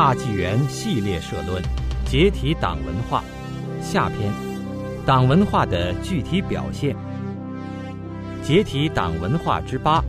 [0.00, 1.62] 大纪元系列社论：
[2.06, 3.22] 解体党文化。
[3.82, 4.32] 下篇，
[5.04, 6.96] 党文化的具体表现。
[8.42, 10.02] 解体党文化之八：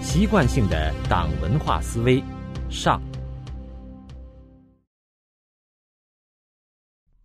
[0.00, 2.22] 习惯性的党文化思维。
[2.70, 3.02] 上。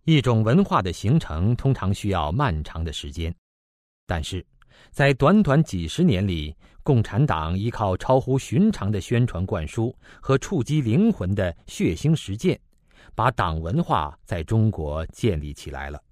[0.02, 3.32] 一种文化的形成通常需要漫长的时间，
[4.08, 4.44] 但是
[4.90, 12.58] 在短短几十年里，共产党依靠超乎寻常的宣传灌输和触及灵魂的血腥实践，
[13.14, 16.02] 把党文化在中国建立起来了。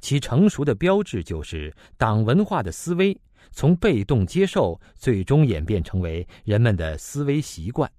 [0.00, 3.18] 其成熟的标志就是党文化的思维
[3.50, 7.90] 从被动接受，最终演变成为人们的思维习惯。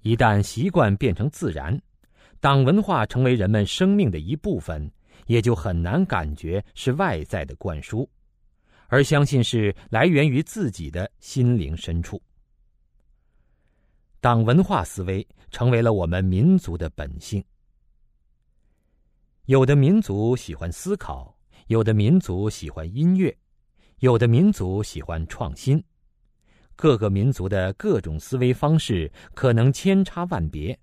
[0.00, 1.80] 一旦习惯变成自然。
[2.40, 4.90] 党文化成为人们生命的一部分，
[5.26, 8.08] 也就很难感觉是外在的灌输，
[8.92, 12.20] 而相信是来源于自己的心灵深处。
[14.20, 17.42] 党文化思维成为了我们民族的本性。
[19.46, 21.34] 有的民族喜欢思考，
[21.68, 23.34] 有的民族喜欢音乐，
[24.00, 25.82] 有的民族喜欢创新，
[26.76, 30.78] 各个民族的各种思维方式可能千差万别。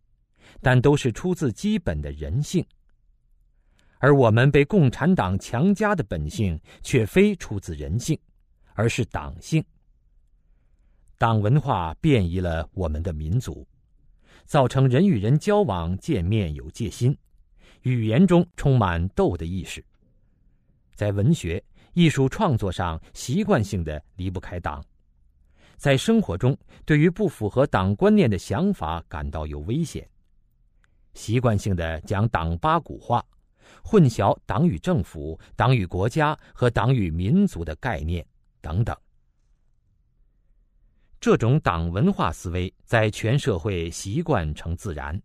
[0.61, 2.65] 但都是出自基本的人性，
[3.99, 8.17] 而我们被共产党强加的本性却非出自人性，
[8.73, 9.63] 而是党性。
[11.17, 13.67] 党文化变异了我们的民族，
[14.45, 17.15] 造成人与人交往见面有戒心，
[17.81, 19.83] 语言中充满斗的意识，
[20.95, 21.61] 在文学
[21.93, 24.81] 艺术创作上习惯性的离不开党，
[25.75, 30.07] 在生活中对于不符合党观念的想法感到有危险。
[31.15, 33.21] 习惯性的讲党八股话，
[33.83, 38.25] 混淆党与政府、党与国家和党与民族的概念
[38.61, 38.95] 等等。
[41.19, 45.21] 这种党文化思维在全社会习惯成自然，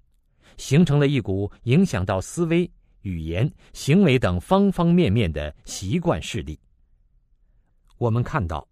[0.56, 2.68] 形成了一股影响到思维、
[3.02, 6.58] 语言、行为等方方面面的习惯势力。
[7.98, 8.66] 我们看到，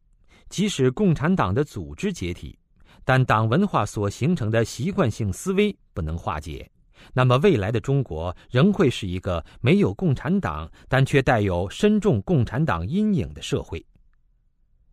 [0.48, 2.58] 即使共产党的组织解体，
[3.04, 6.68] 但党文化所形成的习惯性思维不能化解。
[7.12, 13.84] 那么，未来的中国仍会是一个没有共产党，但却带有深重共产党阴影的社会。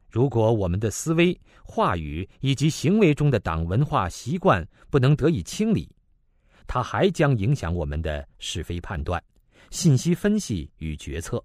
[0.09, 5.87] 如果我们的思维、话语以及行为中的党文化习惯不能得以清理，
[6.65, 9.23] 它还将影响我们的是非判断、
[9.69, 11.43] 信息分析与决策。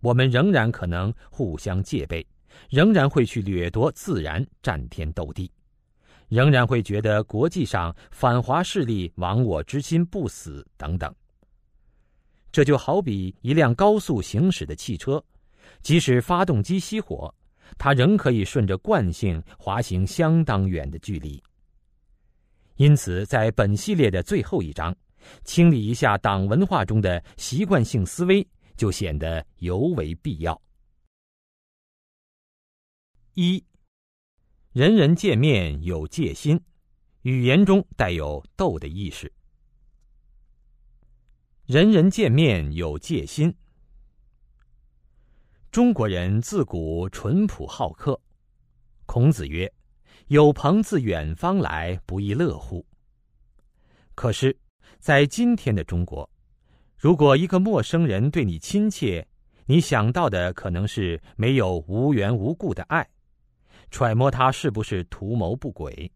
[0.00, 2.26] 我们仍然可能互相戒备，
[2.68, 5.48] 仍然会去掠夺自然，战天斗地。
[6.32, 11.14] 仍然会觉得国际上反华势力亡我之心不死等等。
[12.50, 15.22] 这就好比一辆高速行驶的汽车，
[15.82, 17.32] 即使发动机熄火，
[17.76, 21.42] 它仍可以顺着惯性滑行相当远的距离。
[22.76, 24.96] 因此，在本系列的最后一章，
[25.44, 30.58] 清理一下党文化中的习惯性思维，就显得尤为必要。
[33.34, 33.62] 一。
[34.72, 36.58] 人人见面有戒心，
[37.24, 39.30] 语言中带有斗的意识。
[41.66, 43.54] 人人见面有戒心。
[45.70, 48.18] 中国人自古淳朴好客。
[49.04, 49.70] 孔子曰
[50.28, 52.82] ：“有朋自远方来，不亦乐乎？”
[54.16, 54.58] 可是，
[54.98, 56.26] 在今天的中国，
[56.96, 59.28] 如果一个陌生人对你亲切，
[59.66, 63.06] 你想到的可能是没有无缘无故的爱。
[63.92, 66.10] 揣摩他是不是图谋不轨，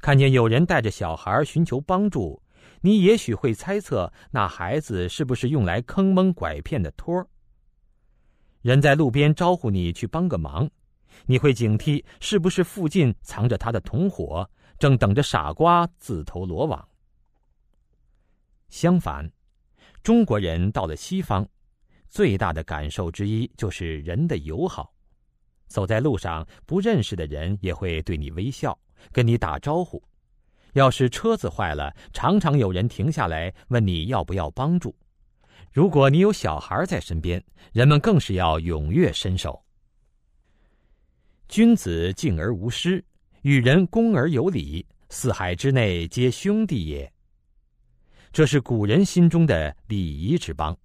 [0.00, 2.42] 看见有人带着小孩寻求帮助，
[2.80, 7.24] 你也许会猜测那孩子是不是用来坑蒙拐骗的托儿。
[8.60, 10.68] 人在路边招呼你去帮个忙，
[11.26, 16.88] 你会警惕是不是附近藏着他的同伙，正等着傻瓜自投罗网。
[18.68, 19.30] 相反，
[20.02, 21.48] 中国人到了西方，
[22.08, 24.92] 最大的感受之一就是人的友好。
[25.68, 28.78] 走在路上，不认识的人也会对你微笑，
[29.12, 30.02] 跟你打招呼。
[30.74, 34.94] 要是车子坏了，常常有人停下来问你要不要帮助。
[35.72, 39.60] 如果你有小孩在身边，人们更是要踊跃伸手。
[41.48, 43.04] 君子敬而无失，
[43.42, 47.12] 与人恭而有礼，四海之内皆兄弟也。
[48.32, 50.76] 这是古人心中的礼仪之邦。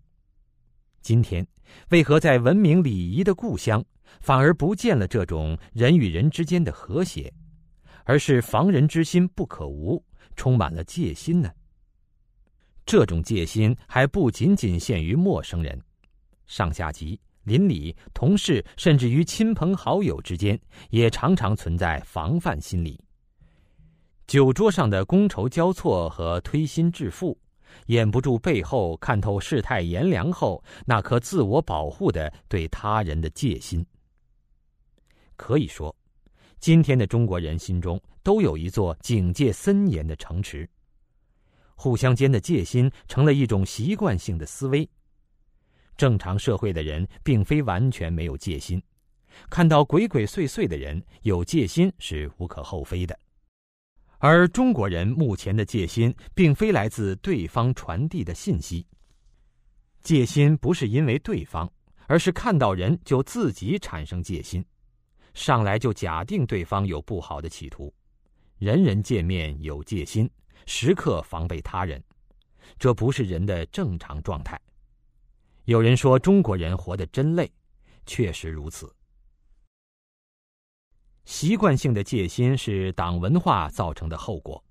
[1.01, 1.45] 今天，
[1.89, 3.83] 为何在文明礼仪的故乡？
[4.21, 7.31] 反而不见了这种人与人之间的和谐，
[8.03, 10.03] 而是防人之心不可无，
[10.35, 11.51] 充满了戒心呢。
[12.85, 15.79] 这种戒心还不仅仅限于陌生人，
[16.47, 20.59] 上下级、邻里、同事，甚至于亲朋好友之间，
[20.89, 22.99] 也常常存在防范心理。
[24.25, 27.37] 酒桌上的觥筹交错和推心置腹，
[27.85, 33.85] 掩不住背后看透世态炎凉后那颗自我保护的对他人的戒心。
[35.39, 35.95] 可以说，
[36.59, 40.69] 今天的中国人心中都有一座警戒森严的城池，
[41.75, 44.87] 互相间的戒心成了一种习惯性的思维。
[45.95, 48.83] 正常社会的人并非完全没有戒心，
[49.49, 53.17] 看到鬼鬼祟祟的人有戒心是无可厚非的。
[54.17, 58.85] 而中国人目前的戒心，并非来自对方传递的信息。
[60.01, 61.71] 戒心不是因为对方，
[62.07, 64.63] 而是看到人就自己产生戒心，
[65.33, 67.93] 上来就假定对方有不好的企图，
[68.57, 70.29] 人人见面有戒心，
[70.65, 72.03] 时刻防备他人，
[72.77, 74.59] 这不是人的正常状态。
[75.65, 77.51] 有人说中国人活得真累，
[78.05, 78.93] 确实如此。
[81.25, 84.63] 习惯性的戒心是党文化造成的后果。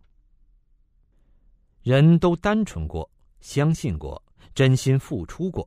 [1.82, 3.08] 人都单纯过，
[3.40, 4.20] 相信过，
[4.54, 5.66] 真心付出过，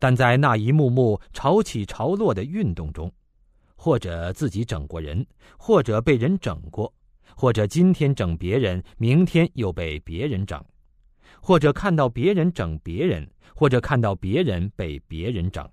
[0.00, 3.10] 但在那一幕幕潮起潮落的运动中，
[3.76, 5.24] 或者自己整过人，
[5.56, 6.92] 或者被人整过，
[7.36, 10.64] 或者今天整别人，明天又被别人整，
[11.40, 15.68] 或者看到别人整别人，或者看到别人被别人整。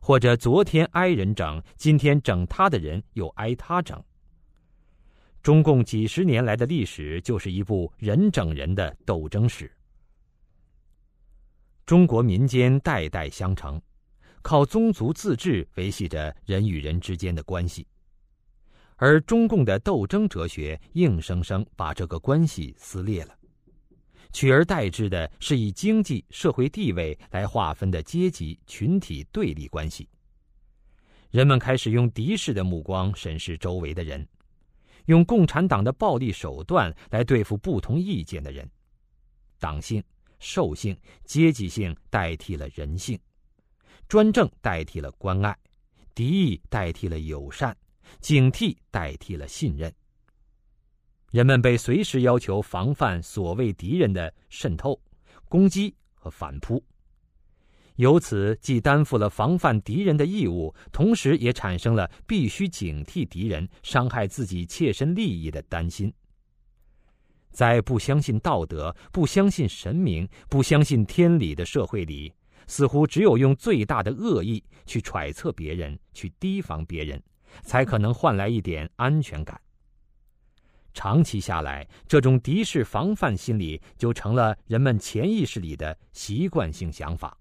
[0.00, 4.02] 或者昨天挨人整，今天整他的人又挨他整。
[5.42, 9.70] 中共几十年来的历史就是一部人整人的斗争史。
[11.86, 13.80] 中国民间代代相承，
[14.42, 17.86] 靠宗族自治维系着人与人之间的关系，
[18.96, 23.38] 而中共的斗争哲学硬生生把这个关系撕裂了。
[24.32, 30.08] 取而代之的是以经济社会地位来划分的阶级群体对立关系。
[31.30, 34.26] 人们开始用敌视的目光审视周围的人，
[35.06, 38.68] 用共产党的暴力手段来对付不同意见的人。
[39.58, 40.02] 党性、
[40.38, 43.18] 兽性、阶级性代替了人性，
[44.12, 45.56] 专政代替了关爱，
[46.14, 47.74] 敌意代替了友善，
[48.20, 49.90] 警惕代替了信任。
[51.30, 55.00] 人们被随时要求防范所谓敌人的渗透、
[55.48, 56.84] 攻击和反扑，
[57.96, 66.12] 由此既担负了防范敌人的义务，同时也产生了必须警惕敌人伤害自己切身利益的担心。
[67.50, 72.30] 在不相信道德、不相信神明、不相信天理的社会里，
[72.66, 77.22] 似乎只有用最大的恶意去揣测别人、去提防别人，
[77.62, 79.60] 才可能换来一点安全感。
[80.94, 87.36] 长期下来，这种敌视防范心理就成了人们潜意识里的习惯性想法，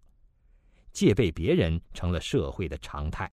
[0.94, 3.29] 戒备别人成了社会的常态。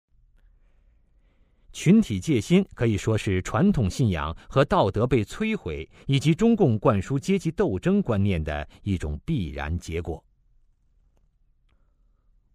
[1.72, 10.24] 群体戒心可以说是传统信仰和道德被摧毁，以及中共灌输阶级斗争观念的一种必然结果。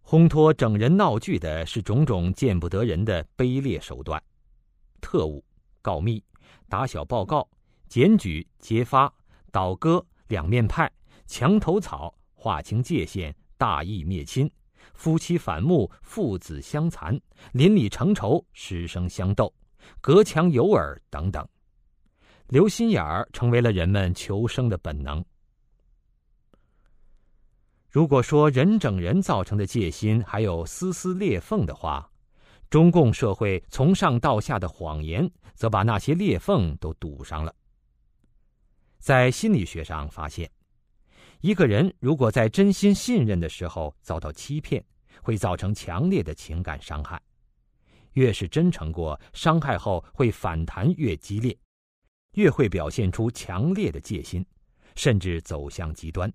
[0.09, 4.19] 烘托整人闹剧的是种种见不得人的卑劣手段，
[4.99, 5.45] 特务
[5.83, 6.19] 告密。
[6.67, 7.47] 打小报告、
[7.87, 9.13] 检举、揭发、
[9.51, 10.91] 倒戈、两面派、
[11.27, 14.51] 墙头草、划清界限、大义灭亲、
[14.95, 17.15] 夫妻反目、父子相残、
[17.51, 19.53] 邻里成仇、师生相斗、
[20.01, 21.47] 隔墙有耳等等，
[22.47, 25.23] 留心眼儿成为了人们求生的本能。
[27.89, 32.07] 如果说人整人造成的戒心还有丝丝裂缝的话，
[32.69, 37.53] 中共社会从上到下的谎言，则把那些裂缝都堵上了。
[38.99, 40.47] 在心理学上发现，
[41.41, 44.85] 一个人如果在真心信任的时候遭到欺骗，
[45.23, 47.19] 会造成强烈的情感伤害。
[48.13, 51.57] 越是真诚过，伤害后会反弹越激烈，
[52.33, 54.45] 越会表现出强烈的戒心，
[54.95, 56.31] 甚至走向极端，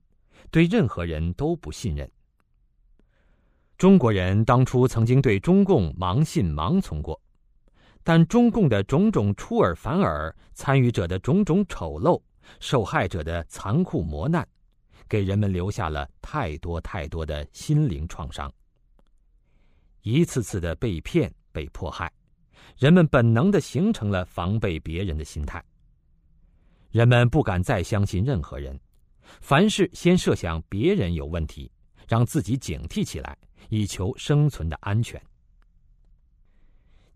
[0.50, 2.10] 对任何人都不信任。
[3.76, 7.20] 中国人当初曾经对中共盲信盲从过，
[8.02, 12.20] 但中共的种种出尔反尔、参与者的种种丑陋、
[12.60, 14.46] 受害者的残酷磨难，
[15.08, 18.52] 给人们留下了太多太多的心灵创伤。
[20.02, 22.12] 一次次的被骗、被迫害，
[22.78, 25.62] 人们本能的形成了防备别人的心态。
[26.90, 28.78] 人们不敢再相信任何人，
[29.40, 31.70] 凡事先设想别人有问题，
[32.08, 33.36] 让自己警惕起来。
[33.70, 35.20] 以求生存的安全。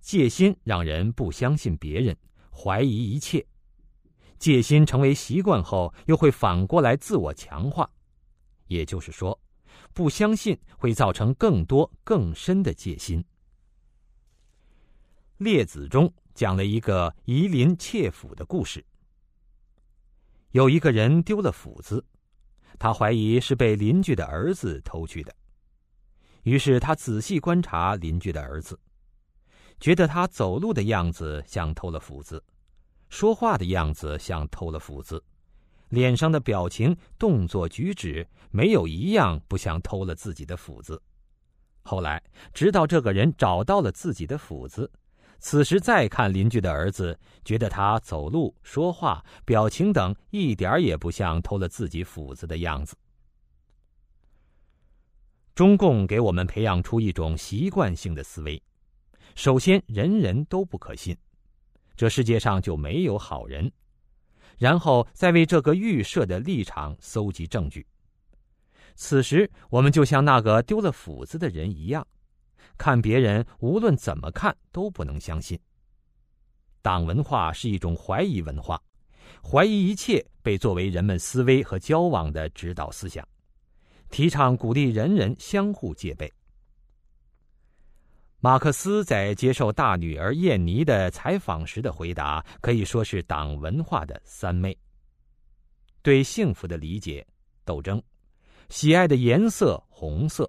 [0.00, 2.16] 戒心让人不相信别人，
[2.50, 3.46] 怀疑一切。
[4.38, 7.88] 戒心成为习惯后，又会反过来自我强化。
[8.66, 9.38] 也就是说，
[9.92, 13.22] 不相信会造成更多更深的戒心。
[15.36, 18.84] 列子中讲了一个夷陵窃斧的故事。
[20.52, 22.02] 有一个人丢了斧子，
[22.78, 25.34] 他怀疑是被邻居的儿子偷去的。
[26.44, 28.78] 于是他仔细观察邻居的儿子，
[29.78, 32.42] 觉得他走路的样子像偷了斧子，
[33.10, 35.22] 说话的样子像偷了斧子，
[35.90, 41.02] 脸上的表情、动作、举止没有一样不像偷了自己的斧子。
[41.82, 42.22] 后来，
[42.54, 44.90] 直到这个人找到了自己的斧子。
[45.38, 52.96] 此时再看邻居的儿子，觉得他走路、说话、表情等一点也不像偷了自己斧子的样子。
[55.54, 58.60] 中共给我们培养出一种习惯性的思维：
[59.34, 61.16] 首先，人人都不可信，
[61.96, 63.68] 这世界上就没有好人；
[64.56, 67.86] 然后再为这个预设的立场搜集证据。
[68.96, 72.06] 此时，我们就像那个丢了斧子的人一样。
[72.78, 75.58] 看别人，无论怎么看都不能相信。
[76.80, 78.80] 党文化是一种怀疑文化，
[79.42, 83.26] 怀疑一切被作为人们思维和交往的指导思想，
[84.08, 86.32] 提倡鼓励人人相互戒备。
[88.40, 94.74] 马克思在接受大女儿燕妮的采访时的回答，可以说是党文化的三昧：
[96.00, 97.26] 对幸福的理解，
[97.64, 98.00] 斗争；
[98.68, 100.44] 喜爱的颜色，红色；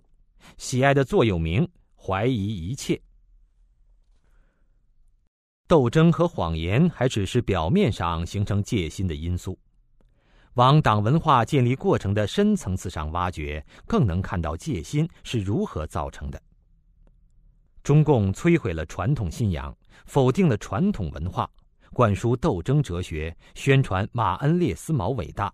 [0.58, 1.68] 喜爱的座右铭。
[2.10, 3.00] 怀疑一切，
[5.68, 9.56] 斗争和谎言还只是表面上形成戒心的因素，
[10.56, 16.42] 往党文化建立过程的深层次上挖掘，更能看到戒心是如何造成的。
[17.84, 21.48] 中共摧毁了传统信仰，否定了传统文化，
[21.94, 25.54] 灌输斗争哲学，宣传马恩列斯毛伟大，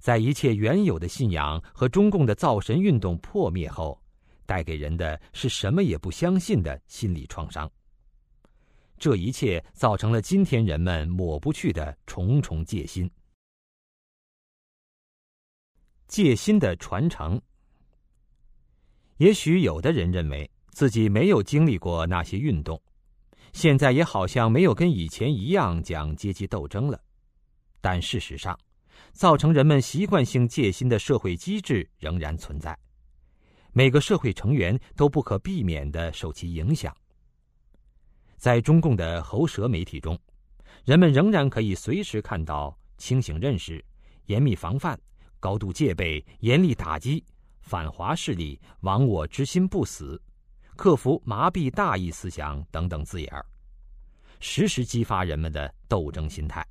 [0.00, 4.02] 在一切原有的信仰和中共的造神运动破灭后。
[4.46, 7.70] 带给人的是什么也不相信的心理创伤。
[8.98, 13.10] 这一切造成了今天人们抹不去的重重戒心。
[16.06, 17.38] 戒心的传承。
[19.18, 22.80] 也许有的人认为自己没有经历过那些运动，
[23.52, 26.98] 现在也好像没有跟以前一样讲阶级斗争了。
[27.80, 28.58] 但事实上，
[29.12, 32.78] 造成人们习惯性戒心的社会机制仍然存在。
[33.76, 36.96] 每个社会成员都不可避免的受其影响。
[38.38, 40.18] 在中共的喉舌媒体中，
[40.86, 43.84] 人们仍然可以随时看到清醒认识、
[44.28, 44.98] 严密防范、
[45.38, 47.22] 高度戒备、严厉打击、
[47.60, 50.18] 反华势力、亡我之心不死、
[50.74, 53.44] 克服麻痹大意思想等等字眼儿，
[54.40, 56.66] 时时激发人们的斗争心态。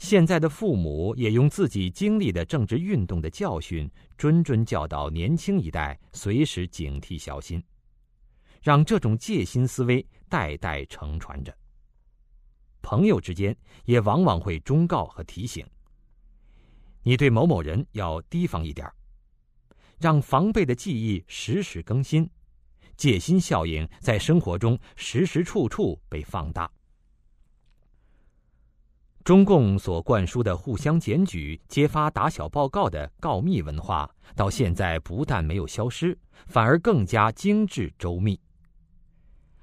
[0.00, 7.62] 现在的父母也用自己经历的政治运动的教训，谆谆教导年轻一代随时警惕小心，
[8.62, 11.54] 让这种戒心思维代代承传着。
[12.80, 13.54] 朋友之间
[13.84, 15.64] 也往往会忠告和提醒：
[17.02, 18.90] 你对某某人要提防一点
[19.98, 22.28] 让防备的记忆时时更新，
[22.96, 26.68] 戒心效应在生活中时时处处被放大。
[29.30, 36.18] 中共所灌输的互相检举、揭发打小报告的告密文化，到现在不但没有消失，
[36.48, 38.40] 反而更加精致周密。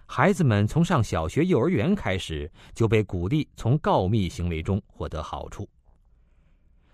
[0.05, 5.67] 孩子们从上小学、幼儿园开始，就被鼓励从告密行为中获得好处。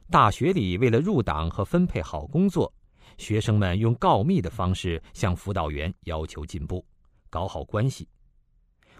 [0.09, 2.73] 大学里，为了入党和分配好工作，
[3.19, 6.83] 学生们用告密的方式向辅导员要求进步，
[7.29, 8.09] 搞好关系。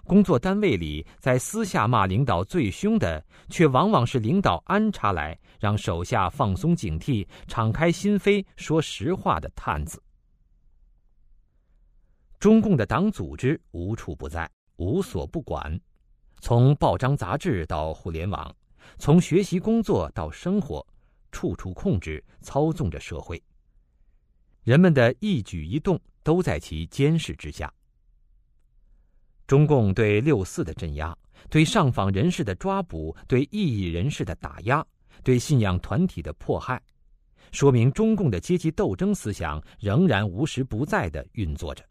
[0.06, 10.02] 工作单位里，在私下骂领导最凶的，却往往是领导安插来让手下放松警惕、敞开心扉、说实话的探子。
[12.38, 15.80] 中共的党组织无处不在，无所不管，
[16.42, 18.54] 从报章杂志到互联网，
[18.98, 20.86] 从学习工作到生活，
[21.32, 23.42] 处处控制、操纵着社会。
[24.64, 27.74] 人们的一举一动都在其监视之下。
[29.46, 31.16] 中共对六四的镇压，
[31.50, 34.86] 对上访人士的抓捕，对异议人士的打压，
[35.24, 36.82] 对信仰团体的迫害，
[37.52, 41.84] 说明中共的阶级斗争思想仍然无时不在的运作着。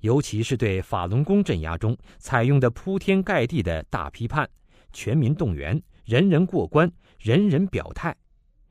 [0.00, 4.48] 尤其是对法轮功镇压中采用的铺天盖地的大批判、
[4.92, 8.14] 全民动员、人人过关、人人表态，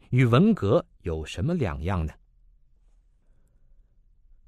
[0.09, 2.13] 与文革有什么两样呢？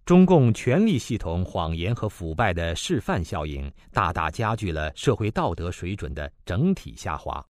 [0.06, 7.44] 中共权力系统谎言和腐败的示范效应，大大加剧了社会道德水准的整体下滑，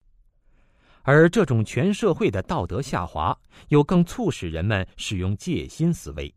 [1.01, 3.35] 而这种全社会的道德下滑，
[3.69, 6.31] 又更促使人们使用戒心思维。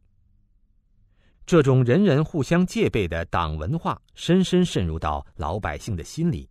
[1.44, 6.49] 这种人人互相戒备的党文化，深深渗入到老百姓的心里，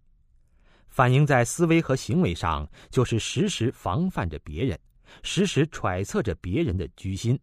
[0.90, 4.80] 反映在思维和行为上，就是时时防范着别人，
[5.24, 7.38] 时时揣测着别人的居心，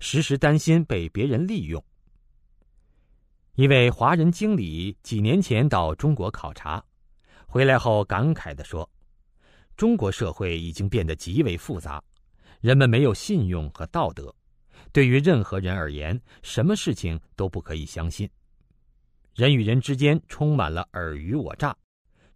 [0.00, 1.82] 时时担心被别人利用。
[3.54, 6.82] 一位华人经理几年前到中国考察，
[7.46, 8.88] 回来后感慨地说
[9.76, 12.02] ：“中国社会已经变得极为复杂，
[12.60, 14.32] 人们没有信用和道德，
[14.92, 18.30] 对于任何人而言，什么事情都不可以相信。
[19.34, 21.76] 人与人之间充满了尔虞我诈，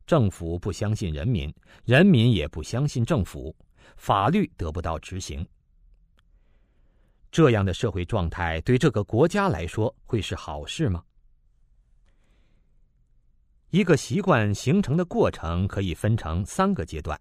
[0.06, 1.52] 政府不相信人民，
[1.84, 3.54] 人民也不相信政府，
[3.96, 5.46] 法律得不到执行。
[7.32, 11.02] 这样的社会状态对这个国家来说会是好事吗？”
[13.70, 17.18] 一个习惯形成的过程可以分成三个阶段：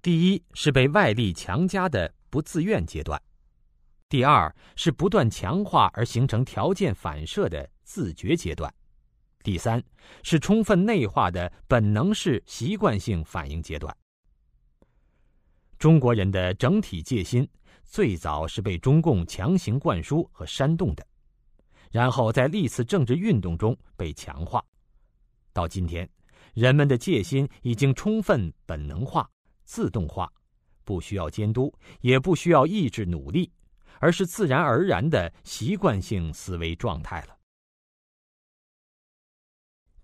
[0.00, 3.20] 第一是被外力强加的不自愿阶段；
[4.08, 8.70] 第二是不断强化而形成条件反射的自觉阶段；
[9.42, 9.84] 第三
[10.22, 13.94] 是充分内化的本能式习惯性反应阶段。
[15.78, 17.46] 中国人的整体戒心
[17.88, 21.04] 最早是被中共强行灌输和煽动的，
[21.90, 24.62] 然后在历次政治运动中被强化。
[25.54, 26.08] 到今天，
[26.52, 29.28] 人们的戒心已经充分本能化、
[29.64, 30.30] 自动化，
[30.84, 33.50] 不需要监督，也不需要意志努力，
[34.00, 37.38] 而是自然而然的习惯性思维状态了。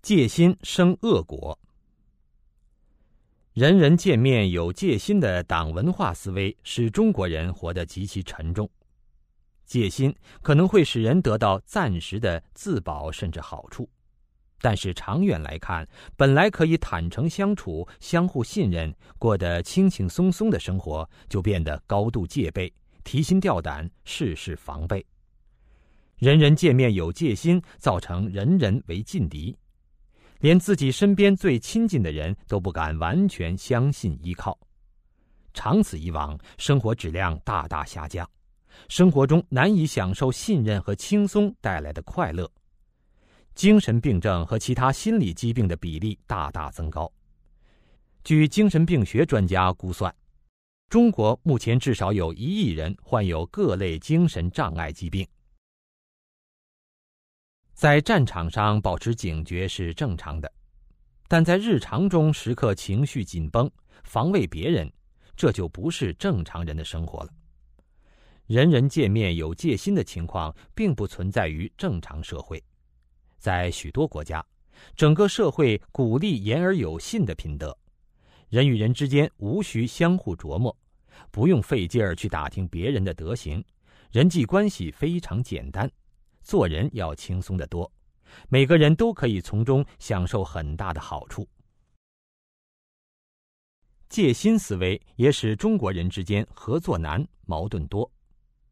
[0.01, 1.57] 戒心生恶果，
[3.55, 8.69] 人人见面有戒心的党文化思维，使中国人活得极其沉重。
[9.63, 13.89] 戒心可能会使人得到暂时的自保，甚至好处。
[14.59, 22.69] 但是长远来看，本来可以坦诚相处、相互信任、过得轻轻松松的生活，就变得高度戒备、
[23.05, 25.05] 提心吊胆、事事防备。
[26.17, 29.55] 人人见面有戒心，造成人人为劲敌，
[30.39, 34.57] 连自己身边最亲近的人都不敢完全相信依靠。
[35.53, 38.29] 长此以往，生活质量大大下降，
[38.89, 42.49] 生活中难以享受信任和轻松带来的快乐。
[43.53, 47.09] 精神病症和其他心理疾病的比例大大增高。
[48.25, 50.13] 据精神病学专家估算，
[50.89, 55.25] 中国目前至少有一亿人患有各类精神障碍疾病。
[57.75, 60.49] 在战场上保持警觉是正常的，
[61.27, 63.69] 但在日常中时刻情绪紧绷、
[64.05, 64.89] 防卫别人，
[65.35, 67.29] 这就不是正常人的生活了。
[68.47, 72.63] 人人见面有戒心的情况，并不存在于正常社会。
[73.39, 74.43] 在许多国家，
[74.95, 77.77] 整个社会鼓励言而有信的品德，
[78.47, 80.73] 人与人之间无需相互琢磨，
[81.29, 83.61] 不用费劲儿去打听别人的德行，
[84.13, 85.91] 人际关系非常简单，
[86.45, 87.91] 做人要轻松得多，
[88.47, 91.45] 每个人都可以从中享受很大的好处。
[94.07, 98.09] 戒心思维也使中国人之间合作难、矛盾多，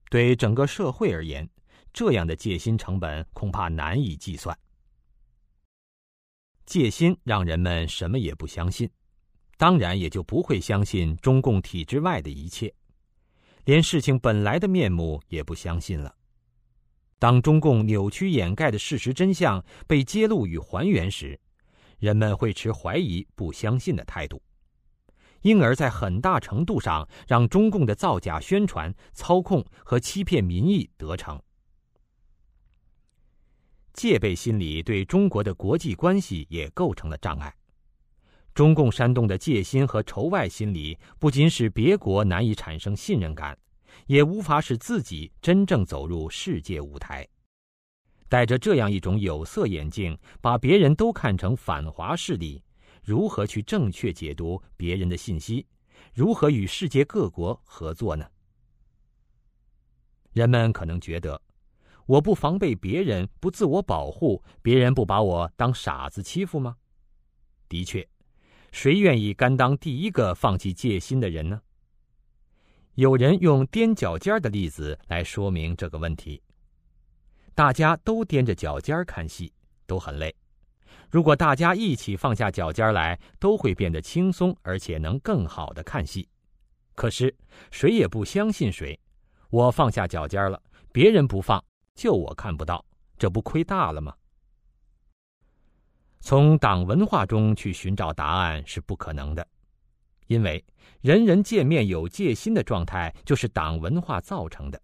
[0.09, 1.49] 对整个社会而言。
[1.91, 4.57] 这样的戒心成本恐怕难以计算。
[6.65, 8.89] 戒心让人们什么也不相信，
[9.57, 12.73] 当然也就不会相信中共体制外的一切，
[13.65, 16.15] 连事情本来的面目也不相信了。
[17.23, 21.39] 当中共扭曲掩盖的事实真相被揭露与还原时，
[21.97, 24.41] 人们会持怀疑、不相信的态度，
[25.41, 31.41] 因而，在很大程度上让中共的造假宣传、操控和欺骗民意得逞。
[33.93, 37.55] 戒备心理对中国的国际关系也构成了障碍。
[38.53, 43.57] 中共煽动的戒心和仇外心理，不仅使别国难以产生信任感，
[44.07, 47.27] 也无法使自己真正走入世界舞台。
[48.29, 52.63] 戴着这样一种有色眼镜，把别人都看成反华势力，
[53.03, 55.65] 如何去正确解读别人的信息？
[56.13, 58.25] 如何与世界各国合作呢？
[60.31, 61.41] 人们可能觉得。
[62.05, 66.75] 我不防备别人，不自我保护，别人不把我当傻子欺负吗？
[67.69, 68.05] 的确，
[68.73, 71.61] 谁愿意甘当第一个放弃戒心的人呢？
[72.95, 76.41] 有人用踮脚尖的例子来说明这个问题。
[77.55, 79.51] 大家都踮着脚尖看戏，
[79.87, 80.33] 都很累。
[81.09, 86.27] 如果大家一起放下脚尖来，都会变得轻松，而且能更好的看戏。
[86.93, 87.35] 可是
[87.71, 88.99] 谁也不相信谁。
[89.49, 91.63] 我放下脚尖了，别人不放。
[91.95, 92.83] 就我看不到，
[93.17, 94.15] 这不亏大了吗？
[96.19, 99.47] 从党文化中去寻找答案是不可能的，
[100.27, 100.63] 因为
[101.01, 104.81] 人人见面有戒心的状态就是党文化造成的。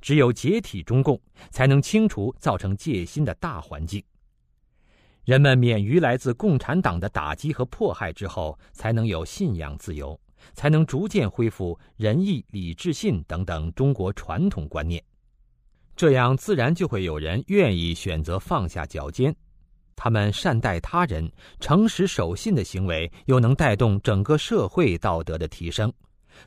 [0.00, 1.18] 只有解体中共，
[1.50, 4.02] 才能清除造成戒心的大环境。
[5.24, 10.20] 人们免于来自共产党的打击和迫害之后，才能有信仰自由，
[10.52, 15.02] 才能逐渐恢复仁义礼智信等等中国传统观念。
[15.96, 19.34] 这样自然就会有人愿意选择放下脚尖。
[19.96, 21.30] 他们善待他人、
[21.60, 25.92] 诚实守信的行为，又能带动整个社会道德的提升，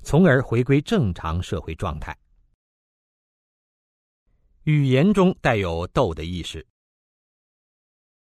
[0.01, 2.17] 从而回归正常社会状态。
[4.63, 6.65] 语言中带有斗的意识。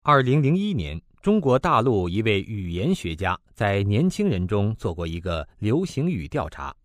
[0.02, 6.76] 二零零一年，中国大陆一位语言学家在年轻人中做过一个流行语调查，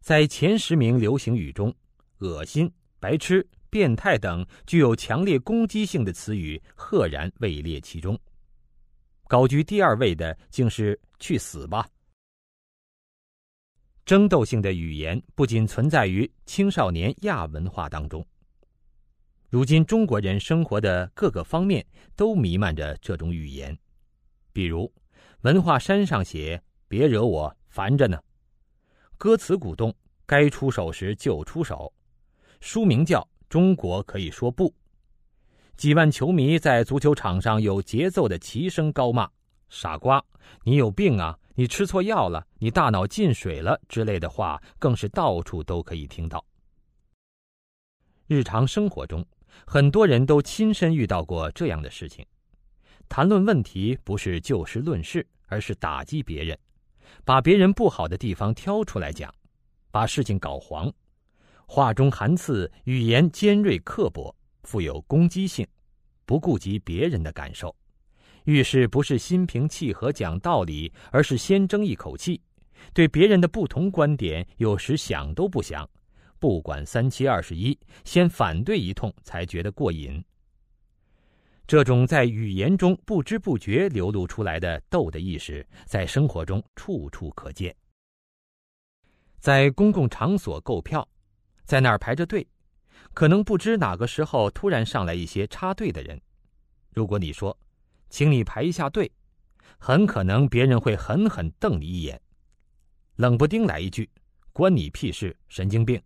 [0.00, 1.74] 在前十名流行语中
[2.20, 8.16] ，“恶心”“白痴”“变态”等具有强烈攻击性的词语赫然位列其中。
[9.26, 11.84] 高居第二位的竟是“去死吧”。
[14.06, 18.24] 争斗性的语言不仅存在于青少年亚文化当中。
[19.50, 21.84] 如今，中国人生活的各个方面
[22.14, 23.76] 都弥漫着这种语言，
[24.52, 24.92] 比如
[25.40, 28.22] 文化衫上写“别惹我，烦着呢”，
[29.18, 29.92] 歌词鼓动
[30.26, 31.92] “该出手时就出手”，
[32.60, 34.74] 书名叫“中国可以说不”，
[35.78, 39.30] 几万球迷在足球场上有节奏的齐声高骂
[39.70, 40.20] “傻瓜，
[40.64, 46.44] 你有病啊，你吃错药了，你大脑进水了”之类的话，更是到处都可以听到。
[48.26, 49.24] 日常生活中。
[49.64, 52.26] 很多人都亲身遇到过这样的事情：
[53.08, 56.58] 谈论问题不是就事论事，而是打击别人，
[57.24, 59.32] 把别人不好的地方挑出来讲，
[59.92, 60.92] 把事情搞黄，
[61.66, 65.66] 话中含刺，语言尖锐刻薄，富有攻击性，
[66.24, 67.74] 不顾及别人的感受。
[68.44, 72.40] 遇事不是心平气和讲道理，而是先争一口气，
[72.92, 75.88] 对别人的不同观点有时想都不想。
[76.38, 80.22] 不管三七二十一，先反对一通才觉得过瘾。
[81.66, 87.74] 这种在语言中不知不觉流露出来的斗的意识，在生活中处处可见。
[89.40, 91.06] 在公共场所购票，
[91.64, 92.46] 在那儿排着队，
[93.12, 96.20] 可能不知哪个时候突然上来一些插队的人。
[96.90, 97.56] 如果你说
[98.10, 99.10] “请你排一下队”，
[99.78, 102.20] 很可能别人会狠狠瞪你一眼，
[103.16, 104.08] 冷不丁来一句
[104.52, 106.00] “关你屁事，神经病”。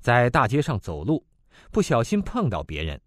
[0.00, 1.24] 在大街上走路，
[1.70, 3.00] 不小心碰到别人，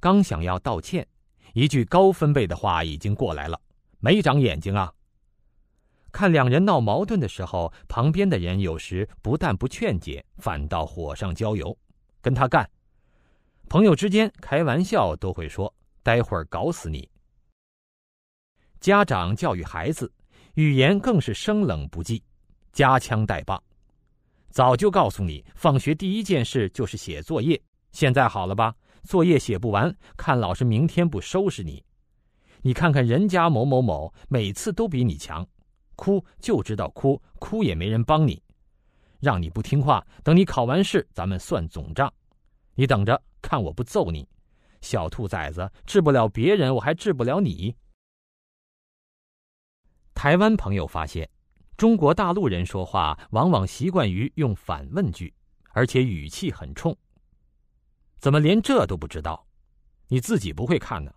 [0.00, 1.06] 刚想要道歉，
[1.54, 3.60] 一句高分贝的话已经过来了
[4.00, 4.92] ：“没长眼睛啊！”
[6.10, 11.76] 看两人闹矛盾的时候，旁边的人有时不但不劝解，反倒火上浇油，
[12.20, 12.68] 跟他干。
[13.68, 17.08] 朋友之间开玩笑都会说：“待会儿搞死你。”
[18.80, 20.10] 家长教育孩子，
[20.54, 22.22] 语言更是生冷不忌，
[22.72, 23.62] 夹枪带棒。
[24.50, 27.60] 早就告诉你，放学第一件事就是写作业。
[27.92, 28.74] 现在好了吧？
[29.02, 31.84] 作业写不完，看老师明天不收拾你。
[32.62, 35.46] 你看看人家某某某，每次都比你强，
[35.98, 38.40] 哭就知道哭，哭也没人帮你。
[39.18, 42.10] 让你不听话，等你考完试，咱们算总账。
[42.76, 44.26] 你等着看，我不揍你，
[44.80, 45.68] 小兔崽子！
[45.84, 47.74] 治不了别人，我还治不了你。
[50.14, 51.28] 台湾朋友发现。
[51.76, 55.32] 中国大陆人说话往往习惯于用反问句，
[55.70, 56.96] 而且语气很冲。
[58.18, 59.46] 怎么连这都不知道？
[60.08, 61.14] 你自己不会看呢？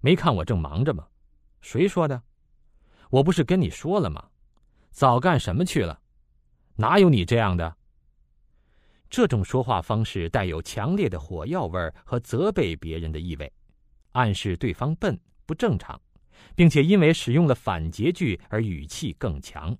[0.00, 1.06] 没看我正忙着吗？
[1.60, 2.22] 谁说的？
[3.12, 4.26] 我不是跟你说了吗？
[4.90, 6.00] 早干什么去了？
[6.76, 7.76] 哪有你这样的？
[9.10, 13.52] 这种说话方式带有强烈的火药味儿和责备别人的意味，
[14.12, 16.00] 暗示对方笨不正常。
[16.56, 19.76] 并且因为使用了反诘句而语气更强。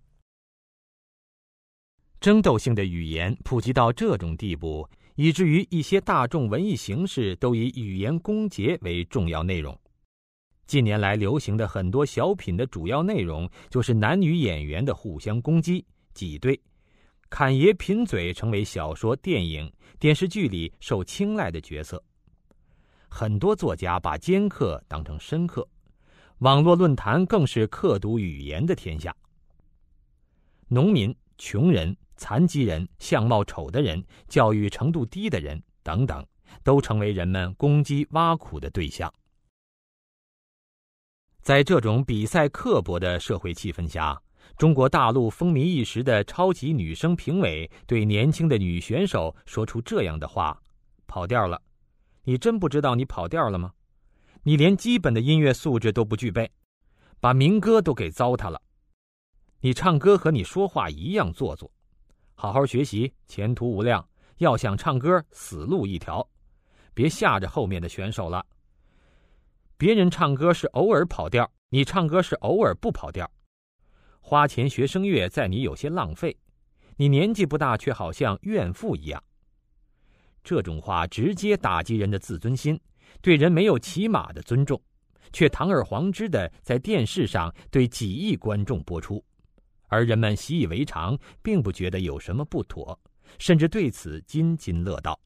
[2.20, 9.76] 争斗性的语言普及到这种地步，以至于一些大众文艺形式都以语言攻讦为重要内容。
[10.72, 16.58] 近年来流行的很多小品的主要内容，就是男女演员的互相攻击、挤兑、
[17.28, 22.02] 侃爷贫嘴，成为小说、电影、电视剧里受青睐的角色。
[23.06, 25.68] 很多作家把尖刻当成深刻。
[26.38, 29.14] 网络论坛更是刻读语言的天下。
[30.68, 36.24] 农民、穷人、残疾人、相貌丑的人、教育程度低的人等等，
[36.64, 39.12] 都成为人们攻击挖苦的对象。
[41.42, 44.16] 在这种比赛刻薄的社会气氛下，
[44.56, 50.56] 中国大陆风靡一时的超级女声评委对年轻的女选手说出这样的话
[51.08, 51.60] ：“跑调了，
[52.22, 53.72] 你真不知道你跑调了吗？”
[54.44, 56.48] 你连基本的音乐素质都不具备，
[57.18, 58.62] 把民歌都给糟蹋了。
[59.60, 61.68] 你唱歌和你说话一样做作，
[62.34, 64.08] 好好学习，前途无量。
[64.38, 66.24] 要想唱歌，死路一条，
[66.94, 68.46] 别吓着后面的选手了。
[69.82, 73.28] 别人唱歌是偶尔跑调，你唱歌是偶尔不跑调。
[74.20, 76.38] 花钱学声乐，在你有些浪费。
[76.94, 79.20] 你年纪不大，却好像怨妇一样。
[80.44, 82.78] 这种话直接打击人的自尊心，
[83.20, 84.80] 对人没有起码的尊重，
[85.32, 89.20] 却堂而皇之的在电视上对几亿观众播出，
[89.88, 92.96] 而人们习以为常，并不觉得有什么不妥，
[93.36, 95.18] 甚至对此津津乐道。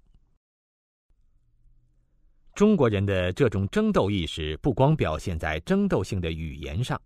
[2.57, 6.99] 中国人的这种争斗意识，不光表现在争斗性的语言上。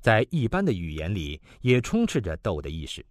[0.00, 3.06] 在一般的语言里，也充斥着斗的意识。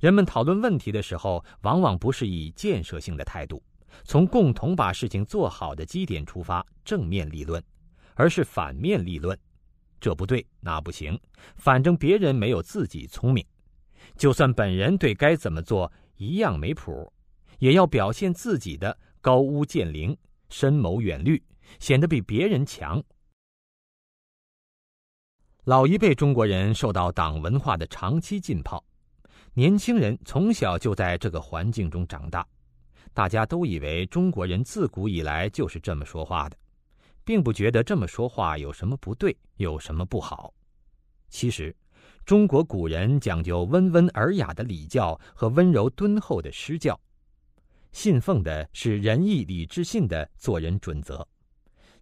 [0.00, 3.62] 人们讨论问题的时候，往往不是以建设性的态度，
[4.02, 7.62] 从共同把事情做好的基点出发正面立论，
[8.14, 9.38] 而是反面立论。
[10.00, 11.16] 这不对，那不行，
[11.54, 13.46] 反正别人没有自己聪明。
[14.16, 17.12] 就算本人对该怎么做一样没谱，
[17.60, 20.16] 也要表现自己的高屋建瓴、
[20.48, 21.42] 深谋远虑，
[21.80, 23.02] 显得比别人强。
[25.64, 28.82] 老一辈中国人受到党文化的长期浸泡，
[29.52, 32.46] 年轻人从小就在这个环境中长大，
[33.12, 36.56] 大家都以为中国人自古以来就是这么说话的，
[37.22, 40.54] 并不觉得这么说话有什么不对，有什么不好。
[41.28, 41.76] 其实，
[42.24, 46.98] 中国古人讲究温文尔雅的礼教和温柔敦厚的诗教，
[47.98, 51.26] 信奉的是仁义礼智信的做人准则，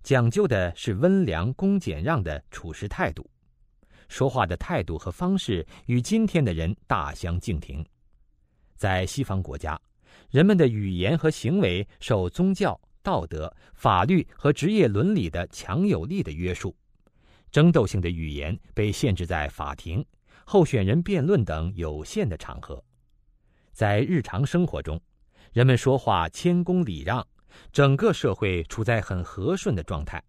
[0.03, 3.27] 讲究的是温良恭俭让的处事态度。
[4.07, 7.83] 说话的态度和方式与今天的人大相径庭。
[8.77, 9.81] 在西方国家，
[10.29, 16.77] 人们的语言和行为受宗教、道德、法律和职业伦理的强有力的约束，
[17.51, 20.05] 争斗性的语言被限制在法庭、
[20.45, 22.85] 候选人辩论等有限的场合。
[23.73, 25.01] 在日常生活中，
[25.57, 27.27] 人们说话谦恭礼让，
[27.73, 30.23] 整个社会处在很和顺的状态。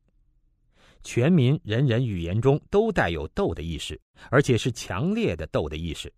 [1.04, 6.10] 全民人人语言中都带有斗的意识，而且是强烈的斗的意识。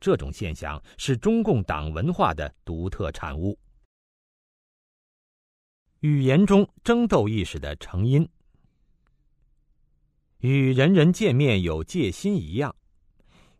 [0.00, 3.58] 这种现象是中共党文化的独特产物。
[6.00, 8.26] 语言中争斗意识的成因，
[10.38, 12.74] 与人人见面有戒心一样，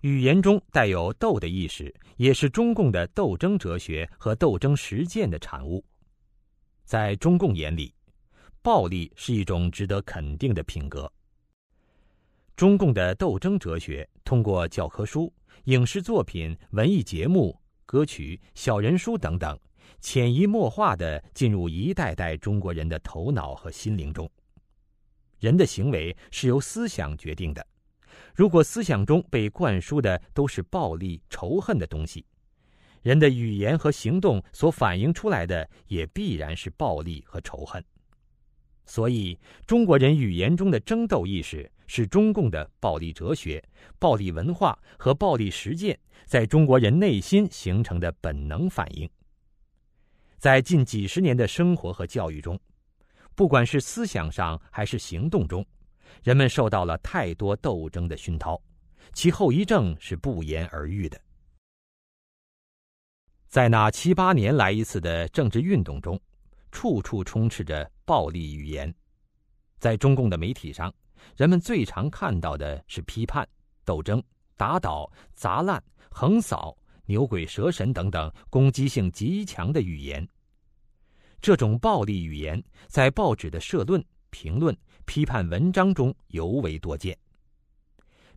[0.03, 5.85] 语言中带有斗的意识，也是中共的斗争哲学和斗争实践的产物。
[6.85, 7.93] 在中共眼里。
[8.63, 11.09] 暴力是一种值得肯定的品格。
[12.57, 15.33] 中共的斗争哲学通过教科书、
[15.67, 19.57] 影视作品、文艺节目、歌曲、小人书等等，
[20.01, 24.29] 潜移默化的进入一代代中国人的头脑和心灵中。
[25.39, 27.65] 人的行为是由思想决定的，
[28.37, 32.23] 如果思想中被灌输的都是暴力、仇恨的东西，
[33.01, 37.83] 人的语言和行动所反映出来的也必然是暴力和仇恨。
[38.85, 43.63] 所以，中国人语言中的争斗意识是中共的暴力哲学、
[43.99, 49.09] 暴力文化和暴力实践在中国人内心形成的本能反应。
[50.37, 52.61] 在近几十年的生活和教育中，
[53.35, 55.67] 不管是思想上还是行动中，
[56.23, 58.61] 人们受到了太多斗争的熏陶，
[59.13, 61.21] 其后遗症是不言而喻的。
[63.47, 66.21] 在那七八年来一次的政治运动中。
[66.73, 68.95] 处处充斥着暴力语言，
[69.79, 70.93] 在中共的媒体上，
[71.35, 73.49] 人们最常看到的是批判、
[73.83, 74.23] 斗争、
[74.59, 76.77] 打倒、砸烂、横扫、
[77.07, 80.29] 牛鬼蛇神等等攻击性极强的语言。
[81.41, 87.17] 这种暴力语言在报纸的社论、评论、批判文章中尤为多见。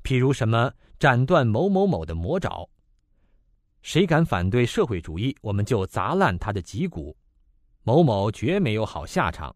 [0.01, 2.69] 譬如什么“斩断某某某的魔爪
[3.83, 7.17] ”，“谁敢反对社会主义，我们就砸烂他的脊骨”。
[7.83, 9.53] 某某绝没有好下场，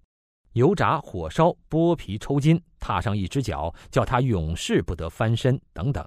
[0.53, 6.05] 油炸、火烧、剥皮、抽筋，踏上一只脚，叫他永世不得翻身，等等，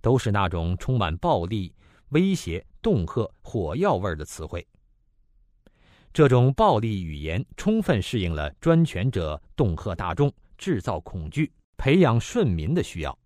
[0.00, 1.74] 都是那种充满暴力、
[2.10, 4.66] 威胁、恫吓、火药味的词汇。
[6.12, 13.18] 这种暴力语言充分适应了专权者恫吓大众、制造恐惧、培养顺民的需要，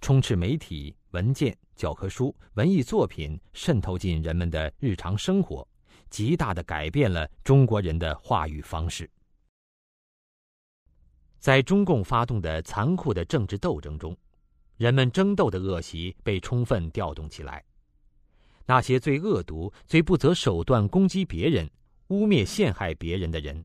[0.00, 5.66] 充斥媒体、文件、教科书、文艺作品，渗透进人们的日常生活。
[6.08, 9.08] 极大的改变了中国人的话语方式。
[11.38, 14.16] 在中共发动的残酷的政治斗争中，
[14.76, 17.62] 人们争斗的恶习被充分调动起来。
[18.66, 21.68] 那些最恶毒、最不择手段攻击别人、
[22.12, 23.64] 污蔑陷害别人的人，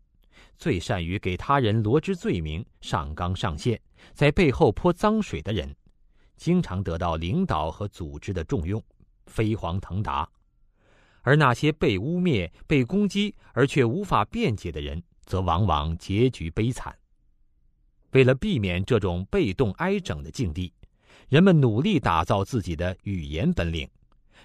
[0.58, 3.78] 最善于给他人罗织罪名、上纲上线，
[4.14, 5.76] 在背后泼脏水的人，
[6.38, 8.82] 经常得到领导和组织的重用，
[9.26, 10.28] 飞黄腾达。
[11.24, 16.98] 而那些被污蔑、被攻击而却无法辩解的人，则往往结局悲惨。
[18.12, 20.74] 为了避免这种被动挨整的境地，
[21.28, 23.86] 人们努力打造自己的语言本领，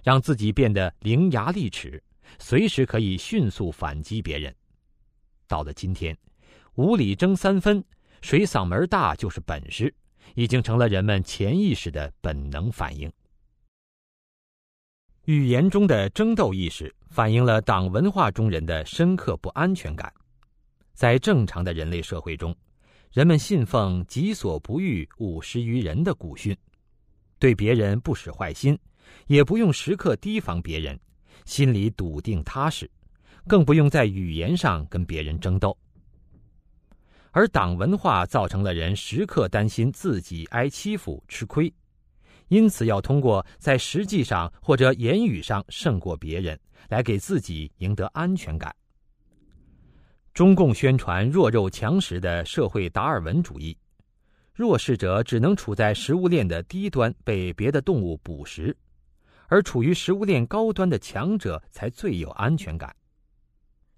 [0.02, 2.02] 让自己变得伶牙俐齿，
[2.38, 4.54] 随时可以迅速反击别人。
[5.46, 6.16] 到了今天，
[6.74, 7.84] 五里争三分，
[8.20, 9.94] 谁嗓门大就是本事，
[10.34, 13.12] 已经成了人们潜意识的本能反应。
[15.26, 20.12] 语言中的争斗意识，反映了党文化中人的深刻不安全感。
[20.94, 22.54] 在正常的人类社会中，
[23.12, 26.56] 人们信奉“己所不欲，勿施于人”的古训，
[27.38, 28.78] 对别人不使坏心，
[29.26, 30.98] 也不用时刻提防别人，
[31.44, 32.90] 心里笃定踏实，
[33.46, 35.76] 更不用在语言上跟别人争斗。
[37.31, 41.72] 而党文化造成了人时刻担心自己挨欺负、吃亏。
[42.48, 46.59] 因此，要通过在实际上或者言语上胜过别人，
[46.90, 48.74] 来给自己赢得安全感。
[50.35, 53.74] 中共宣传弱肉强食的社会达尔文主义，
[54.52, 58.76] 弱势者只能处在食物链的低端，被别的动物捕食，
[59.52, 62.96] 而处于食物链高端的强者才最有安全感。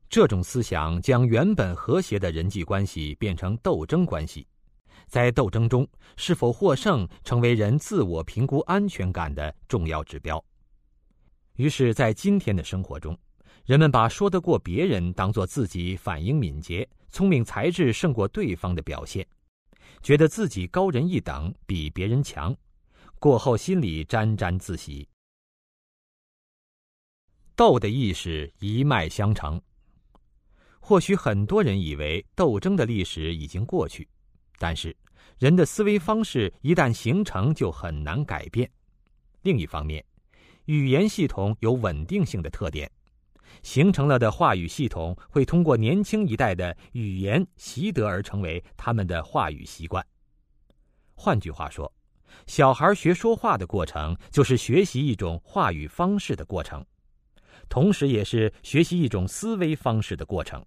[0.08, 4.44] 这种思想将原本和谐的人际关系变成斗争关系。
[5.06, 5.86] 在斗争中
[6.16, 10.44] 是否获胜，成为人自我评估安全感的重要指标。
[11.54, 13.16] 于是，在今天的生活中，
[13.64, 19.24] 人们把说得过别人当做自己反应敏捷、聪明才智胜过对方的表现，
[20.02, 22.52] 觉得自己高人一等，比别人强，
[23.20, 25.08] 过后心里沾沾自喜。
[27.56, 29.60] 斗的意识一脉相承。
[30.80, 34.06] 或许很多人以为斗争的历史已经过去。
[34.58, 34.96] 但是，
[35.38, 38.70] 人的思维方式一旦形成，就很难改变。
[39.42, 40.04] 另一方面，
[40.66, 42.90] 语言系统有稳定性的特点，
[43.62, 50.04] 形成了的话语系统会通过年轻一代的语言习得而成为他们的话语习惯。
[51.14, 51.92] 换句话说，
[52.46, 56.84] 小孩学说话的过程，就是学习一种话语方式的过程，
[57.68, 60.64] 同时也是学习一种思维方式的过程。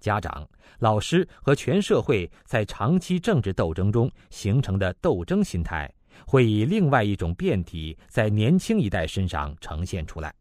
[0.00, 5.92] 家长、老师和全社会在长期政治斗争中形成的斗争心态，
[6.26, 10.34] 会以另外一种变体在年轻一代身上呈现出来。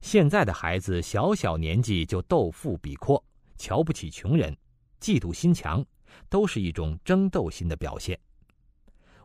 [0.00, 3.22] 现在的孩子小小年纪就斗富比阔，
[3.56, 4.56] 瞧不起穷人，
[5.00, 5.84] 嫉妒心强，
[6.28, 8.16] 都是一种争斗心的表现。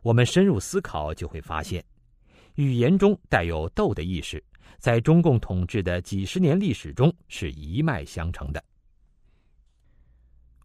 [0.01, 1.85] 我们深入思考，就会发现，
[2.55, 4.43] 语言中带有斗的意识，
[4.77, 8.63] 在中共统治的几十年历史中是一脉相承的。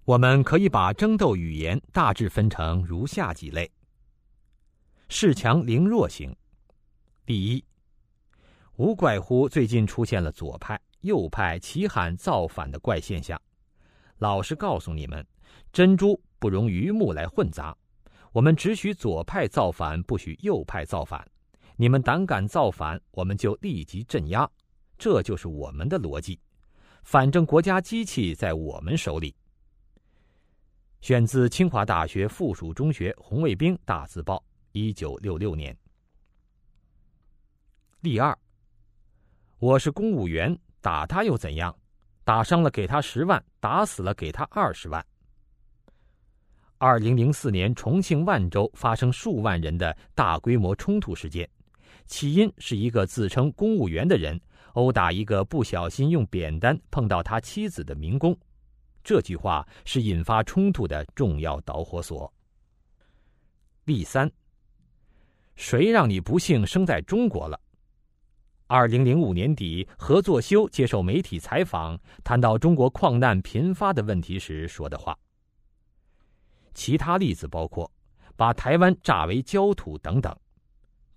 [0.04, 3.70] 我们可以把争斗语言大致分成如下几类：
[5.08, 6.34] 恃强凌弱型。
[7.24, 7.64] 第一，
[8.76, 13.40] 无怪乎最近出现了左派、右派齐喊造反的怪现象。
[14.18, 15.26] 老实告诉你们，
[15.72, 17.76] 珍珠不容榆木来混杂，
[18.30, 21.28] 我们只许左派造反，不许右派造反。
[21.76, 24.50] 你们胆敢造反，我们就立即镇压。
[24.98, 26.40] 这就是我们的逻辑。
[27.02, 29.34] 反正国家机器在我们手里。
[31.02, 35.76] 选自清华大学附属中学红卫兵大字报，一九六六年。
[38.00, 38.36] 例二：
[39.58, 41.76] 我是公务员，打他又怎样？
[42.24, 45.06] 打伤了给他十万，打死了给他二十万。
[46.78, 51.48] 二零零四年重庆万州发生数万人的大规模冲突事件，
[52.06, 54.40] 起因是一个自称公务员的人
[54.74, 58.36] 殴打一个不小心用扁担碰到他妻子的民工。
[59.02, 62.32] 这句话是引发冲突的重要导火索。
[63.84, 64.30] 第三，
[65.54, 67.60] 谁让你不幸生在中国了？
[68.66, 75.16] 二零零五年底，何作修接受媒体采访，谈到中国矿难频发的问题时说的话。
[76.74, 77.88] 其他例子包括
[78.34, 80.36] 把台湾炸为焦土等等。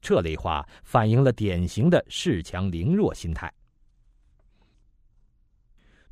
[0.02, 3.54] 这类话反映了典型的恃强凌弱心态。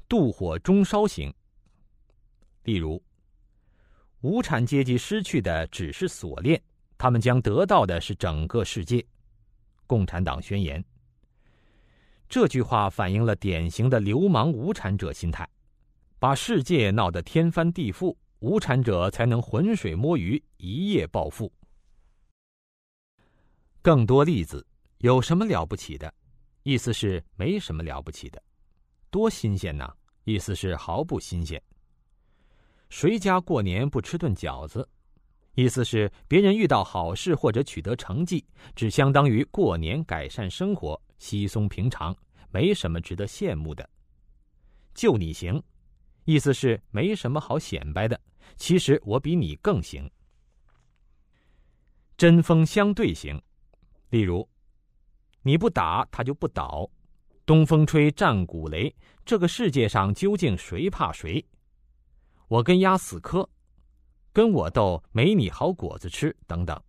[0.09, 1.33] 妒火中烧型。
[2.63, 3.01] 例如，
[4.21, 6.61] 无产阶级失去的只是锁链，
[6.97, 9.05] 他们将得到的是整个世界。
[9.85, 10.83] 共产党宣言。
[12.29, 15.47] 这句话反映了典型的流氓无产者心态，
[16.19, 21.49] 把世界闹得天翻地覆，无产者才能浑水摸鱼，一夜暴富。
[23.87, 24.67] 更多例子，
[24.97, 26.13] 有什么了不起的？
[26.63, 28.43] 意思是没什么了不起的。
[29.09, 29.89] 多新鲜呢？
[30.25, 31.63] 意思是毫不新鲜。
[32.89, 34.85] 谁家过年不吃顿饺子？
[35.53, 42.13] 意思是别人遇到好事或者取得成绩，只相当于过年改善生活，稀松平常，
[42.51, 43.89] 没什么值得羡慕的。
[44.93, 45.63] 就你行，
[46.25, 48.19] 意思是没什么好显摆的，
[48.57, 50.11] 其实我比你更行。
[52.17, 53.41] 针锋相对型，
[54.09, 54.47] 例如，
[55.41, 56.89] 你不打他就不倒，
[57.45, 58.93] 东风吹战鼓擂，
[59.25, 61.45] 这个世界上究竟谁怕谁？
[62.47, 63.49] 我跟鸭死磕，
[64.31, 66.81] 跟我斗没你好果子吃，等等。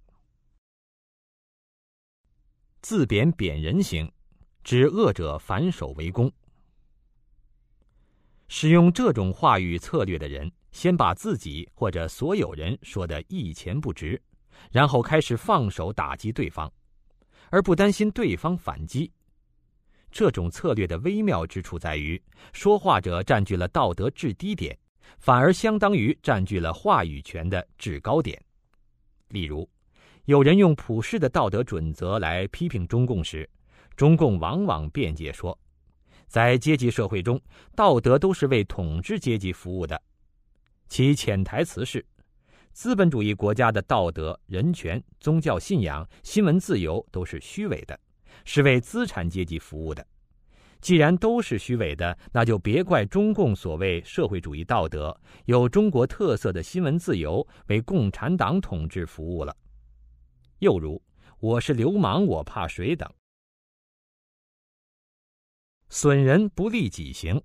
[2.81, 4.11] 自贬贬人型，
[4.63, 6.33] 指恶者反手为攻。
[8.47, 14.23] 使用这种话语策略的人，先把自己或者所有人说的一钱不值，
[14.71, 16.73] 然后开始放手打击对方，
[17.51, 19.11] 而不担心对方反击。
[20.11, 22.21] 这种策略的微妙之处在于，
[22.53, 24.77] 说话者占据了道德制低点，
[25.19, 28.43] 反而相当于占据了话语权的制高点。
[29.29, 29.69] 例如，
[30.25, 33.49] 有人用普世的道德准则来批评中共时，
[33.97, 35.59] 中共往往辩解说。
[36.27, 37.41] 在阶级社会中，
[37.75, 40.01] 道德都是为统治阶级服务的。
[40.87, 42.05] 其潜台词是：
[42.79, 47.99] 资本主义国家的道德、人权、宗教信仰、新闻自由都是虚伪的，
[48.45, 50.07] 是为资产阶级服务的。
[50.81, 59.57] 既然都是虚伪的，那就别怪中共所谓社会主义道德、有中国特色的新闻自由为共产党统治服务了。
[60.61, 61.03] 又如
[61.41, 63.13] “我是流氓，我怕谁”等。
[65.89, 67.43] 损人不利己行。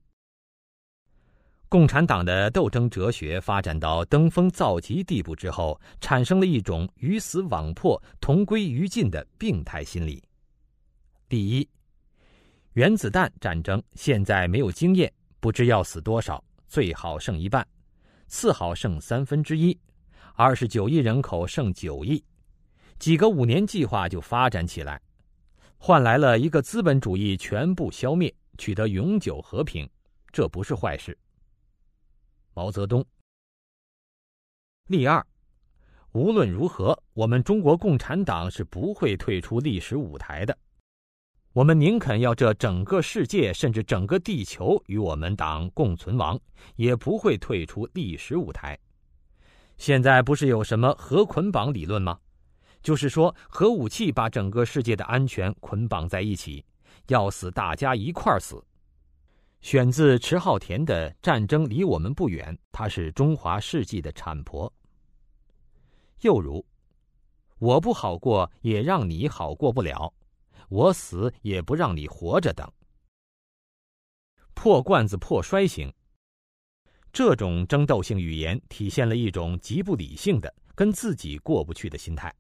[1.74, 10.24] 共产党的斗争哲学发展到登峰造极地步之后，产生了一种鱼死网破、同归于尽的病态心理。
[11.28, 11.68] 第一，
[12.74, 17.68] 原子弹战争现在没有经验，不知要死多少，最好剩一半，
[18.28, 19.76] 次好剩三分之一，
[20.36, 22.24] 二十九亿人口剩九亿，
[23.00, 25.02] 几个五年计划就发展起来。
[25.80, 29.90] 换来了一个资本主义全部消灭，取得永久和平，
[30.32, 31.18] 这不是坏事。
[32.54, 33.06] 毛泽东。
[34.88, 35.26] 例二，
[36.12, 40.58] 无论如何，我们中国共产党是不会退出历史舞台的。
[41.54, 46.40] 我们宁肯要这整个世界，甚至整个地球与我们党共存亡，
[46.76, 48.78] 也不会退出历史舞台。
[49.78, 52.20] 现在不是有什么核捆绑理论吗？
[52.82, 56.66] 就是说，核武器把整个世界的安全捆绑在一起，
[57.08, 58.64] 要死大家一块儿死。
[59.64, 64.72] 选自迟浩田的《战争离我们不远》，他是中华世纪的产婆。
[66.20, 66.64] 又如，
[67.60, 70.14] 我不好过，也让你好过不了；
[70.68, 72.70] 我死也不让你活着等。
[74.54, 75.92] 破罐子破摔型，
[77.14, 82.36] 这种争斗性语言体现了一种极不理性的、跟自己过不去的心态。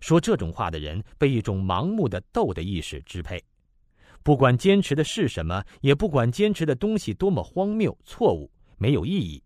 [0.00, 3.44] 说这种话的人被一种盲目的斗的意识支配，
[4.24, 9.42] 不管坚持的是什么，也不管坚持的东西多么荒谬、错误、没有意义，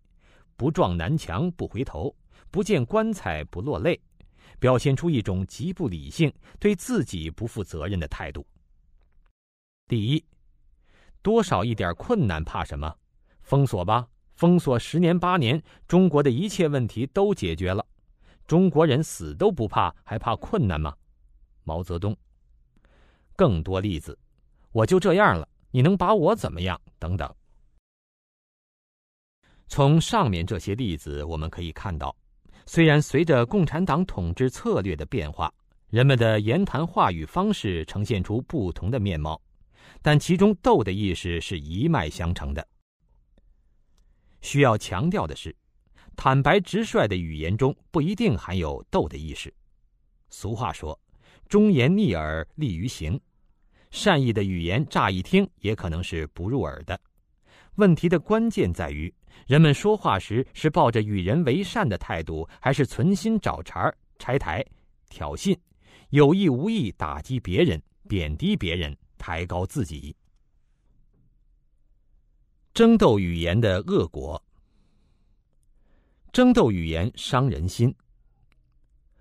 [0.56, 2.14] 不撞南墙不回头，
[2.48, 4.00] 不见棺材不落泪，
[4.60, 8.46] 表现出一种极不理性、对自己不负责任的态度。
[9.88, 10.24] 第一，
[11.22, 12.94] 多少一点困难怕什么？
[13.42, 14.06] 封锁吧，
[14.36, 17.84] 封锁十年八年，中国的一切问题都解决了。
[18.46, 20.94] 中国人死都不怕，还怕困难吗？
[21.64, 22.16] 毛泽东。
[23.34, 24.16] 更多例子，
[24.78, 26.80] 我就这样了，你能把我怎么样？
[27.00, 27.28] 等等。
[29.66, 32.14] 从上面这些例子，我们可以看到，
[32.64, 35.52] 虽然随着共产党统治策略的变化，
[35.88, 39.42] 人们的言谈话语方式呈现出不同的面貌，
[40.00, 42.64] 但其中斗的意识是一脉相承的。
[44.42, 45.52] 需要强调的是。
[46.14, 49.52] 坦白直率的语言中不一定含有斗的意识。
[50.30, 50.98] 俗话说
[51.48, 53.20] ：“忠言逆耳利于行。”
[53.90, 57.00] 善意的语言乍一听也可能是不入耳的。
[57.76, 59.12] 问题的关键在于，
[59.46, 64.64] 人们说话时是抱着与人为善的态度，还是存心找茬、拆台、
[65.08, 65.56] 挑衅，
[66.10, 70.14] 有意无意打击别人、贬低别人、抬高自己。
[72.74, 74.42] 争斗语言的恶果。
[76.32, 77.94] 争斗语言伤人心。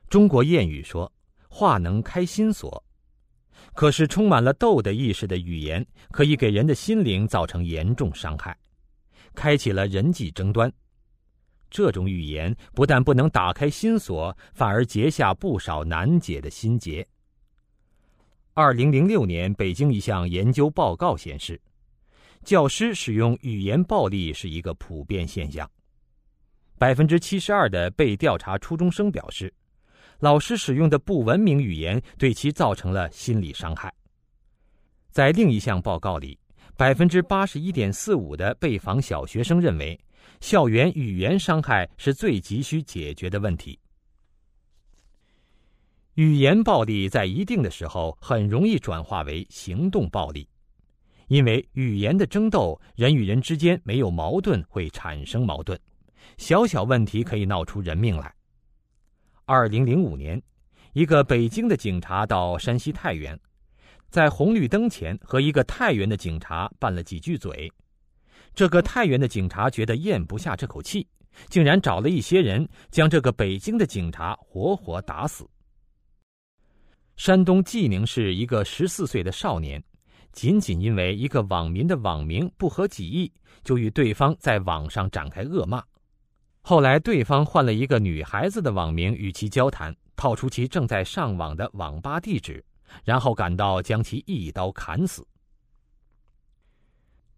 [0.09, 1.11] 中国谚语说
[1.49, 2.84] ：“话能开心锁。”
[3.78, 8.57] 可是，充满了斗的意识的语言，可以给人的心灵造成严重伤害，
[9.36, 10.73] 开启了人际争端。
[11.69, 17.07] 这种语言不但不能打开心锁，反而结下不少难解的心结。
[18.55, 21.61] 二零零六年，北京一项研究报告显示，
[22.43, 25.69] 教师使用语言暴力是一个普遍现象。
[26.80, 29.53] 百分之七十二的被调查初中生表示，
[30.20, 33.93] 老师使用的不文明语言对其造成了心理伤害。
[35.11, 36.38] 在另一项报告里，
[36.76, 39.99] 百分之八十一点四五的被访小学生认为，
[40.39, 43.80] 校园语言伤害是最急需解决的问题。
[46.15, 50.47] 语言暴力在一定的时候很容易转化为行动暴力，
[51.28, 55.78] 因为语言的争斗，人与人之间没有矛盾会产生矛盾，
[56.38, 58.34] 小小问题可以闹出人命来。
[59.50, 60.41] 二零零五年，
[60.91, 63.39] 一个北京的警察到山西太原，
[64.10, 67.72] 在红绿灯前和一个太原的警察拌了几句嘴，
[68.54, 71.08] 这个太原的警察觉得咽不下这口气，
[71.48, 75.48] 竟然找了一些人将这个北京的警察活活打死。
[77.16, 79.82] 山东济宁市一个十四岁的少年，
[80.34, 83.32] 仅仅因为一个网民的网名不合己意，
[83.64, 85.82] 就与对方在网上展开恶骂。
[86.70, 92.61] 后来，对方换了一个女孩子的网名与其交谈，套出其正在上网的网吧地址，
[93.05, 95.26] 然后赶到将其一刀砍死。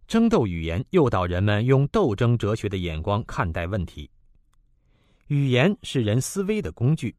[0.08, 4.10] 争斗语言诱导人们用斗争哲学的眼光看待问题。
[5.28, 7.16] 语言是人思维的工具。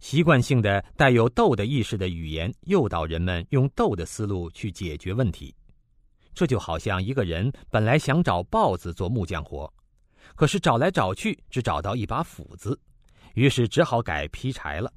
[0.00, 5.54] 习惯性的带有斗的意识的语言，诱导人们用斗的思路去解决问题。
[6.32, 9.70] 这就好像一个人本来想找豹子做木匠活，
[10.36, 12.78] 可是找来找去只找到一把斧子，
[13.34, 14.92] 于是只好改劈柴了。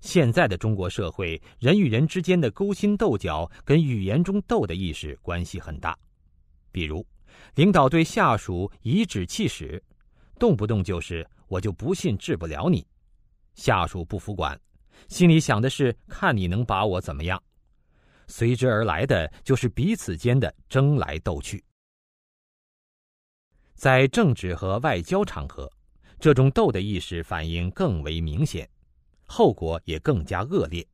[0.00, 5.96] 现在的中国社会，人与人之间的勾心斗角跟语言中斗的意识关系很大。
[6.70, 7.04] 比如，
[7.54, 9.82] 领导对下属颐指气使，
[10.38, 12.86] 动不动就是“我就不信治不了你”。
[13.54, 14.56] 下属不服管，
[15.08, 17.42] 心里想的是看你能把我怎么样，
[18.28, 21.64] 随之而来的就是彼此间的争来斗去。
[23.78, 25.70] 在政治和外交场合，
[26.18, 28.68] 这种斗的意识反应更为明显，
[29.24, 30.84] 后果也更加恶劣。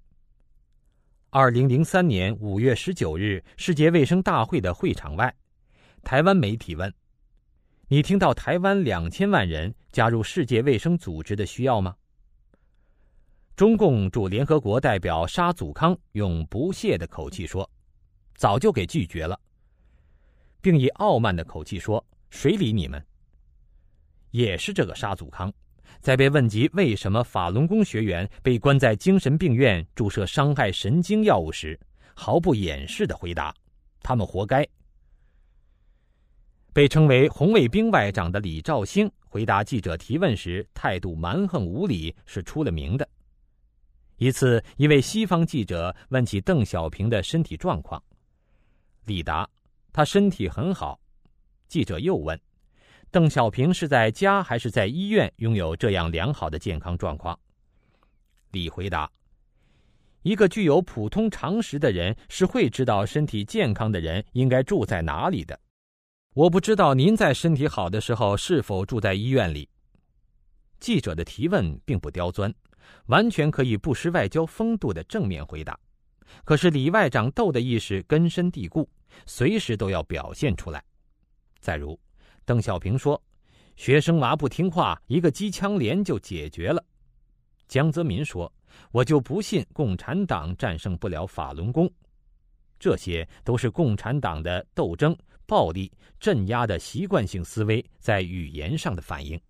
[1.31, 5.35] 二零零三年五月十九日，世界卫生大会的会场外，
[6.03, 6.93] 台湾媒体问
[7.89, 11.97] ：“你听到台湾两千万人加入世界卫生组织的需要吗？”
[13.57, 17.69] 中共驻联合国代表沙祖康用不屑的口气说
[18.37, 19.41] ：“早就给拒绝了。”
[20.61, 22.05] 并以傲慢的口气说
[22.35, 23.01] ：“谁理你们？”
[24.33, 25.53] 也是这个沙祖康，
[26.01, 31.79] 在被问及为什么法轮功学员被关在精神病院注射伤害神经药物时，
[32.15, 33.55] 毫不掩饰的回答
[34.03, 34.67] ：“他们活该。”
[36.75, 43.09] 被称为红卫兵外长的李兆星回答记者提问时态度蛮横无理，是出了名的。
[44.17, 48.03] 一次，一位西方记者问起邓小平的身体状况，
[49.05, 49.49] 李答
[49.95, 50.99] ：“他身体很好。”
[51.69, 52.39] 记者又问
[53.11, 57.39] ：“邓小平是在家还是在医院拥有这样良好的健康状况？”
[58.53, 59.11] 李回答
[60.23, 65.59] ：“一个具有普通常识的人是会知道身体健康的人应该住在哪里的。
[66.35, 69.69] 我不知道您在身体好的时候是否住在医院里。”
[70.81, 72.55] 记者的提问并不刁钻。
[73.07, 75.79] 完全可以不失外交风度的正面回答，
[76.45, 78.89] 可是李外长斗的意识根深蒂固，
[79.25, 80.85] 随时都要表现出来。
[81.65, 81.99] 再如，
[82.45, 83.19] 邓小平说
[83.75, 86.85] ：“学生娃不听话，一个机枪连就解决了。”
[87.67, 88.53] 江泽民说
[88.93, 91.91] ：“我就不信共产党战胜不了法轮功。”
[92.79, 95.91] 这些都是共产党的斗争、暴力、
[96.21, 99.41] 镇压的习惯性思维在语言上的反应。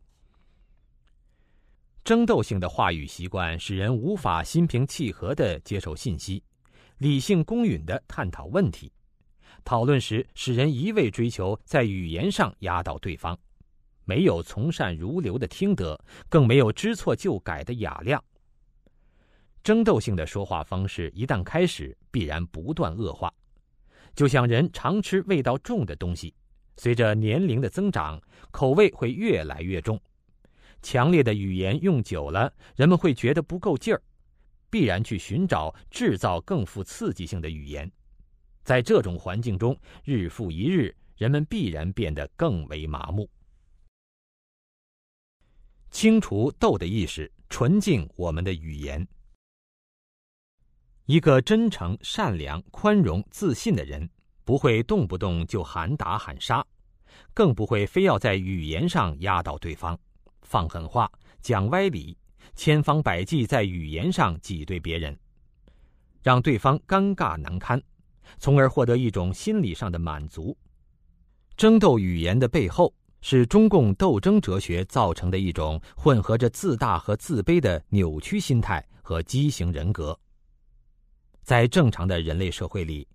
[2.05, 6.41] 争斗性的话语习惯使人无法心平气和地接受信息，
[6.99, 8.93] 理性公允地探讨问题。
[9.65, 13.37] 讨论时使人一味追求在语言上压倒对方，
[14.05, 15.99] 没有从善如流的听得，
[16.29, 18.23] 更没有知错就改的雅量。
[19.62, 23.33] 争斗性的说话方式一旦开始，必然不断恶化。
[24.15, 26.35] 就像人常吃味道重的东西，
[26.77, 29.99] 随着年龄的增长，口味会越来越重。
[30.83, 34.03] 强烈的语言用久了，人们会觉得不够劲儿，
[34.69, 37.91] 必然去寻找制造更富刺激性的语言。
[38.65, 43.29] 在这种环境中，日复一日，人们必然变得更为麻木。
[45.91, 49.07] 清除斗的意识，纯净我们的语言。
[51.05, 54.09] 一个真诚、善良、宽容、自信的人，
[54.43, 56.67] 不会动不动就喊打喊杀，
[57.35, 59.97] 更不会非要在语言上压倒对方。
[60.41, 61.11] 放狠话，
[61.43, 62.17] 讲歪理，
[62.55, 65.17] 千方百计在语言上挤兑别人，
[66.23, 67.81] 让对方尴尬难堪，
[68.39, 70.57] 从而获得一种心理上的满足。
[71.57, 80.18] 争斗语言的背后，是中共斗争哲学造成的一种混合着自大和自卑的扭曲心态和畸形人格。
[81.43, 83.07] 在正常的人类社会里，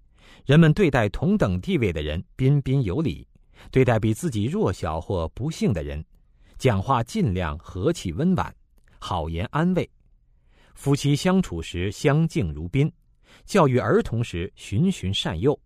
[0.45, 3.28] 人们对待同等地位的人彬彬有礼，
[3.72, 6.03] 对待比自己弱小或不幸的人，
[6.57, 8.55] 讲话尽量和气温婉，
[8.99, 9.84] 好言安慰；
[10.76, 12.91] 夫妻相处时相敬如宾，
[13.46, 15.60] 教育儿童时循循善诱，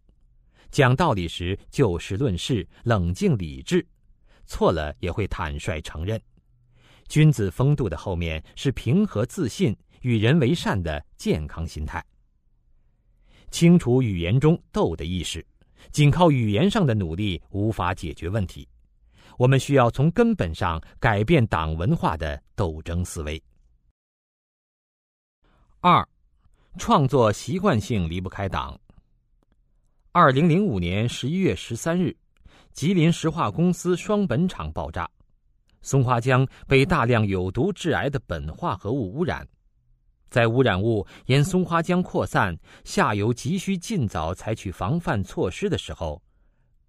[0.72, 3.86] 讲道理时就事论事，冷静理智，
[4.46, 6.22] 错了也会坦率承认。
[7.08, 12.04] 君子风度的后面是平和自信、与人为善的健康心态。
[13.52, 15.46] 清除语言中斗的意识，
[15.92, 18.68] 仅靠语言上的努力无法解决问题。
[19.38, 23.42] 我们需要从根本上改变党文化的斗争思维。
[25.82, 26.08] 二，
[26.78, 28.78] 创作习惯性离不开党。
[30.12, 32.16] 二零零五年十一月十三日，
[32.72, 35.10] 吉林石化公司双本厂爆炸，
[35.82, 39.48] 松花江被大量有毒致癌的苯化合物污染。
[40.30, 46.20] 在污染物沿松花江扩散，下游急需尽早采取防范措施的时候，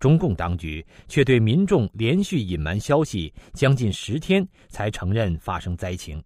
[0.00, 6.22] 中共当局却对民众连续隐瞒消息，将近十天才承认发生灾情。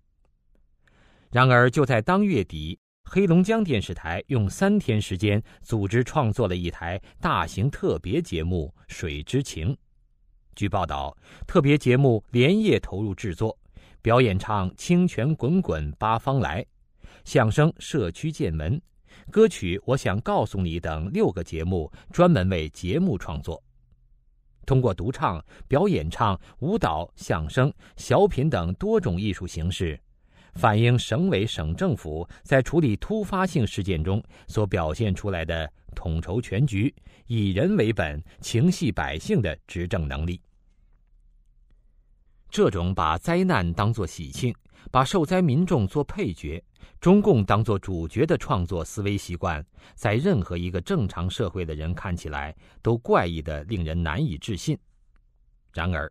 [1.30, 2.78] 然而，就在当月底，
[3.10, 9.72] 黑龙江电视台用三天时间组织创作了一台大型特别节目《水之情》。
[10.54, 13.58] 据报道，特别节目连夜投入制作，
[14.02, 16.62] 表演唱《清泉滚滚八方来》。
[17.24, 18.76] 相声《社区见闻》、
[19.30, 23.62] 歌曲《我想告诉你》等六个节目专门为节目创作，
[24.66, 29.98] 通过独唱、表演唱、舞蹈、相声、小品等多种艺术形式，
[30.54, 36.94] 反映省委省政府在处理突发性事件中所表现出来的统筹全局、
[37.26, 40.40] 以人为本、情系百姓的执政能力。
[42.50, 44.54] 这种把灾难当作喜庆。
[44.90, 46.62] 把受灾民众做配角，
[46.98, 49.62] 中共当作主角的创作思维习惯，
[49.94, 54.78] 在任何一个正常社会的人看起来都怪异的令人难以置信。
[55.74, 56.10] 然而，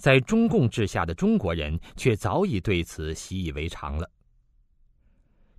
[0.00, 4.10] 在中共治下的中国人却早已对此习以为常了。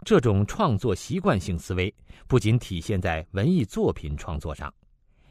[0.03, 1.93] 这种创作习惯性思维
[2.27, 4.73] 不仅体现在文艺作品创作上，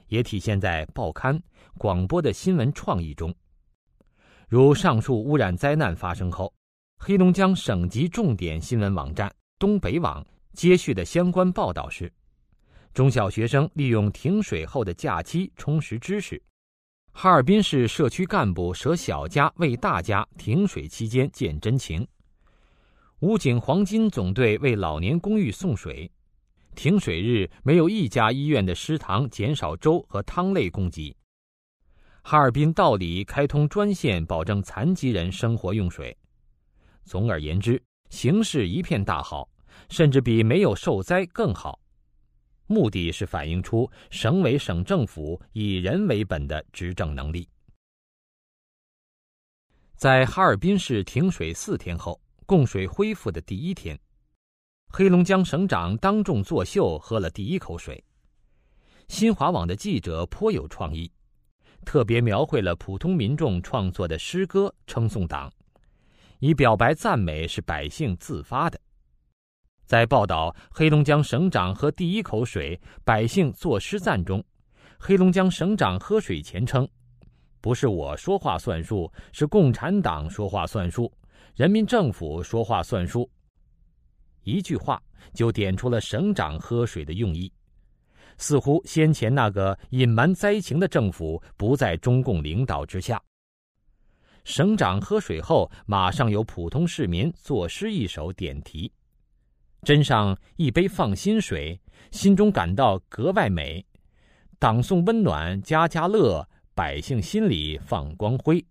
[0.07, 1.43] 也体现在报刊、
[1.77, 3.35] 广播的新闻创意中。
[4.49, 6.53] 如上述污染灾难发生后。
[7.03, 12.13] 黑龙江省级重点新闻网站东北网接续的相关报道是：
[12.93, 16.37] 中小学生利用停水后的假期充实知识；
[17.23, 22.03] 哈尔滨市社区干部舍小家为大家停水期间见真情；
[23.19, 26.11] 武警黄金总队为老年公寓送水；
[26.75, 31.15] 停水日没有一家医院的食堂减少粥和汤类供给；
[32.23, 36.17] 哈尔滨道里开通专线保证残疾人生活用水。
[37.05, 39.47] 总而言之，形势一片大好，
[39.91, 41.79] 甚至比没有受灾更好。
[42.71, 47.49] 目的是反映出省委省政府以人为本的执政能力。
[49.97, 53.99] 在哈尔滨市停水四天后，供水恢复的第一天，
[54.87, 58.03] 黑龙江省长当众作秀，喝了第一口水。
[59.09, 61.11] 新华网的记者颇有创意，
[61.85, 65.53] 特别描绘了普通民众创作的诗歌，称颂党。
[66.39, 68.81] 以表白赞美是百姓自发的。
[69.91, 74.41] 在报道黑龙江省长喝第一口水，百姓作诗赞中，
[75.01, 76.89] 黑龙江省长喝水前称
[77.61, 81.13] ：“不是我说话算数，是共产党说话算数，
[81.57, 83.29] 人民政府说话算数。”
[84.47, 85.03] 一句话
[85.35, 87.53] 就点出了省长喝水的用意，
[88.39, 93.21] 似乎先前那个隐瞒灾情的政府不在中共领导之下。
[94.45, 98.89] 省长喝水后，马上有普通市民作诗一首点题
[99.83, 103.85] ：“斟上一杯放心水，心中感到格外美。
[104.59, 108.65] 党送温暖家家乐，百姓心里放光辉。”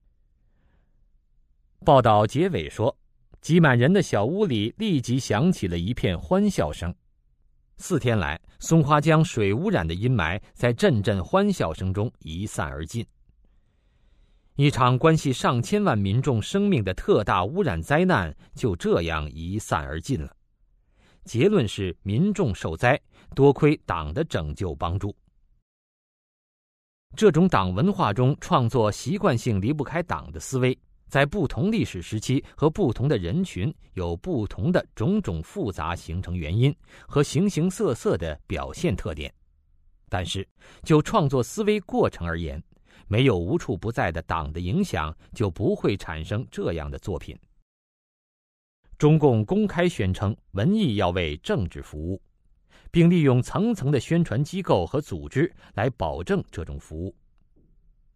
[1.86, 2.96] 报道结尾说
[3.42, 6.94] ：“挤满人的小屋里立即响起了一片欢笑声。
[7.78, 13.06] 四天来，松花江水污染的阴霾在阵阵欢笑声中一散而尽。”
[14.58, 20.36] 一场关系上千万民众生命的特大污染灾难就这样一散而尽了。
[21.30, 23.00] 结论是民众受灾，
[23.36, 25.16] 多亏党的拯救帮助。
[27.16, 30.76] 这种党文化中创作习惯性离不开党的思维，
[31.08, 36.76] 在不同历史时期和不同的人群有不同的种种复杂形成原因
[37.08, 39.32] 和形形色色的表现特点。
[40.10, 40.44] 但是
[40.82, 42.60] 就创作思维过程而言，
[43.08, 47.38] 没有无处不在的党的影响，就不会产生这样的作品。
[49.00, 52.22] 中共公开宣称文艺要为政治服务，
[52.92, 57.16] 并利用层层的宣传机构和组织来保证这种服务。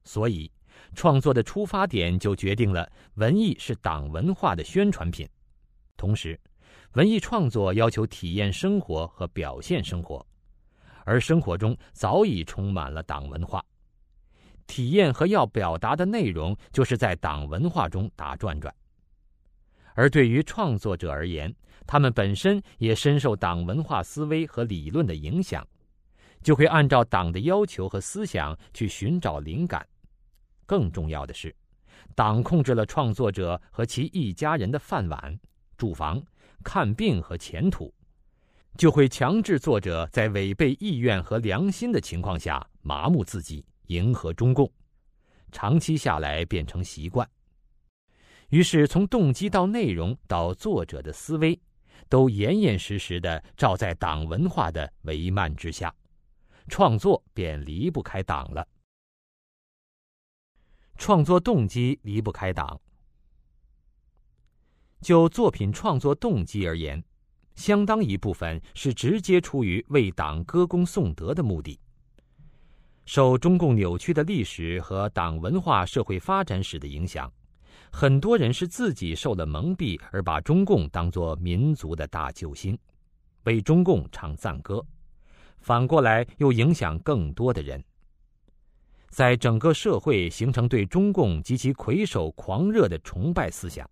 [0.03, 0.51] 所以，
[0.93, 5.25] 创作的出发点就决定了文艺是党文化的宣传品。
[5.95, 6.37] 同时，
[6.95, 10.25] 文艺创作要求体验生活和表现生活，
[11.05, 13.63] 而生活中早已充满了党文化。
[14.67, 18.75] 体验和要表达的内容，就是在党文化中打转转。
[19.93, 21.53] 而对于创作者而言，
[21.85, 25.67] 他们本身也深受党文化思维和理论的影响，
[26.41, 29.85] 就会按照党的要求和思想去寻找灵感。
[30.65, 31.55] 更重要的是，
[32.15, 35.39] 党控制了创作者和其一家人的饭碗、
[35.77, 36.21] 住房、
[36.63, 37.93] 看病和前途，
[38.77, 43.65] 就会强制作者在违背意愿和良心的情况下麻木自己。
[43.87, 44.71] 迎合中共，
[45.51, 47.29] 长期下来变成习惯。
[48.53, 51.59] 于是，从动机到内容到作者的思维，
[52.07, 55.91] 都严严实实的照在党文化的帷幔之下，
[56.67, 58.63] 创作便离不开党了。
[60.99, 62.79] 创作动机离不开党。
[65.01, 67.03] 就作品创作动机而言，
[67.55, 71.79] 相当一部分是直接出于为党歌功颂德的目的。
[73.05, 77.33] 受中共扭曲的历史和党文化社会发展史的影响，
[77.95, 82.75] 很多人是自己受了蒙蔽，而把中共当作民族的大救星，
[83.43, 84.83] 为中共唱赞歌，
[85.59, 87.81] 反过来又影响更多的人，
[89.09, 93.87] 在整个社会形成对中共及其魁首狂热的崇拜思想。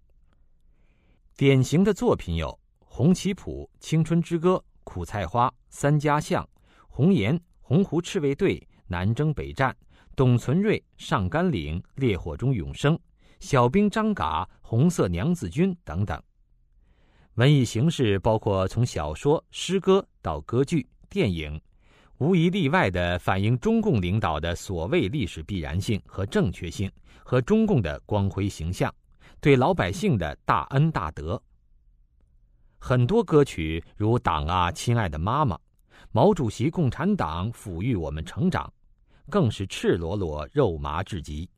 [1.37, 2.47] 典型的作品有
[2.79, 6.43] 《红旗谱》《青春之歌》《苦菜花》《三家巷》
[6.89, 8.57] 《红岩》《洪湖赤卫队》。
[8.87, 9.73] 南征北战，
[10.17, 12.99] 董存瑞上甘岭，烈火中永生，
[13.41, 16.21] 小兵张嘎，红色娘子军等等。
[17.33, 21.59] 文艺形式包括从小说、诗歌到歌剧、电影，
[22.19, 26.89] 无一例外的反映中共领导的所谓历史必然性和正确性，
[27.23, 28.93] 和中共的光辉形象，
[29.39, 31.41] 对老百姓的大恩大德。
[32.77, 35.55] 很多歌曲如《党啊，亲爱的妈妈》，
[36.11, 38.71] 毛主席共产党抚育我们成长。
[39.29, 41.49] 更是赤裸裸、肉麻至极。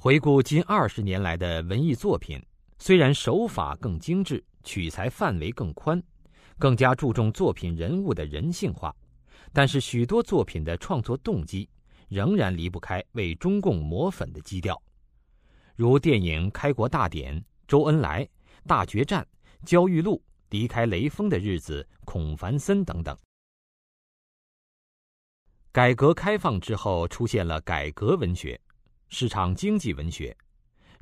[0.00, 2.40] 回顾近二十年来的文艺作品，
[2.78, 6.00] 虽然手法更精致，取材范围更宽，
[6.56, 8.94] 更加注重作品人物的人性化，
[9.52, 11.68] 但是许多作品的创作动机
[12.06, 14.80] 仍然离不开为中共抹粉的基调，
[15.74, 17.34] 如电影《开国大典》
[17.66, 18.24] 《周恩来》
[18.68, 19.26] 《大决战》
[19.68, 20.14] 《焦裕禄》
[20.50, 23.18] 《离开雷锋的日子》《孔繁森》等等。
[25.72, 28.58] 改革开放之后，出现了改革文学、
[29.08, 30.36] 市场经济文学，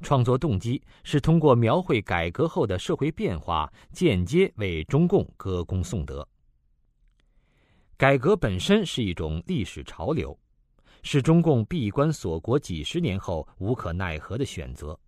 [0.01, 6.27] 创作动机是通过描绘改革后的社会变化，间接为中共歌功颂德。
[7.97, 10.39] 改革本身是一种历史潮流，
[11.03, 14.99] 是中共闭关锁国几十年后无可奈何的选择，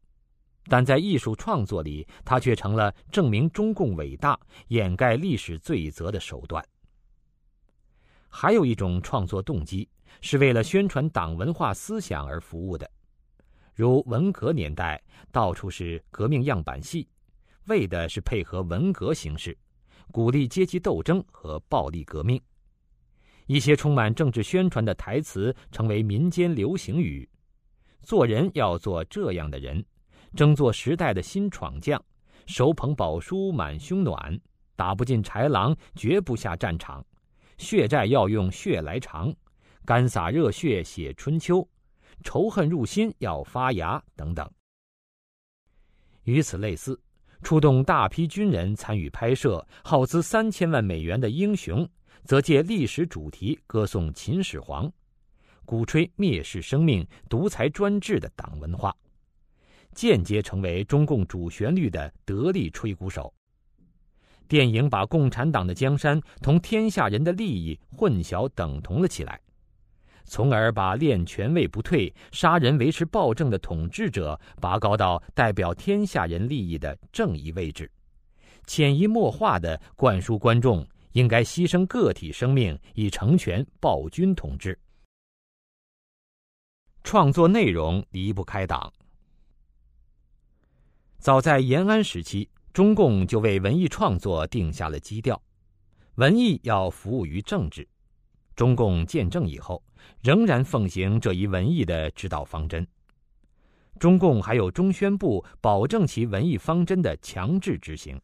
[0.65, 4.39] 但在艺术创作里，它却成了证明中共伟大、
[4.69, 6.65] 掩盖历史罪责的手段。
[8.29, 9.89] 还有一种创作动机
[10.21, 12.89] 是为了宣传党文化思想而服务的，
[13.75, 15.03] 如文革年代
[15.33, 17.09] 到处是革命样板戏，
[17.67, 19.57] 为的是配合文革形势，
[20.11, 22.41] 鼓励阶级斗争和暴力革命。
[23.47, 27.29] 一些充满政治宣传的台词成为民间流行语：
[28.03, 29.83] 做人要做这样的人，
[30.37, 32.03] 争做时代的新闯将，
[32.47, 34.39] 手捧宝书满胸暖，
[34.77, 37.03] 打不进豺狼绝不下战场。
[37.59, 39.35] 血债要用血来偿，
[39.85, 41.69] 干洒热血写春秋，
[42.23, 44.51] 仇恨入心要发芽等等。
[46.23, 47.01] 与此类似，
[47.43, 51.85] 出动大批军人参与拍摄，耗资三千万美元的《英雄》，
[52.25, 54.91] 则借历史主题歌颂秦始皇，
[55.65, 58.95] 鼓吹蔑视生命、独裁专制的党文化，
[59.95, 63.33] 间接成为中共主旋律的得力吹鼓手。
[64.49, 69.39] 电影把共产党的江山同天下人的利益混淆等同了起来，
[70.25, 77.91] 从而把练权位不退、杀人维持暴政的统治者拔高到代表天下人利益的正义位置，
[78.67, 84.79] 潜移默化的灌输观众应该牺牲个体生命以成全暴君统治。
[87.05, 88.93] 创作内容离不开党，
[91.19, 92.49] 早在延安时期。
[92.79, 95.43] 中共就为文艺创作定下了基调，
[96.15, 97.85] 文艺要服务于政治。
[98.55, 99.83] 中共建政以后，
[100.23, 102.87] 仍然奉行这一文艺的指导方针。
[103.99, 108.17] 中共还有中宣部保证其文艺方针的强制执行，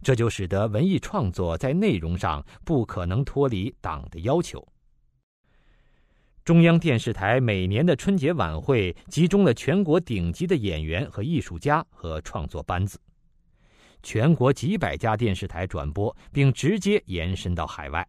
[0.00, 4.64] 这就使得文艺创作在内容上不可能脱离党的要求。
[6.44, 13.00] 中央电视台每年的春节晚会集中了全国顶级的演员和艺术家和创作班子，
[14.04, 18.06] 全国几百家电视台转播，并直接延伸到海外。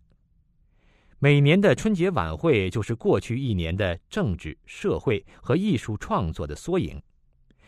[1.20, 7.02] 每年的春节晚会就是过去一年的政治、社会和艺术创作的缩影，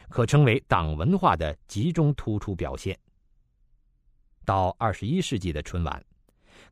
[0.10, 2.96] 可称为党文化的集中突出表现。
[4.46, 6.06] 到二十一世纪的春晚。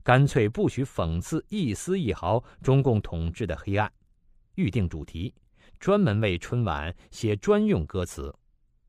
[0.03, 3.91] 干脆不许讽刺一丝一毫中共统治的黑暗，
[4.53, 5.33] 预定主题，
[5.79, 8.31] 专门为春晚写专用歌词：“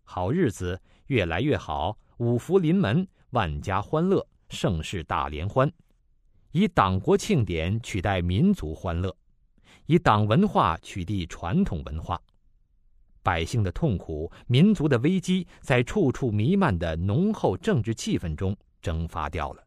[0.05, 5.71] 好日子越来越好，五福临门，万家欢乐，盛世大联欢。”
[6.53, 9.15] 以党国庆典取代民族欢乐，
[9.85, 12.19] 以党文化取缔传统文化。
[13.23, 19.63] 百姓的痛苦，民族的危机，在处处弥漫的浓厚政治气氛中蒸发掉了。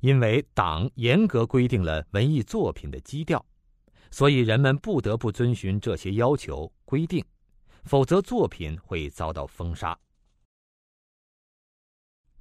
[0.00, 3.42] 因为党严格规定了文艺作品的基调，
[4.10, 7.24] 所以人们不得不遵循这些要求规定，
[7.84, 9.98] 否则作品会遭到封杀。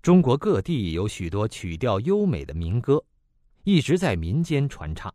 [0.02, 3.04] 中国各地有许多曲调优美的民歌，
[3.64, 5.14] 一直在民间传唱，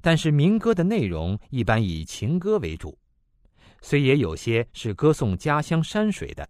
[0.00, 2.98] 但是民歌的内容一般以情歌为主，
[3.82, 6.48] 虽也有些是歌颂家乡山水的。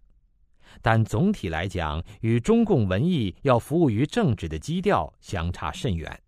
[0.81, 6.19] 但总体来讲，与中共文艺要服务于政治的基调相差甚远。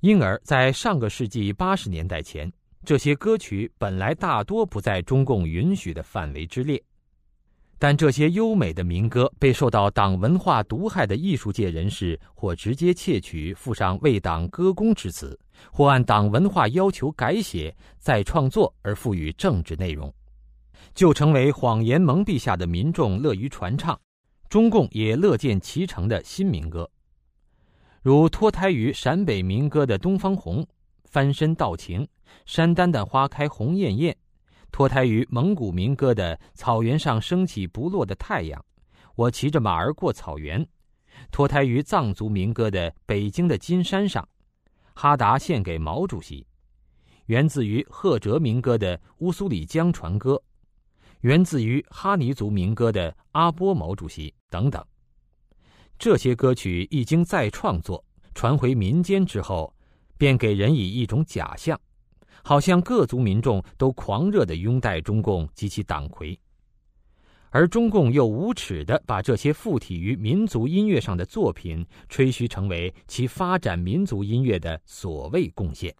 [0.00, 2.52] 因而，在上个世纪八十年代前，
[2.84, 6.82] 这些歌曲本来大多不在中共允许的范围之列。
[7.82, 15.36] 但这些优美的民歌被受到党文化毒害的艺术界人士，或直接窃取，附上为党歌功之词，
[15.72, 20.12] 或按党文化要求改写、再创作而赋予政治内容。
[20.94, 23.98] 就成为谎言蒙蔽下的民众乐于传唱，
[24.50, 26.86] 中共也乐见其成的新民歌，
[28.02, 30.62] 如脱胎于陕北民歌的《东方红》，
[31.04, 32.06] 翻身道情，
[32.44, 34.14] 山丹丹花开红艳艳；
[34.72, 38.60] 脱胎于蒙古民歌的《草原上升起不落的太阳》，
[39.14, 40.62] 我骑着马儿过草原；
[41.30, 44.22] 脱胎于藏族民歌的《北京的金山上》，
[44.94, 46.46] 哈达献给毛主席；
[47.26, 50.34] 源自于赫哲民歌的《乌苏里江船歌》。
[51.20, 54.82] 源自于哈尼族民歌的阿波毛主席等等，
[55.98, 58.02] 这些歌曲一经再创作
[58.34, 59.74] 传回民间之后，
[60.16, 61.78] 便给人以一种假象，
[62.42, 66.38] 好像各族民众都狂热的拥戴中共及其党魁，
[67.50, 75.94] 而中共又无耻的把这些附体于民族音乐上的作品吹嘘成为其发展民族音乐的所谓贡献。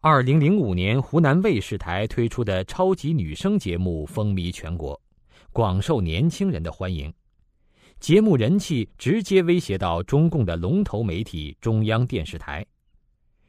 [0.00, 5.00] 二零零五年，湖南卫视台推出的超级女声节目风靡全国，
[5.52, 7.12] 广受年轻人的欢迎。
[7.98, 12.64] 节目人气直接威胁到中共的龙头媒体中央电视台，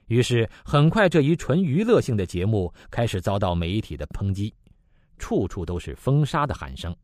[0.08, 4.54] 于是很快这一纯娱乐性的节目开始遭到媒体的抨击，
[5.18, 6.96] 处处都是封杀的喊声。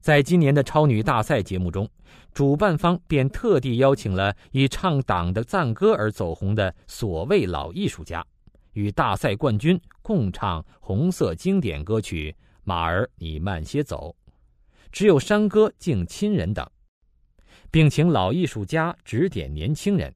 [0.00, 1.88] 在今年的超女大赛节目中，
[2.34, 8.26] 主办方便特地邀请了以唱党的赞歌而走红的所谓老艺术家，
[8.72, 12.34] 与大赛冠军共唱红色经典歌曲
[12.64, 14.12] 《马儿你慢些走》，
[14.90, 16.68] 只有山歌敬亲人等，
[17.70, 20.12] 并请老艺术家指点年轻人。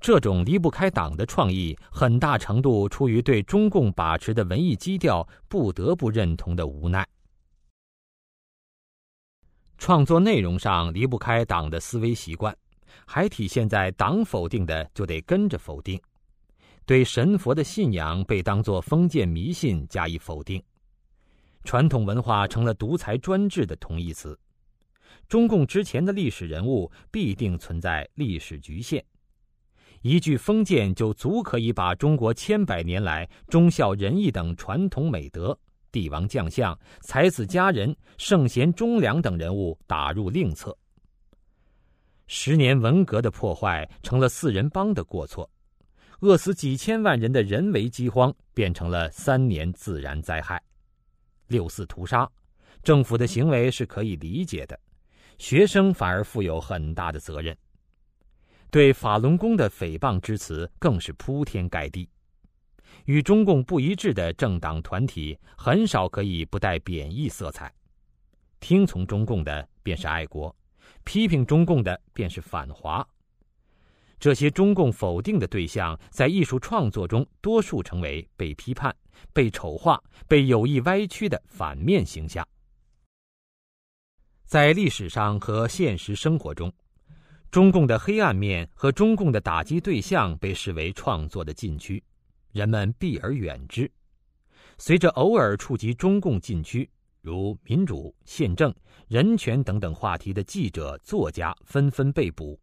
[0.00, 7.06] 这种离不开党的创意，很大程度出于对中共把持的文艺基调不得不认同的无奈。
[9.76, 12.56] 创作内容上离不开党的思维习惯，
[13.06, 16.00] 还体现在党否定的就得跟着否定，
[16.86, 20.62] 对神佛的信仰被当作封建迷信加以否定，
[21.64, 24.38] 传统文化成了独裁专制的同义词。
[25.28, 29.04] 中共之前的历史人物必定存在历史局限，
[30.02, 35.58] 一句封建就足可以把中国千百年来忠孝仁义等传统美德。
[35.90, 40.76] 帝王将相、才子佳人、圣贤忠良等人物打入另册。
[42.26, 45.50] 十年文革的破坏成了四人帮的过错，
[46.20, 50.62] 饿死几千万人的人为饥荒变成了三年自然灾害。
[51.46, 52.30] 六四屠杀，
[52.82, 54.78] 政府的行为是可以理解的，
[55.38, 57.56] 学生反而负有很大的责任。
[58.70, 62.08] 对法轮功的诽谤之词更是铺天盖地。
[63.06, 67.72] 与中共不一致的政党团体很少可以不带贬义色彩，
[68.60, 70.54] 听从中共的便是爱国，
[71.04, 73.06] 批评中共的便是反华。
[74.20, 78.94] 这些中共否定的对象，在艺术创作中多数成为被批判、
[79.32, 82.46] 被丑化、被有意歪曲的反面形象。
[84.44, 86.72] 在历史上和现实生活中，
[87.50, 92.02] 中共的黑暗面和中共的打击对象被视为创作的禁区，
[92.52, 93.90] 人们避而远之。
[94.76, 96.88] 随着偶尔触及中共禁区，
[97.22, 98.72] 如民主、宪政、
[99.08, 102.60] 人权等等话题的记者、作家纷纷被捕，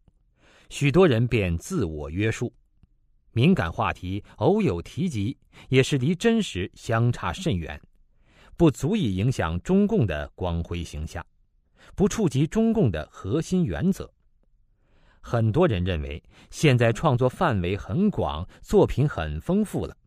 [0.69, 2.53] 许多人便自我约束。
[3.31, 5.35] 敏感话题偶有提及，
[5.67, 7.81] 也是离真实相差甚远，
[8.55, 11.25] 不足以影响中共的光辉形象，
[11.95, 14.09] 不触及中共的核心原则。
[15.27, 16.21] 很多人认为，
[16.51, 19.97] 现在创作范围很广，作品很丰富了。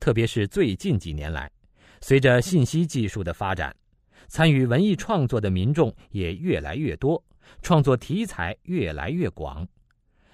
[0.00, 1.52] 特别是最近几年来，
[2.00, 3.76] 随着信息技术的发展，
[4.28, 7.22] 参与文艺创作的民众也越来越多，
[7.60, 9.68] 创作题材越来越广，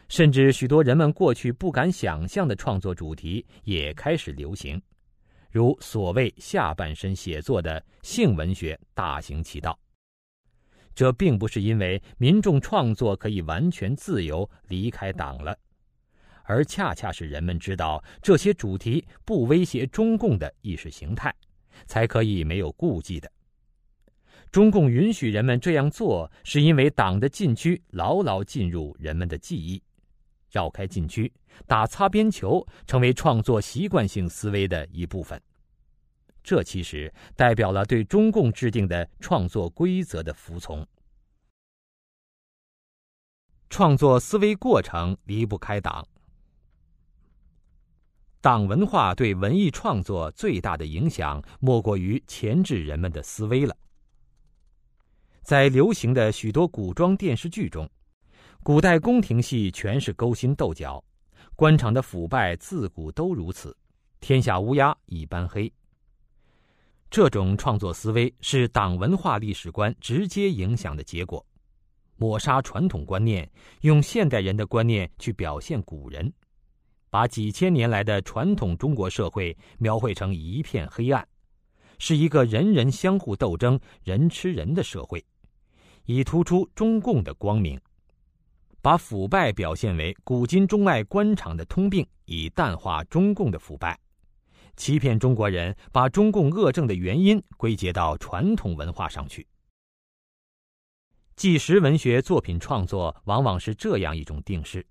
[0.08, 4.80] 甚至许多人们过去不敢想象的创作主题也开始流行，
[5.50, 9.76] 如所谓下半身写作的性文学大行其道。
[10.95, 15.57] 这并不是因为民众创作可以完全自由离开党了，
[16.45, 21.34] 而恰恰是人们知道这些主题不威胁中共的意识形态，
[21.86, 23.30] 才可以没有顾忌的。
[24.51, 29.82] 中共允许人们这样做，是因为党的禁区牢牢进入人们的记忆，
[30.51, 31.32] 绕开禁区
[31.66, 35.40] 打擦边球，成为创作习惯性思维的一部分。
[36.43, 40.86] 这其实代表了对中共制定的创作规则的服从。
[43.70, 46.07] 创作思维过程离不开党，
[48.43, 53.74] 党文化对文艺创作最大的影响，莫过于钳制人们的思维了。
[55.43, 57.88] 在流行的许多古装电视剧中，
[58.62, 61.03] 古代宫廷戏全是勾心斗角，
[61.57, 63.74] 官场的腐败自古都如此，
[64.20, 65.72] 天下乌鸦一般黑。
[67.12, 71.44] 这种创作思维是党文化历史观直接影响的结果，
[72.16, 73.46] 抹杀传统观念，
[73.82, 76.32] 用现代人的观念去表现古人，
[77.10, 81.28] 把几千年来的传统中国社会描绘成一片黑暗，
[81.98, 85.22] 是一个人人相互斗争、人吃人的社会，
[86.06, 87.76] 以突出中共的光明；
[88.80, 94.00] 把腐败表现为古今中外官场的通病，以淡化中共的腐败。
[94.76, 99.46] 欺骗中国人，把中共恶政的原因归结到传统文化上去。
[101.36, 104.86] 纪实文学作品创作往往是这样一种定式：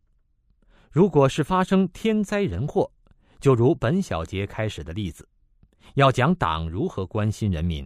[0.92, 2.92] 如果是发生天灾人祸，
[3.40, 5.28] 就如本小节开始的例子，
[5.96, 7.86] 要讲党如何关心人民；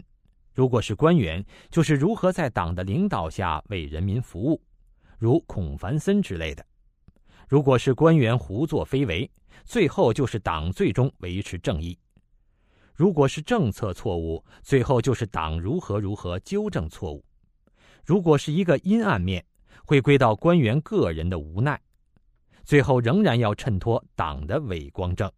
[0.54, 4.62] 如果是官员，就是如何在党的领导下为人民服务，
[5.18, 6.64] 如孔繁森之类的；
[7.48, 9.30] 如果是官员胡作非为。
[9.64, 11.98] 最后就是党最终维持正义。
[12.94, 17.26] 如果是政策错误，最后就是党如何如何纠正错误。
[18.04, 19.44] 如果是一个阴暗面，
[19.84, 21.82] 会归到官员个人的无奈。
[22.64, 25.32] 最后仍然要衬托党的伟光正。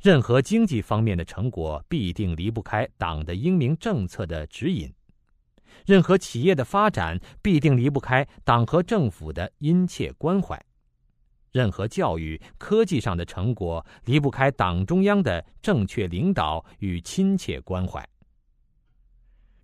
[0.00, 4.90] 任何经济方面的成果，必定离不开党的英明政策的指引；
[5.88, 10.62] 任何企业的发展，必定离不开党和政府的殷切关怀。
[11.50, 18.06] 任何教育、科技上的成果，离不开党中央的正确领导与亲切关怀。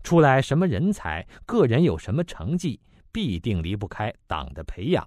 [0.02, 2.80] 出来什么人才，个人有什么成绩，
[3.12, 5.06] 必定离不开党的培养。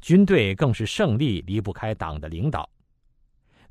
[0.00, 2.68] 军队更是胜利离不开党的领导。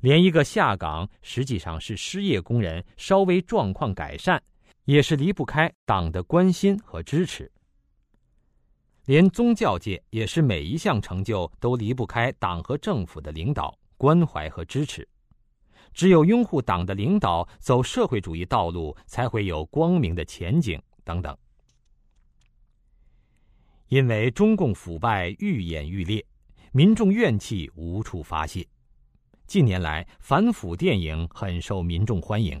[0.00, 4.42] 连一个下岗实际上是失业工人稍微状况改善，
[4.86, 7.50] 也是离不开党的关心和支持。
[9.04, 15.06] 连宗教界也是每一项成就都离不开党和政府的领导关怀和支持，
[15.92, 20.80] 只有拥护党的领导，走社会主义道路，才会有光明的前景。
[21.04, 21.36] 等等。
[23.88, 26.24] 因为中共腐败愈演愈烈，
[26.72, 28.66] 民众怨气无处发泄，
[29.46, 32.60] 近年来反腐电影很受民众欢迎，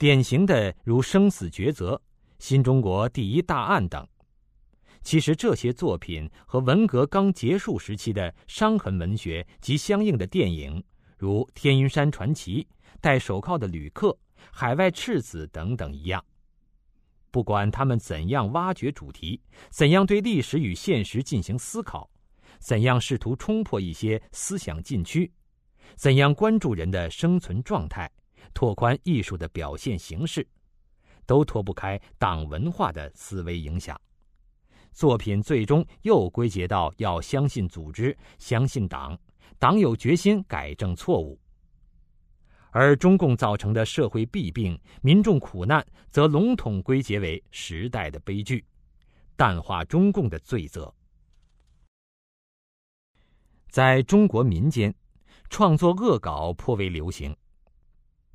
[0.00, 1.92] 典型的如《生死抉择》
[2.38, 4.08] 《新中国第一大案》等。
[5.02, 10.82] 其实这些作品和文革刚结束时期的伤痕文学及相应的电影，
[11.18, 12.62] 如《天云山传奇》
[13.02, 14.08] 《戴手铐的旅客》
[14.50, 16.24] 《海外赤子》等等一样，
[17.30, 19.38] 不管他们怎样挖掘主题，
[19.68, 22.10] 怎样对历史与现实进行思考，
[22.58, 25.30] 怎样试图冲破一些思想禁区，
[25.94, 28.10] 怎样关注人的生存状态，
[28.52, 30.46] 拓宽艺术的表现形式，
[31.26, 34.00] 都脱不开党文化的思维影响。
[34.92, 39.18] 作品最终又归结到要相信组织、相信党，
[39.58, 41.38] 党有决心改正错误。
[42.72, 48.64] 而中共造成的社会弊病、民众苦难，则笼统归结为时代的悲剧，
[49.36, 50.92] 淡化中共的罪责。
[53.68, 54.92] 在中国民间，
[55.48, 57.34] 创作恶搞颇为流行。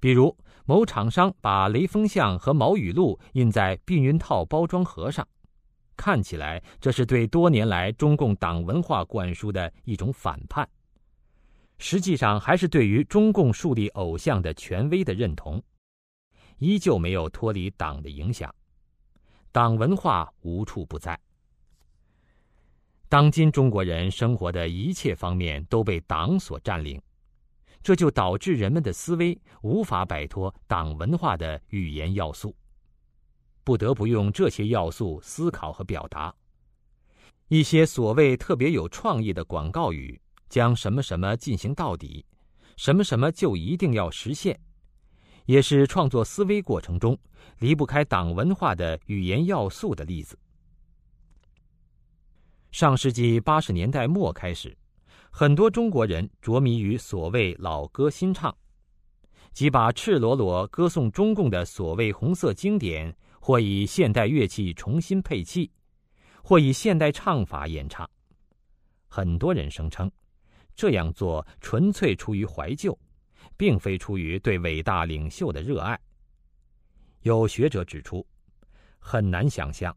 [0.05, 5.27] 比如，某厂商把雷锋像和毛语录印在避孕套包装盒上，
[5.97, 10.69] 看起来这是对多年来中共党文化灌输的一种反叛，
[11.79, 15.59] 实际上还是对于中共树立偶像的权威的认同，
[16.59, 18.53] 依旧没有脱离党的影响，
[19.51, 21.19] 党文化无处不在。
[23.09, 27.01] 当今中国人生活的一切方面都被党所占领。
[27.85, 32.55] 这就导致人们的思维无法摆脱党文化的语言要素，
[33.63, 36.33] 不得不用这些要素思考和表达。
[37.47, 40.19] 一些所谓特别有创意的广告语，
[40.49, 42.25] 将什么什么进行到底，
[42.75, 44.59] 什么什么就一定要实现，
[45.45, 47.15] 也是创作思维过程中
[47.59, 50.35] 离不开党文化的语言要素的例子。
[52.71, 54.75] 上世纪八十年代末开始。
[55.37, 58.55] 很多中国人着迷于所谓老歌新唱，
[59.51, 65.69] 即把赤裸裸歌颂中共的所谓红色经典，或以现代乐器重新配器，
[66.41, 68.09] 或以现代唱法演唱。
[69.09, 70.09] 很多人声称，
[70.73, 72.97] 这样做纯粹出于怀旧，
[73.57, 75.99] 并非出于对伟大领袖的热爱。
[77.23, 78.25] 有学者指出，
[78.99, 79.93] 很难想象。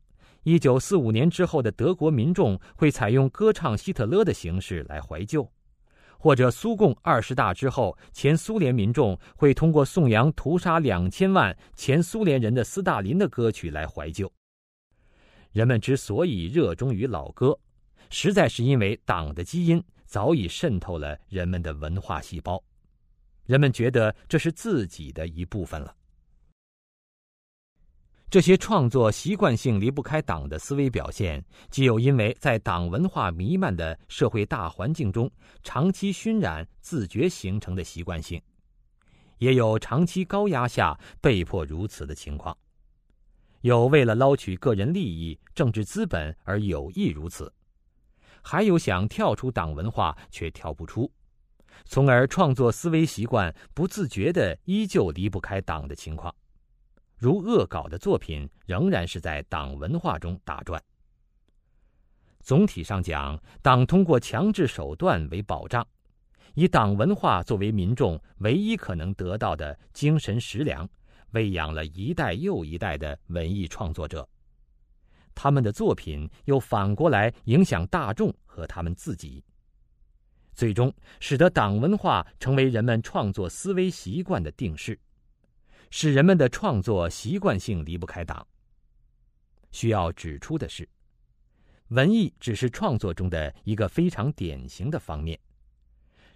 [0.48, 5.46] 一九四五年之后的德国民众会采用歌唱希特勒的形式来怀旧，
[6.18, 14.32] 或者苏共二十大之后，前苏联民众会通过颂扬屠杀两千万前苏联人的斯大林的歌曲来怀旧。
[15.52, 17.54] 人们之所以热衷于老歌，
[18.08, 22.58] 实在是因为党的基因早已渗透了人们的文化细胞，
[23.44, 25.94] 人们觉得这是自己的一部分了。
[28.30, 35.30] 这些创作习惯性离不开党的思维表现，既有因为在党文化弥漫的社会大环境中
[35.62, 38.38] 长期熏染、自觉形成的习惯性，
[39.38, 42.54] 也有长期高压下被迫如此的情况。
[43.62, 47.50] 有为了捞取个人利益、政治资本而有意如此，
[48.42, 51.10] 还有想跳出党文化却跳不出，
[51.86, 56.32] 从而创作思维习惯不自觉的依旧离不开党的情况。
[57.18, 60.80] 如恶搞的作品仍然是在党文化中打转。
[62.40, 65.86] 总体上讲，党通过强制手段为保障，
[66.54, 70.88] 以党文化作为民众唯一可能得到的精神食粮，
[71.32, 74.26] 喂养了一代又一代的文艺创作者。
[75.34, 79.44] 他们的作品又反过来影响大众和他们自己，
[80.52, 84.98] 最终使得党文化成为人们创作思维习惯的定式。
[85.90, 88.46] 使人们的创作习惯性离不开党。
[89.70, 90.88] 需要指出的是，
[91.88, 95.38] 文艺只是创作中的一个非常典型的方面。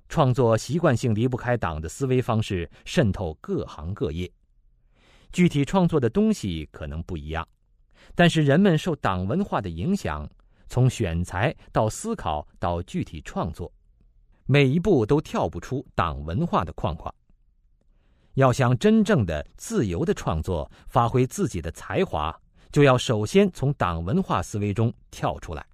[0.09, 4.31] 创作习惯性离不开党的思维方式渗透各行各业。
[5.33, 7.47] 具体创作的东西可能不一样，
[8.15, 10.29] 但是人们受党文化的影响，
[10.69, 13.73] 从选材到思考到具体创作，
[14.45, 17.15] 每一步都跳不出党文化的框框。
[18.35, 22.35] 要想真正的自由的创作，发挥自己的才华，
[22.71, 25.65] 就要首先从党文化思维中跳出来。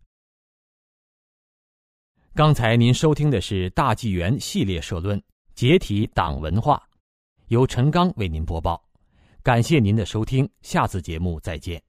[2.34, 5.18] 刚才您收听的是大纪元系列社论
[5.54, 6.76] 《解体党文化》，
[7.48, 8.82] 由陈刚为您播报。
[9.42, 11.87] 感谢您的收听，下次节目再见。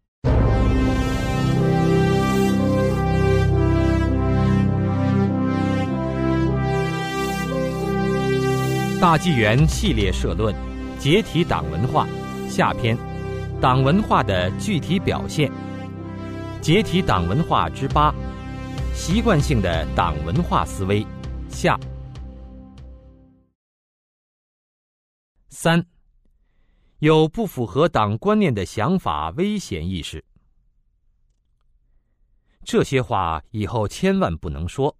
[9.01, 10.53] 大纪元系列社论：
[10.99, 12.05] 解体党文化
[12.49, 12.97] 下篇，
[13.61, 15.49] 党文化的具体表现。
[16.61, 18.13] 解体党文化之八：
[18.93, 21.07] 习惯性的党文化思维
[21.47, 21.79] 下。
[25.47, 25.81] 三，
[26.97, 30.21] 有不符合党观念的想法，危险意识。
[32.65, 34.93] 这些话以后千万不能说，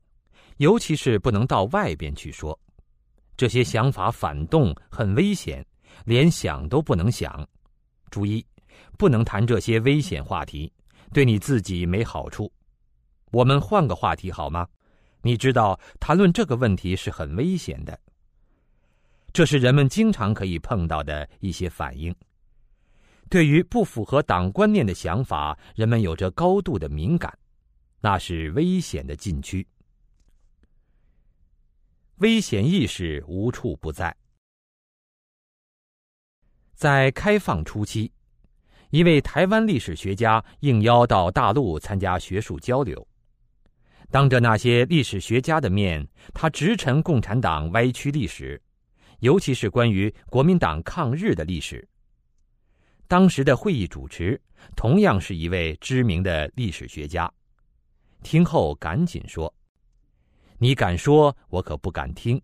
[0.56, 2.58] 尤其是不能到外边去说。
[3.40, 5.66] 这些想法反动，很危险，
[6.04, 7.48] 连想都不能想。
[8.12, 8.46] 注意，
[8.98, 10.70] 不能谈这些危险话题，
[11.14, 12.52] 对你自己没好处。
[13.32, 14.68] 我们换个话题好吗？
[15.22, 17.98] 你知道，谈论这个问题是很危险的。
[19.32, 22.14] 这是人们经常可以碰到的一些反应。
[23.30, 27.34] 对于不符合党观念的想法，人们有着高度的敏感，
[28.02, 29.66] 那是危险的禁区。
[32.20, 34.14] 危险意识无处不在。
[36.74, 38.12] 在开放初期，
[38.90, 43.08] 一位台湾历史学家应邀到大陆参加学术交流，
[44.12, 48.62] 当着那些历史学家的面，他直陈共产党歪曲历史，
[49.20, 51.88] 尤其是关于国民党抗日的历史。
[53.08, 54.40] 当时的会议主持
[54.76, 57.32] 同样是一位知名的历史学家，
[58.24, 59.54] 听后赶紧说
[60.62, 62.40] ：“你敢说，我可不敢听。”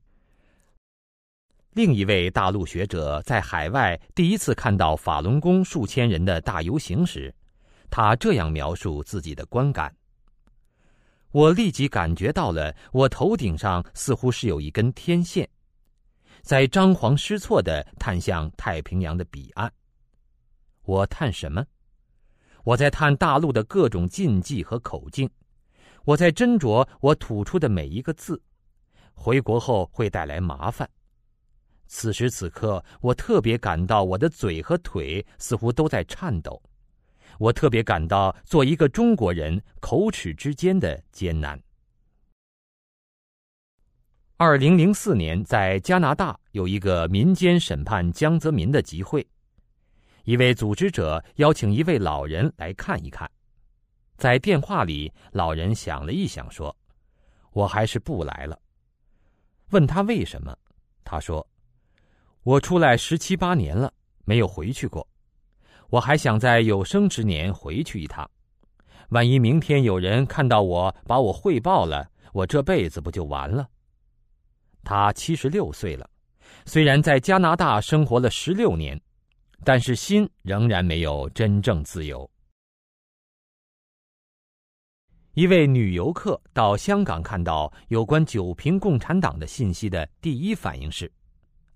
[1.71, 7.35] 另一位大陆学者在海外第一次看到法轮功数千人的大游行时，
[7.89, 9.93] 他这样描述自己的观感
[11.31, 15.49] ：“我立即感觉到了，我头顶上似乎是有一根天线，
[16.41, 19.69] 在张皇失措地探向太平洋的彼岸。”
[20.83, 21.65] 我探什么？
[22.63, 25.29] 我在探大陆的各种禁忌和口径，
[26.05, 28.41] 我在斟酌我吐出的每一个字，
[29.13, 30.87] 回国后会带来麻烦。
[31.87, 36.61] 此时此刻，我特别感到我的嘴和腿似乎都在颤抖，
[37.39, 41.59] 我特别感到做一个中国人口齿之间的艰难。
[44.37, 49.25] 二零零四年，在加拿大有一个民间审判江泽民的集会。
[50.23, 53.29] 一位组织者邀请一位老人来看一看，
[54.17, 56.75] 在电话里，老人想了一想，说
[57.51, 58.59] ：“我还是不来了。”
[59.71, 60.55] 问他为什么，
[61.03, 61.45] 他说
[62.43, 63.93] ：“我出来十七八年了，
[64.23, 65.07] 没有回去过，
[65.89, 68.29] 我还想在有生之年回去一趟。
[69.09, 73.67] 万一明天有人看到我，把我汇报了，我这辈子不就完了？”
[74.83, 76.09] 他七十六岁了，
[76.65, 78.99] 虽然在加拿大生活了十六年。
[79.63, 82.29] 但是心仍然没有真正自由。
[85.35, 91.11] 一位女游客到香港看到有关九平共产党的信息的第一反应是：“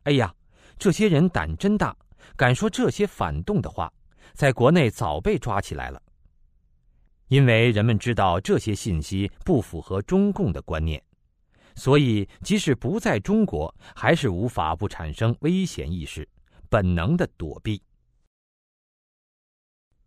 [0.04, 0.34] 哎呀，
[0.78, 1.94] 这些人胆真大，
[2.38, 3.92] 敢说这些反动的话，
[4.34, 6.02] 在国内早被抓起来了。”
[7.28, 11.04] 因为人们知道这些信息不符合中共的观念，
[11.76, 16.26] 所以即使不在中国，还是无法不产生危险意识。
[16.70, 17.82] 本能的躲避。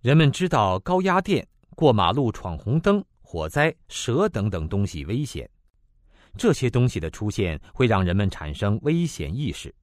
[0.01, 1.47] 人们知道高压电、
[1.77, 5.49] 过马路闯红灯、火灾、蛇等等东西危险，
[6.37, 9.75] 这些东西的出现会让人们产生危险意识。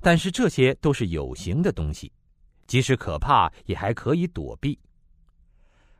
[0.00, 2.10] 但是这些都是有形的东西，
[2.66, 4.78] 即使可怕，也还可以躲避。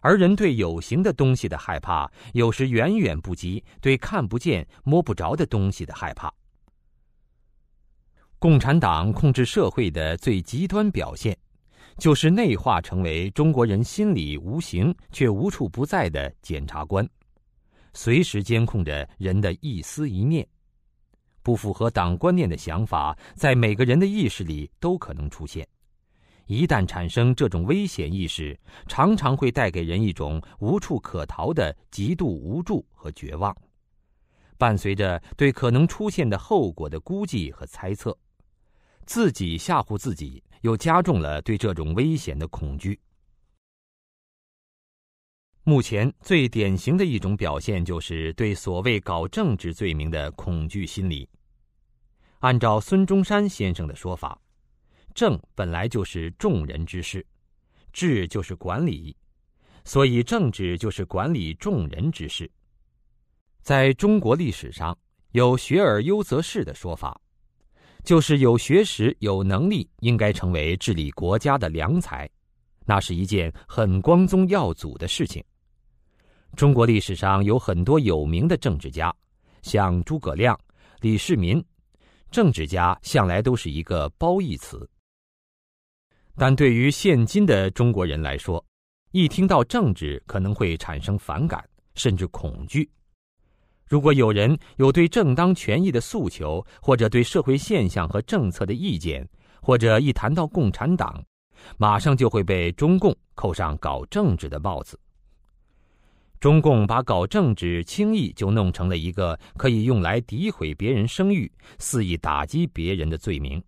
[0.00, 6.32] 而人对有形的东西的害怕，有时远远不及对看不见、摸不着的东西的害怕。
[8.38, 11.36] 共产党控制社会的最极端表现，
[11.98, 17.08] 就是内化成为中国人心里无形却无处不在的检察官，
[17.94, 20.46] 随时监控着人的一思一念。
[21.42, 25.66] 不符合党观念的想法，在每个人的意识里都可能出现。
[26.46, 33.56] 一旦产生这种危险意识，常常会带给人一种无处可逃的极度无助和绝望，
[34.58, 38.16] 伴随着对可能出现的后果的估计和猜测。
[39.06, 42.98] 自己吓唬自己，又加重了对这种危险的恐惧。
[45.64, 51.28] 目前最典型的一种表现，就是对所谓搞政治罪名的恐惧心理。
[52.38, 54.40] 按照孙中山先生的说法，
[55.12, 57.26] 政本来就是众人之事，
[57.92, 59.16] 治就是管理，
[59.84, 62.48] 所以政治就是管理众人之事。
[63.62, 64.96] 在中国历史上，
[65.32, 67.20] 有“学而优则仕”的说法。
[68.06, 72.30] 就是有学识、有能力，应该成为治理国家的良才，
[72.84, 75.44] 那是一件很光宗耀祖的事情。
[76.54, 79.12] 中国历史上有很多有名的政治家，
[79.60, 80.56] 像诸葛亮、
[81.00, 81.60] 李世民，
[82.30, 84.88] 政治家向来都是一个褒义词。
[86.36, 88.64] 但对于现今的中国人来说，
[89.10, 92.88] 一听到政治，可能会产生反感，甚至恐惧。
[93.88, 99.26] 如果有人有对正当权益的诉求，或者对社会现象和政策的意见，
[99.62, 101.22] 或者一谈到共产党，
[101.78, 104.98] 马上就会被中共扣上搞政治的帽子。
[106.38, 113.62] 中共把搞政治轻易就弄成了一个可以用来诋毁别人声誉、肆意打击别人的罪名，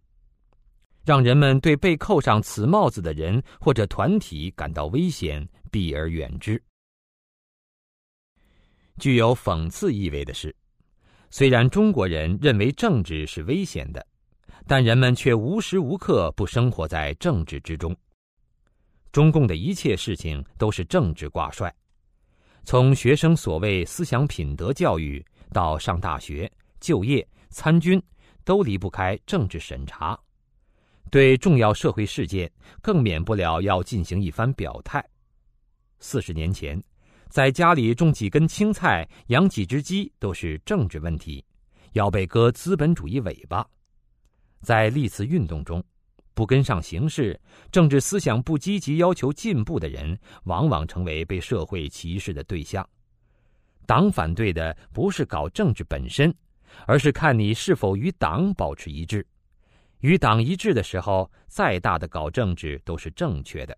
[1.04, 6.62] 让人们对被扣上此帽子的人或者团体感到危险，避而远之。
[8.98, 10.54] 具有讽刺意味的是，
[11.30, 14.06] 虽然中国人认为政治是危险的，
[14.66, 17.96] 但人们却无时无刻不生活在政治之中。
[19.10, 21.74] 中共的一切事情都是政治挂帅，
[22.64, 28.00] 从学生所谓思想品德教育到上大学、就业、参军，
[28.44, 30.18] 都离不开政治审查。
[31.10, 32.50] 对重要社会事件
[32.82, 35.02] 更免不了要进行一番表态。
[36.00, 36.80] 四十年前，
[37.28, 41.44] 在家里种几根青菜、养几只鸡都是政治问题，
[41.92, 43.66] 要被割资本主义尾巴。
[44.62, 45.84] 在历次运动中，
[46.34, 47.38] 不跟上形势、
[47.70, 52.86] 政治思想不积极、要求进步的人，往往成为被社会歧视的对象。
[53.86, 56.34] 党反对的不是搞政治本身，
[56.86, 59.26] 而是看你是否与党保持一致。
[60.00, 63.74] 与党一致的时候，再大的搞政治都是正确的；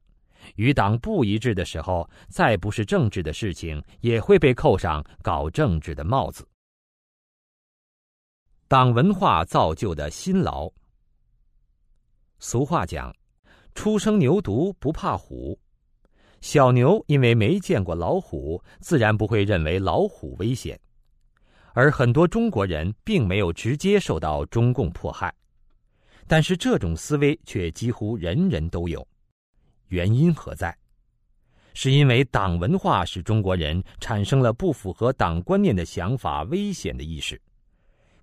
[0.57, 6.47] 与党不一致的时候，再不是政治的事情，也会被扣上搞政治的帽子。
[8.69, 10.71] 党文化造就的辛劳。
[12.39, 13.15] 俗话讲
[13.75, 15.59] ：“初生牛犊不怕虎。”
[16.41, 20.79] 小牛因为没见过老虎，自然不会认为老虎危险。
[21.75, 25.35] 而很多中国人并没有直接受到中共迫害。
[26.27, 29.07] 但是这种思维却几乎人人都有，
[29.91, 30.77] 原因何在？
[31.73, 37.41] 是因为党文化使中国人产生了不符合党观念的想法、危险的意识，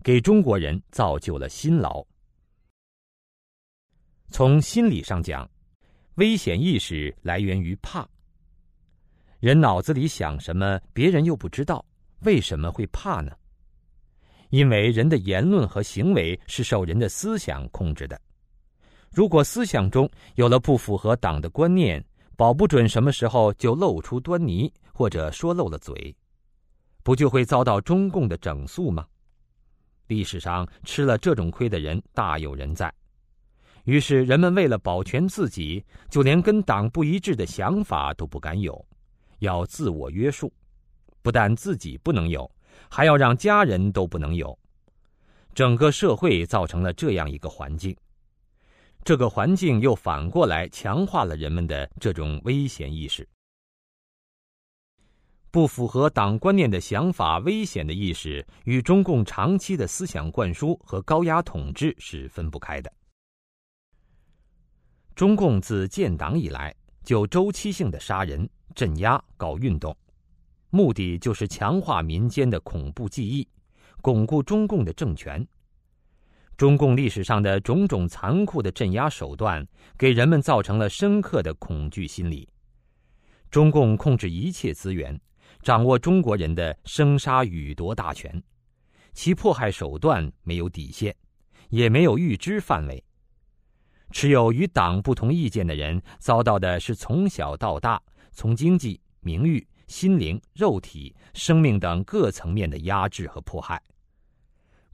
[0.03, 2.05] 给中国人造就了辛劳。
[4.29, 5.49] 从心理上讲，
[6.15, 8.05] 危险意识来源于怕。
[9.39, 11.85] 人脑子里想什么，别人又不知道，
[12.23, 13.31] 为什么会怕呢？
[14.49, 18.19] 因为人的言论和行为是受人的思想控制的，
[19.17, 26.15] 如果思想中有了不符合党的观念，保不准什么时候就露出端倪，或者说漏了嘴，
[27.01, 29.07] 不就会遭到中共的整肃吗？
[30.05, 32.93] 历史上吃了这种亏的人大有人在，
[33.85, 38.85] 于是人们为了保全自己，就连跟党不一致的想法都不敢有，
[39.39, 40.53] 要自我约束，
[41.23, 42.47] 不但自己不能有。
[42.87, 44.55] 还要让家人都不能有，
[45.55, 47.97] 整个社会造成了这样一个环境，
[49.07, 53.25] 这个环境又反过来强化了人们的这种危险意识。
[55.49, 62.91] 不符合党观念的想法、危险的意识，与中共长期的思想灌输和高压统治是分不开的。
[65.15, 66.75] 中共自建党以来，
[67.05, 69.95] 就周期性的杀人、镇压、搞运动。
[70.69, 73.47] 目的就是强化民间的恐怖记忆，
[74.01, 75.47] 巩固中共的政权。
[76.57, 79.65] 中共历史上的种种残酷的镇压手段，
[79.95, 82.49] 给人们造成了深刻的恐惧心理。
[83.51, 85.19] 中共控制一切资源，
[85.61, 88.41] 掌握中国人的生杀予夺大权，
[89.13, 91.15] 其迫害手段没有底线，
[91.69, 93.03] 也没有预知范围。
[94.11, 98.01] 持有与党不同意见的人，遭到的是从小到大，
[98.31, 99.65] 从经济、名誉。
[99.87, 103.81] 心灵、肉体、生命等各层面的压制和迫害，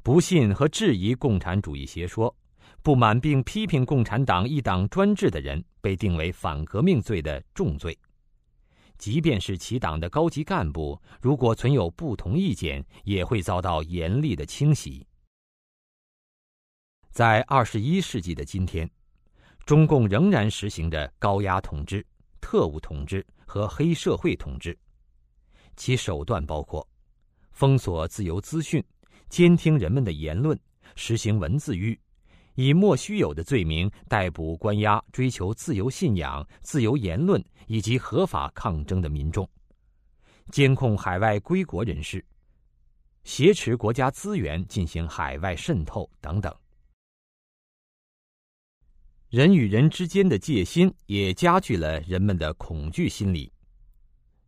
[0.03, 2.35] 不信和质疑共产主义邪说、
[2.81, 7.97] 不满并批评共产党一党专制的人，被定为反革命罪的重罪。
[8.97, 15.07] 即便是其党的高级干部，如果存有不同意见，也会遭到严厉的清洗。
[17.09, 18.89] 在二十一世纪的今天，
[19.65, 22.05] 中共仍然实行着高压统治、
[22.41, 24.77] 特务统治和黑社会统治。
[25.77, 26.85] 其手段包括
[27.51, 28.83] 封锁自由资讯、
[29.33, 30.55] 监听人们的言论、
[30.95, 31.99] 实行文字狱，
[32.53, 39.49] 以莫须有的罪名逮捕、关押追求自由信仰、自由言论以及合法抗争的民众，
[40.51, 42.23] 监控海外归国人士，
[43.23, 46.55] 挟持国家资源进行海外渗透等等。
[49.29, 53.51] 人与人之间的戒心也加剧了人们的恐惧心理。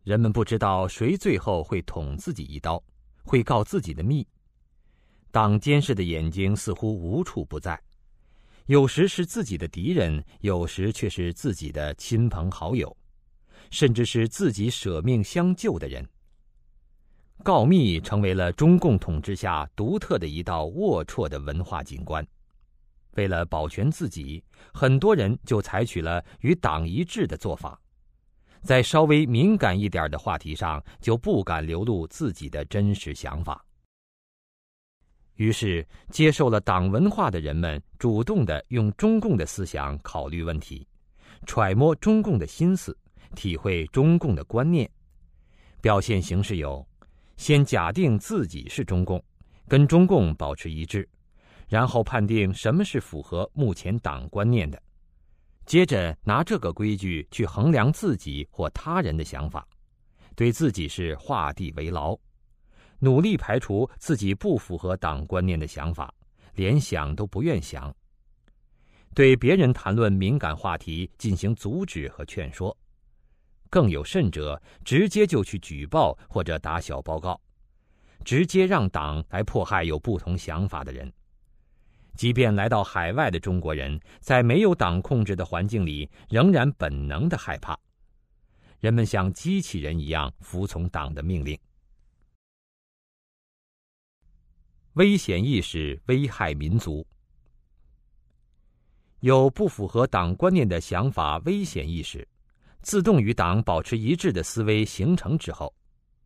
[0.04, 2.80] 人们不知道谁最后会捅自己一刀，
[3.24, 4.24] 会告自己的密。
[5.36, 7.78] 党监视的眼睛似乎无处不在，
[8.68, 12.96] 有时是自己的敌人，有时却是自己的亲朋好友，
[13.70, 16.08] 甚至是自己舍命相救的人。
[17.44, 22.26] 告密成为了中共统治下独特的一道龌龊的文化景观。
[23.16, 24.42] 为了保全自己，
[24.74, 27.78] 很多人就采取了与党一致的做法。
[28.62, 33.65] 在稍微敏感一点的话题上，就不敢流露自己的真实想法。
[35.36, 40.88] 于是，接受了党文化的人们，主动的用中共的思想考虑问题，
[41.46, 42.98] 揣摩中共的心思，
[43.36, 44.90] 体会中共的观念。
[45.82, 46.88] 表现形式有：
[47.36, 49.22] 先假定自己是中共，
[49.68, 51.08] 跟中共保持一致，
[51.68, 54.82] 然后判定什么是符合目前党观念的。
[55.66, 59.68] 接着拿这个规矩去衡量自己或他人的想法，
[60.34, 62.18] 对自己是画地为牢，
[63.06, 66.12] 努力排除自己不符合党观念的想法，
[66.56, 67.96] 连想都不愿想。
[69.14, 72.76] 对别人谈论敏感话题进行阻止和劝说，
[73.70, 77.40] 更有甚者，直接就去举报或者打小报告，
[78.24, 81.14] 直接让党来迫害有不同想法的人。
[82.16, 87.78] 即便来到海外的中国人，在没有党控制的环境里，仍然本能的害怕。
[88.80, 91.56] 人们像机器人一样服从党的命令。
[94.96, 97.06] 危险意识危害民族。
[99.20, 102.26] 有不符合党观念的想法，危险意识
[102.82, 105.74] 自动与党保持一致的思维形成之后，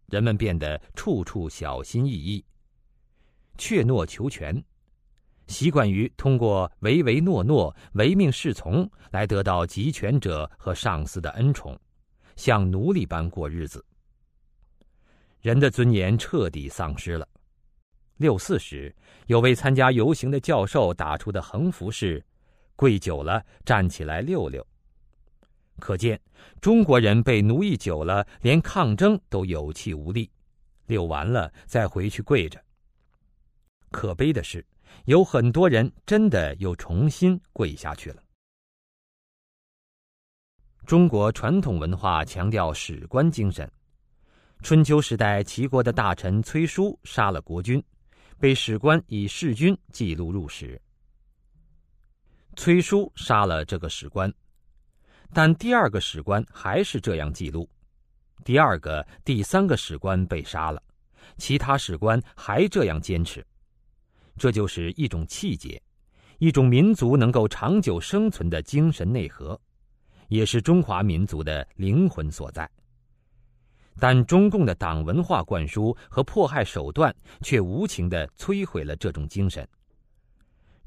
[0.05, 2.45] 人们变得处处小心翼翼，
[3.57, 4.63] 怯懦求全，
[5.47, 11.75] 习惯于通过唯唯诺诺、唯命是从来得到集权者和上司的恩宠，
[12.35, 13.83] 像奴隶般过日子。
[15.41, 17.27] 人的尊严彻底丧失了。
[18.19, 18.93] 六四时，
[19.27, 22.21] 有位参加游行的教授打出的横幅是
[22.75, 24.65] ：“跪久了，站起来溜溜。”
[25.79, 26.19] 可见，
[26.59, 30.29] 中国人被奴役久了，连抗争都有气无力，
[30.87, 32.61] 溜完了再回去跪着。
[33.89, 34.65] 可悲的是，
[35.05, 38.21] 有很多人真的又重新跪下去了。
[40.85, 43.71] 中国传统文化强调史官精神，
[44.61, 47.81] 春秋时代齐国的大臣崔叔杀了国君。
[48.39, 50.81] 被史官以弑君记录入史。
[52.55, 54.33] 崔叔杀了这个史官，
[55.33, 57.69] 但第二个史官还是这样记录。
[58.45, 60.81] 第二个、第三个史官被杀了，
[61.37, 63.45] 其他史官还这样坚持。
[64.37, 65.81] 这就是一种气节，
[66.37, 69.59] 一种民族能够长久生存的精神内核，
[70.29, 72.69] 也是中华民族的灵魂所在。
[73.99, 79.67] 但中共的党文化灌输和迫害手段却无情地摧毁了这种精神。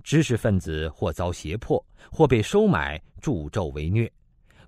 [0.03, 4.11] 知识分子或遭胁迫，或被收买、助纣为虐，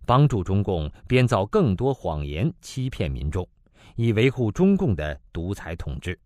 [0.06, 3.48] 帮助中共编造更多谎言，欺骗民众，
[3.96, 6.16] 以维护中共的独裁统治。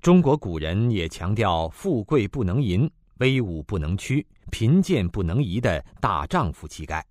[0.00, 7.04] 中国古人也强调“富贵不能淫，威武不能屈，贫贱不能移”的大丈夫气概。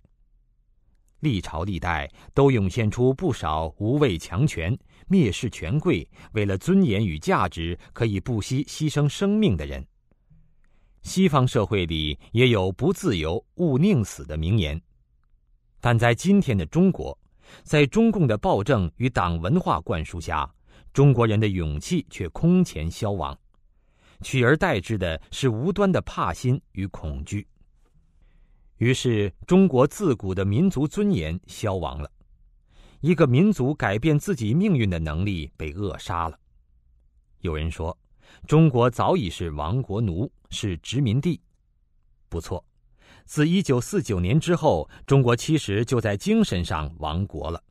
[1.24, 4.78] 历朝历代都涌现出不少无畏强权、
[5.08, 9.84] 蔑视权贵，为了尊严与价值可以不惜牺牲生命的人。
[11.02, 14.80] 西方社会里也有“不自由勿宁死”的名言，
[15.80, 17.18] 但在今天的中国，
[17.62, 20.48] 在中共的暴政与党文化灌输下，
[20.92, 23.36] 中国人的勇气却空前消亡，
[24.22, 27.46] 取而代之的是无端的怕心与恐惧。
[28.78, 32.10] 于是，中国自古的民族尊严消亡了，
[33.00, 36.36] 一个民族改变自己命运的能力被扼杀了。
[37.40, 37.96] 有人说，
[38.48, 41.40] 中国早已是亡国奴，是殖民地。
[42.28, 42.64] 不错，
[43.24, 47.62] 自一九四九年之后，中国其实就在精神上亡国了。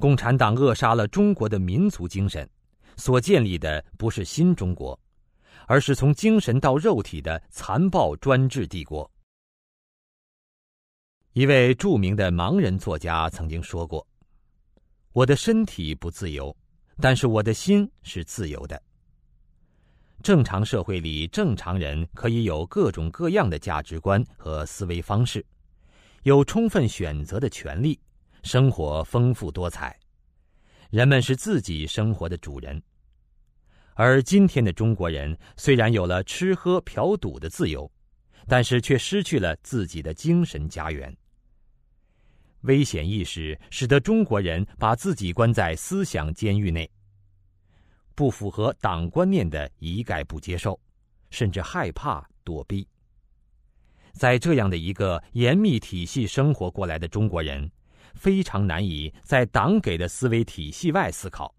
[0.00, 2.48] 共产党扼杀了中国的民族精神，
[2.96, 4.98] 所建立的不是新中国，
[5.68, 9.08] 而是从精神到肉体的残暴专制帝国。
[11.32, 14.04] 一位著名的盲人作家曾经说过
[15.14, 16.54] ：“我的身体不自由，
[17.00, 18.82] 但是我的心是自由的。”
[20.24, 25.46] 正常社会里，正常人可以有各种各样的价值观和思维方式，
[26.24, 27.96] 有充分选择的权利，
[28.42, 29.96] 生活丰富多彩。
[30.90, 32.82] 人们是自己生活的主人。
[33.94, 37.88] 而今天的中国人虽然有了吃喝嫖赌的自由，
[38.48, 41.16] 但是却失去了自己的精神家园。
[42.62, 46.90] 危险意识使得中国人把自己关在思想监狱内，
[48.14, 50.78] 不符合党观念的一概不接受，
[51.30, 52.86] 甚至害怕躲避。
[54.12, 57.70] 在这样的一个严密体系生活过来的中国人，
[58.14, 61.54] 非常难以在党给的思维体系外思考，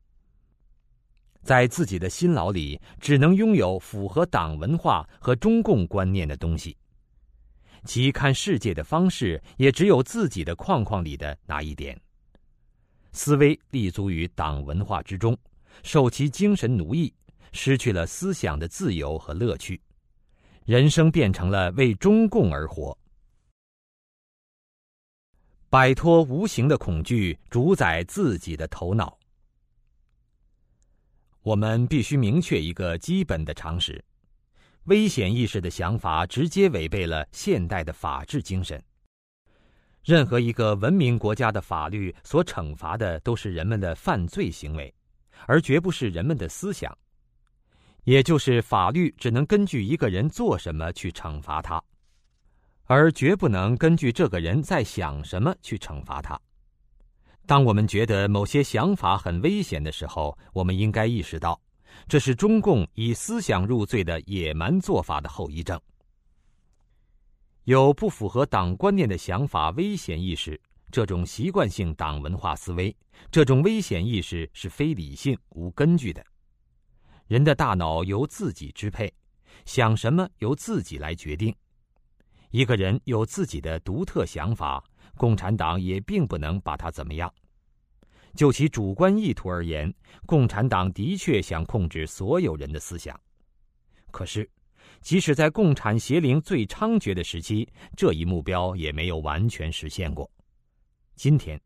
[1.41, 6.77] 在自己的心牢里只能拥有符合党文化和中共观念的东西。
[7.83, 11.99] 其看世界的方式也只有自己的框框里的那一点。
[13.11, 15.37] 思维立足于党文化之中，
[15.83, 17.13] 受其精神奴役，
[17.51, 19.81] 失去了思想的自由和乐趣，
[20.65, 22.97] 人生变成了为中共而活。
[25.69, 29.17] 摆脱无形的恐惧，主宰自己的头脑。
[31.41, 34.03] 我们必须明确一个基本的常识。
[34.91, 38.77] 危险意识的想法直接违背了现代的法治精神。
[40.03, 44.93] 任何一个文明国家的法律所惩罚的都是人们的犯罪行为，
[45.47, 46.93] 而绝不是人们的思想。
[48.03, 51.81] 也就是法律只能根据一个人做什么去惩罚他，
[52.83, 56.37] 而绝不能根据这个人在想什么去惩罚他。
[57.45, 61.61] 当我们觉得某些想法很危险的时候，我们应该意识到，
[62.11, 65.79] 这是中共以思想入罪的野蛮做法的后遗症。
[67.63, 70.59] 有不符合党观念的想法危险意识，
[70.91, 72.93] 这种习惯性党文化思维，
[73.31, 76.21] 这种危险意识是非理性、无根据的。
[77.27, 79.09] 人的大脑由自己支配，
[79.63, 81.55] 想什么由自己来决定。
[82.49, 84.83] 一个人有自己的独特想法，
[85.15, 87.33] 共产党也并不能把他怎么样。
[88.35, 89.93] 就其主观意图而言，
[90.25, 93.19] 共产党的确想控制所有人的思想，
[94.11, 94.49] 可是。
[94.99, 97.67] 即使在共产邪灵最猖獗的时期，
[97.97, 100.29] 这一目标也没有完全实现过。
[101.15, 101.59] 今天，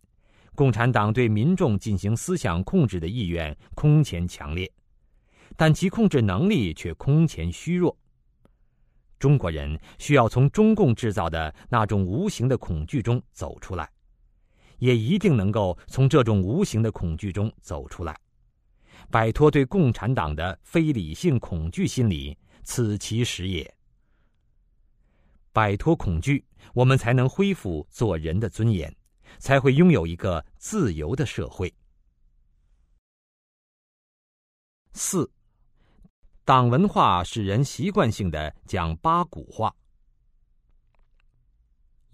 [0.53, 4.71] 共产党对民众进行思想控制的意愿空前强烈，
[5.57, 7.97] 但其控制能力却空前虚弱。
[9.19, 13.89] 中国人需要从中共制造的那种无形的恐惧中走出来，
[14.79, 18.19] 也一定能够从这种无形的恐惧中走出来，
[19.09, 22.37] 摆脱对共产党的非理性恐惧心理。
[22.63, 23.75] 此其时也。
[25.53, 26.43] 摆脱恐惧，
[26.73, 28.93] 我们才能恢复做人的尊严，
[29.37, 31.71] 才会拥有一个自由的社会。
[34.93, 35.29] 四，
[36.43, 39.73] 党文化使人习惯性的讲八股话，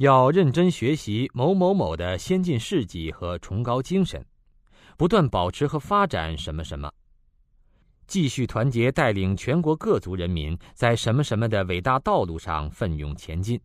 [0.01, 4.25] 要认真学习某某某的先进事迹和崇高精神，
[4.97, 6.91] 不断保持和发展什么什么。
[8.07, 13.61] 继续团结，带领全国各族人民在什么什么的伟大道路上奋勇前进。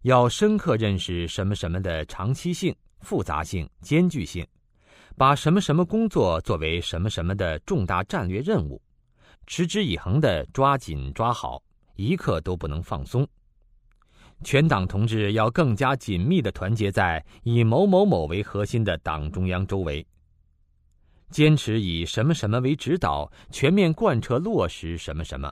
[0.00, 4.42] 要深刻认识什么什么的长期性、复杂性、艰巨性，
[5.18, 8.80] 把什么什么工作作为什么什么的重大战略任务，
[9.46, 11.62] 持之以恒的抓紧抓好，
[11.94, 13.28] 一刻都不能放松。
[14.42, 20.06] 全党同志要更加紧密的团结在以某某某为核心的党中央周围。
[21.30, 25.50] 坚持以什么什么为指导，全面贯彻落实什么什么，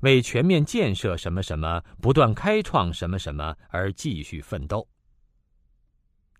[0.00, 4.88] 为全面建设什么什么，不断开创什么什么而继续奋斗。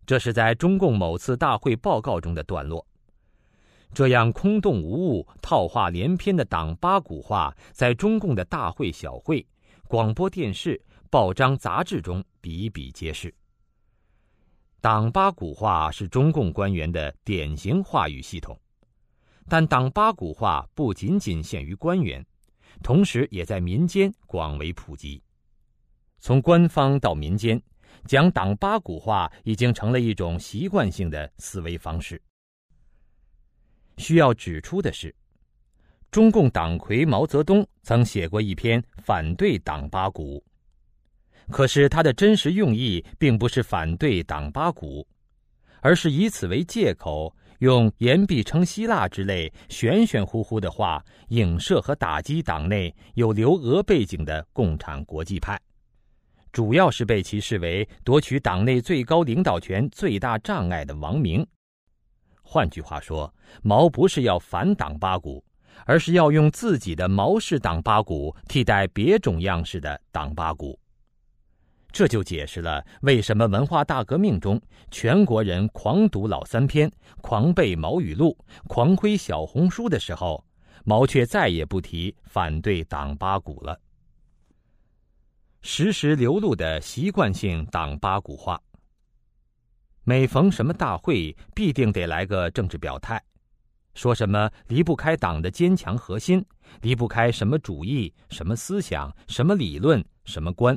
[0.05, 2.85] 这是在中共某次大会报告中的段落。
[3.93, 9.47] 这样空洞无物、套话连篇的党八股话，在中共的大会小会、
[9.87, 10.83] 广播电视、
[11.15, 13.33] 报章杂志中比比皆是。
[14.81, 18.61] 党八股话是中共官员的典型话语系统。
[19.49, 22.27] 但党八股话不仅仅限于官员，
[22.83, 25.23] 同时也在民间广为普及。
[26.19, 27.63] 从官方到民间，
[28.07, 32.21] 讲党八股话已经成了一种习惯性的思维方式。
[33.99, 35.15] 需要指出的是，
[36.11, 40.45] 中共党魁毛泽东曾写过一篇反对党八股，
[41.51, 45.07] 可是他的真实用意并不是反对党八股，
[45.81, 47.35] 而是以此为借口。
[47.61, 55.59] 用言必称希腊之类玄玄乎乎的话影射和打击党内有留俄背景的共产国际派，
[56.53, 61.47] 主要是被其视为夺取党内最高领导权最大障碍的王明。
[62.43, 65.43] 换句话说，毛不是要反党八股，
[65.87, 70.79] 而是要用自己的毛式党八股替代别种样式的党八股。
[71.95, 74.61] 这就解释了为什么文化大革命中
[74.91, 76.91] 全国人狂读老三篇、
[77.21, 80.45] 狂背毛语录、狂挥小红书的时候，
[80.85, 83.81] 毛却再也不提反对党八股了。
[85.63, 88.61] 时时流露的习惯性党八股话。
[90.03, 93.23] 每逢什么大会，必定得来个政治表态，
[93.95, 96.45] 说什么离不开党的坚强核心，
[96.83, 100.77] 离不开什么主义、什么思想、什么理论、什么观。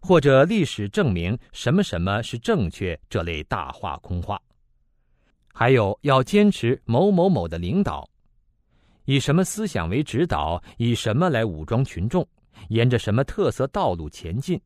[0.00, 4.40] 或者历史证明什么什么是正确这类大话空话，
[5.52, 8.08] 还有要坚持某某某的领导，
[9.04, 12.26] 以什么思想为指导，以什么来武装群众，
[12.68, 14.60] 沿着什么特色道路前进，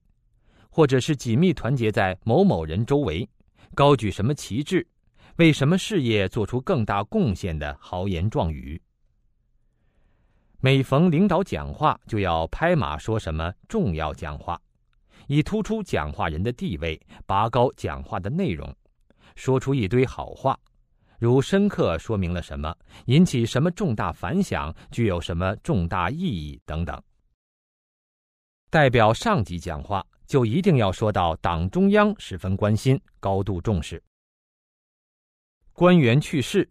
[0.69, 3.29] 或者是紧密团结在某某人周围，
[3.75, 4.87] 高举什么旗帜，
[5.37, 8.81] 为什么事业做出更大贡献的豪言壮语。
[10.61, 14.61] 每逢领导讲话，就要拍马说什么重要讲话。
[15.33, 18.71] 以突出讲话人的地位，拔高讲话的内容，
[19.35, 20.55] 说出一堆好话，
[21.19, 22.77] 如深刻说明了什么，
[23.07, 27.03] 引起什么重大反响，具有什么重大意义等等。
[28.69, 34.03] 代表上级讲话，就一定要说到党中央十分关心、高度重视。
[35.73, 36.71] 官员去世，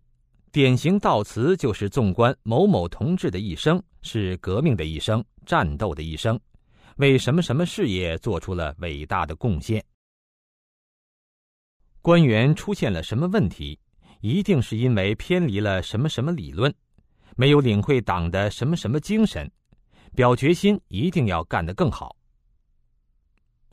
[0.51, 6.39] 典型悼词就是纵观某某同志的一生，是革命的一生，战斗的一生，
[7.01, 9.83] 为什么什么事业做出了伟大的贡献。
[11.99, 13.79] 官员出现了什么问题，
[14.19, 16.71] 一定是因为偏离了什么什么理论，
[17.35, 19.51] 没有领会党的什么什么精神，
[20.15, 22.15] 表决心一定要干得更好。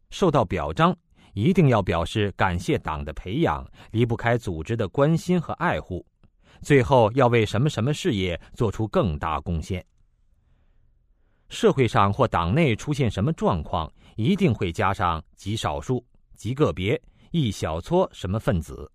[0.08, 0.96] 受到表彰，
[1.34, 6.02] 一定要表示感谢党的培养，离不开组织的关心和爱护。
[6.62, 9.84] 最后要为什么什么事业做出更大贡献？
[11.48, 16.04] 社会上或党内出现什么状况，一定会加上极少数、
[16.34, 17.00] 极个别、
[17.30, 18.90] 一小撮什么分子。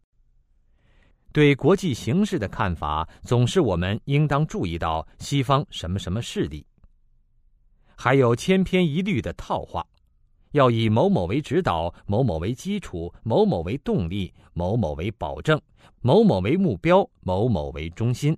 [1.31, 6.63] 对国际形势的看法，总是我们应当注意到西方什么什么势力，
[7.95, 9.83] 还有千篇一律的套话。
[10.51, 15.59] 要以某某为指导，某某为基础，某某为动力，某某为保证，
[16.01, 18.37] 某某为目标，某某为中心。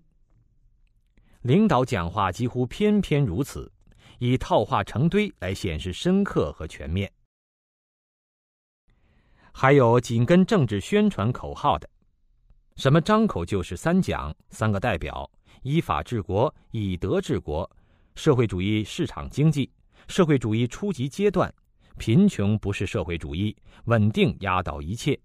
[1.41, 3.69] 领导讲话几乎偏偏如此，
[4.19, 7.11] 以套话成堆来显示深刻和全面。
[9.51, 11.89] 还有紧跟政治宣传口号的，
[12.75, 15.29] 什么张口就是三讲、三个代表、
[15.63, 17.69] 依法治国、以德治国、
[18.15, 19.71] 社会主义市场经济、
[20.07, 21.53] 社会主义初级阶段。
[21.97, 23.55] 贫穷不是社会主义，
[23.85, 25.17] 稳定压倒一切。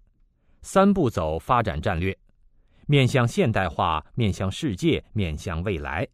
[0.61, 2.17] 三步走发展战略，
[2.85, 6.07] 面向现代化，面向世界，面向未来，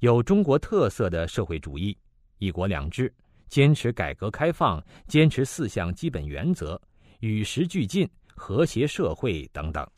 [0.00, 1.96] 有中国特色的社会主义，
[2.42, 3.14] 一国两制，
[3.48, 6.80] 坚持改革开放，坚持四项基本原则，
[7.20, 9.88] 与时俱进，和谐社会等等。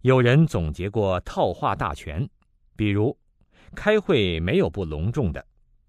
[0.00, 2.26] 有人总结过套话大全，
[2.74, 3.14] 比如，
[3.74, 5.44] 开会没有不隆重的，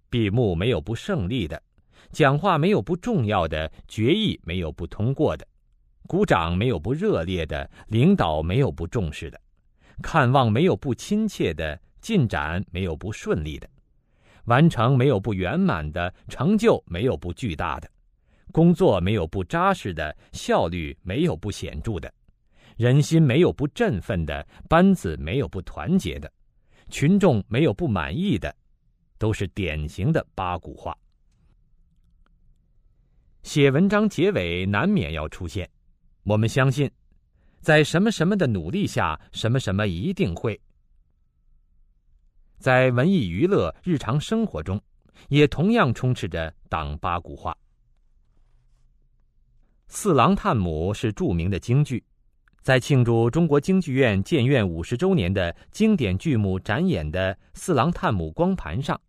[0.09, 1.63] 闭幕没有不胜利的。
[2.11, 5.47] 讲话没有不重要的，决议没有不通过的，
[6.07, 9.39] 鼓掌没有不热烈的，领导没有不重视的，
[10.03, 13.69] 看望没有不亲切的，进展没有不顺利的，
[14.45, 17.89] 完成没有不圆满的，成就没有不巨大的，
[18.51, 22.11] 工作没有不扎实的，效率没有不显著的，
[22.77, 26.31] 人心没有不振奋的，班子没有不团结的，
[26.89, 28.53] 群众没有不满意的，
[29.17, 30.97] 都是典型的八股话。
[33.43, 35.69] 写文章结尾难免要出现，
[36.23, 36.89] 我们相信，
[37.59, 40.59] 在什么什么的努力下，什么什么一定会。
[42.61, 44.79] 在文艺娱乐日常生活中，
[45.29, 47.51] 也同样充斥着党八股话。
[49.87, 52.03] 《四郎探母》是著名的京剧，
[52.61, 59.01] 在庆祝中国京剧院建院五十周年的经典剧目展演的《四郎探母》光盘上，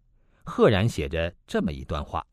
[0.45, 2.27] 赫然写着这么一段话。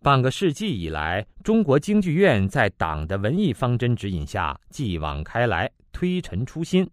[0.00, 6.88] 半个世纪以来，中国京剧院在党的文艺方针指引下，继往开来，推陈出新，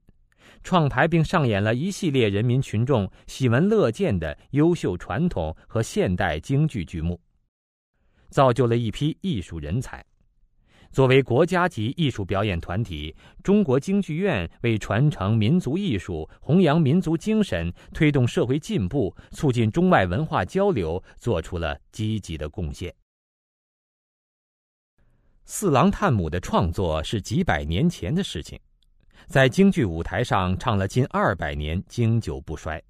[0.63, 7.19] 创排并上演了一系列人民群众喜闻乐见的优秀传统和现代京剧剧目，
[8.29, 10.05] 造就了一批艺术人才。
[10.91, 22.93] 作为国家级艺术表演团体，中国京剧院为传承民族艺术、弘扬民族精神、推动社会进步、促进中外文化交流，做出了积极的贡献。
[25.45, 28.59] 四郎探母的创作是几百年前的事情，
[29.31, 32.83] 在京剧舞台上唱了近二百年，经久不衰。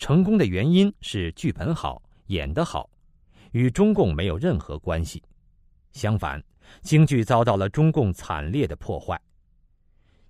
[0.00, 2.90] 成功的原因是剧本好，演得好，
[3.52, 5.22] 与中共没有任何关系。
[5.92, 6.42] 相反，
[6.82, 9.16] 京剧遭到了中共惨烈的破坏。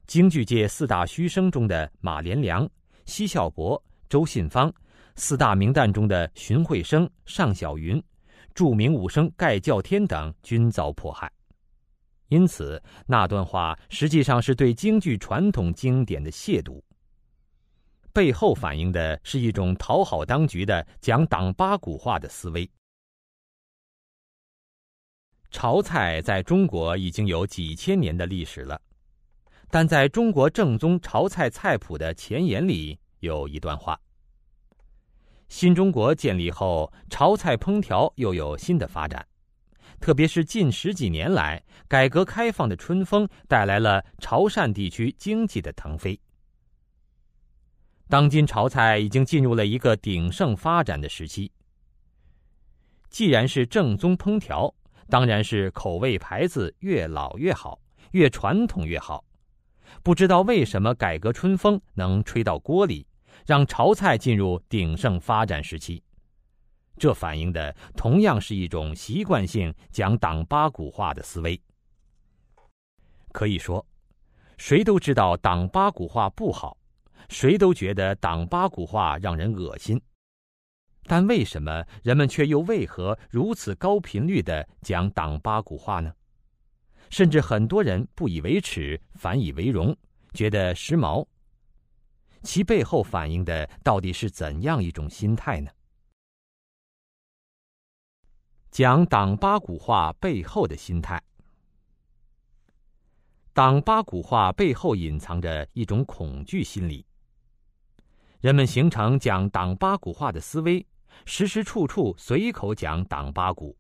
[0.07, 2.69] 京剧界四大须生中的马连良、
[3.07, 4.71] 奚孝伯、周信芳，
[5.17, 7.99] 四大名旦中的荀慧生、尚小云。
[8.53, 11.33] 著名武生盖叫天等均遭迫害，
[12.29, 16.83] 因此那段话实际上是对京剧传统经典的亵渎。
[18.13, 22.69] 背后反映的是一种讨好当局的讲党八股话的思维。
[25.51, 28.81] 潮菜在中国已经有几千年的历史了，
[29.71, 34.01] 但在中国正宗潮菜菜谱的前言里有一段话。
[35.49, 39.25] 新中国建立后，潮菜烹调又有新的发展，
[40.01, 46.19] 特别是近十几年来，改革开放的春风带来了潮汕地区经济的腾飞。
[48.09, 51.51] 当今潮菜已经进入了一个鼎盛发展的时期。
[53.09, 54.75] 既然是正宗烹调，
[55.09, 57.81] 当然是口味牌子越老越好，
[58.13, 59.25] 越传统越好。
[60.03, 63.07] 不知道为什么改革春风能吹到锅里。
[63.45, 66.03] 让潮菜进入鼎盛发展时期，
[66.97, 71.61] 这反映的同样是一种习惯性讲党八股话的思维。
[73.33, 73.85] 可以说，
[74.57, 76.77] 谁都知道党八股话不好，
[77.29, 80.01] 谁都觉得党八股话让人恶心。
[81.07, 86.13] 但为什么人们却又为何如此高频率的讲党八股话呢？
[87.11, 89.95] 甚至很多人不以为耻，反以为荣，
[90.33, 91.27] 觉得时髦。
[92.43, 95.71] 其背后反映的到底是怎样一种心态呢？
[98.75, 101.23] 讲党八股话背后的心态，
[103.53, 107.07] 党八股话背后隐藏着一种恐惧心理。
[108.41, 110.85] 人们形成讲党八股话的思维。
[111.25, 113.79] 时时处处随口讲党八股，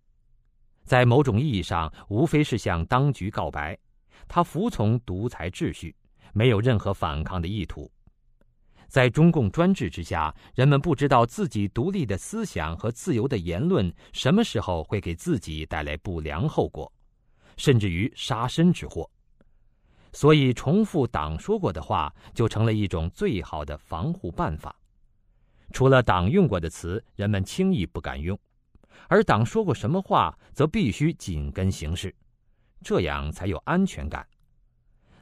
[0.84, 3.76] 在某种意义上，无非是向当局告白，
[4.28, 5.96] 他服从独裁秩序，
[6.32, 7.90] 没有任何反抗的意图。
[8.94, 16.92] 在中共专制之下，人们不知道自己独立的思想和自由的言论什么时候会给自己带来不良后果，
[17.56, 19.10] 甚至于杀身之祸。
[20.12, 24.72] 所以，重复党说过的话，就成了一种最好的防护办法。
[25.72, 28.36] 除了党用过的词，人们轻易不敢用；
[29.08, 32.14] 而党说过什么话，则必须紧跟形势，
[32.80, 34.24] 这样才有安全感。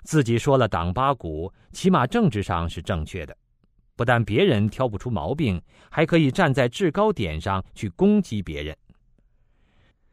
[0.03, 3.35] 自己说了党八股，起码政治上是正确的，
[3.97, 5.61] 不但别人挑不出毛病，
[5.91, 8.77] 还可以站在制高点上去攻击别人。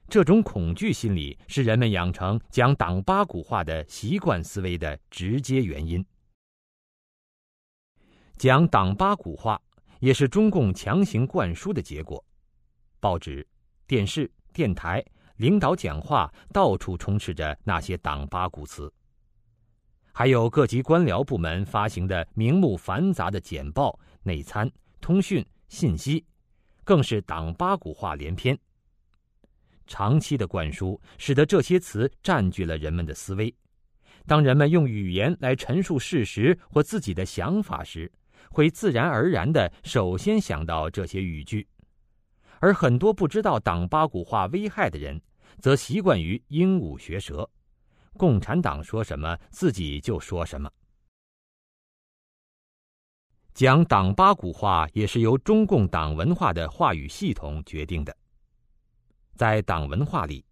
[0.08, 6.06] 这种恐惧心理是人们养成讲党八股话的习惯思维的直接原因。
[8.38, 9.62] 讲党八股话。
[10.00, 12.24] 也是中共强行灌输的结果。
[13.02, 13.46] 报纸、
[13.86, 15.04] 电视、电台、
[15.36, 18.90] 领导讲话，到处充斥着那些党八股词。
[20.11, 24.69] 还有各级官僚部门发行的名目繁杂的简报、内参、
[24.99, 26.26] 通讯、信息，
[26.84, 28.57] 更是党八股话连篇。
[29.88, 33.53] 长期的灌输，使得这些词占据了人们的思维。
[34.27, 38.11] 当人们用语言来陈述事实或自己的想法时，
[38.52, 41.68] 会自然而然的首先想到这些语句，
[42.60, 45.19] 而很多不知道党八股话危害的人，
[45.60, 47.49] 则习惯于鹦鹉学舌，
[48.18, 50.69] 共产党说什么自己就说什么。
[53.53, 58.15] 讲党八股话也是由中共党文化的话语系统决定的。
[59.36, 60.45] 在党文化里，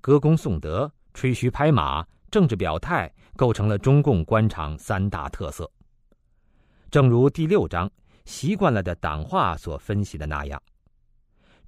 [0.00, 5.70] 歌功颂德、吹嘘拍马、政治表态，构成了中共官场三大特色。
[6.90, 7.90] 正如第六章
[8.24, 10.62] 习惯了的党话所分析的那样，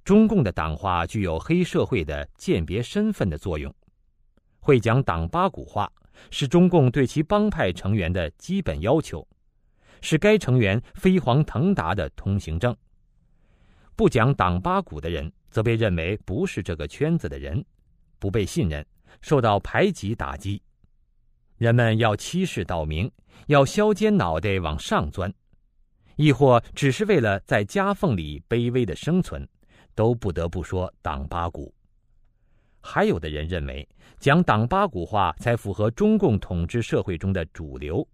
[0.05, 3.73] 中共的党话具有黑社会的鉴别身份的作用，
[4.67, 5.89] 会讲党八股话
[6.29, 9.25] 是中共对其帮派成员的基本要求，
[10.01, 12.75] 是该成员飞黄腾达的通行证。
[13.95, 17.63] 不讲党八股的人，则被认为不是这个圈子的人，
[18.19, 18.85] 不被信任，
[19.21, 20.61] 受到排挤打击。
[21.55, 23.09] 人们要欺世盗名，
[23.45, 25.33] 要削尖脑袋往上钻，
[26.17, 29.47] 亦或只是为了在夹缝里卑微的生存，
[29.95, 31.73] 都不得不说党八股。
[32.89, 33.85] 还有的人认为，
[34.17, 38.07] 讲党八股话才符合中共统治社会中的主流，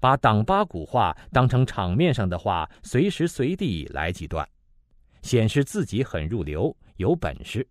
[0.00, 4.48] 把党八股话当成场面上的话，随时随地来几段，
[5.20, 7.68] 显示自己很入流、有本事，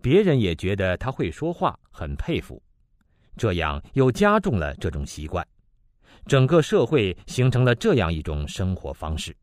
[0.00, 2.60] 别人也觉得他会说话，很佩服。
[3.36, 5.46] 这样又加重了这种习惯，
[6.24, 9.36] 整个社会形成了这样一种生活方式。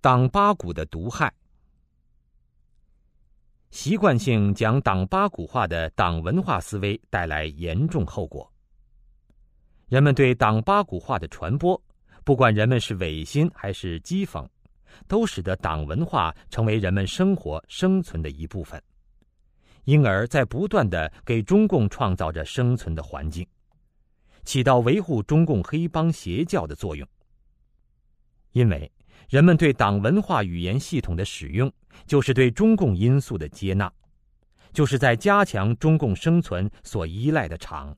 [0.00, 1.30] 党八股的毒害，
[3.74, 8.48] 习惯性讲党八股话的党文化思维带来严重后果。
[9.88, 11.78] 人们对党八股话的传播，
[12.22, 14.46] 不管人们是违心还是讥讽，
[15.08, 18.80] 都使得党文化成为人们生活生存的一部分。
[19.82, 23.44] 因而，在不断的给中共创造着生存的环境，
[24.44, 27.06] 起到维护中共黑帮邪教的作用。
[28.52, 28.90] 因为
[29.28, 31.72] 人们对党文化语言系统的使用，
[32.06, 33.92] 就是对中共因素的接纳，
[34.72, 37.96] 就是在加强中共生存所依赖的场。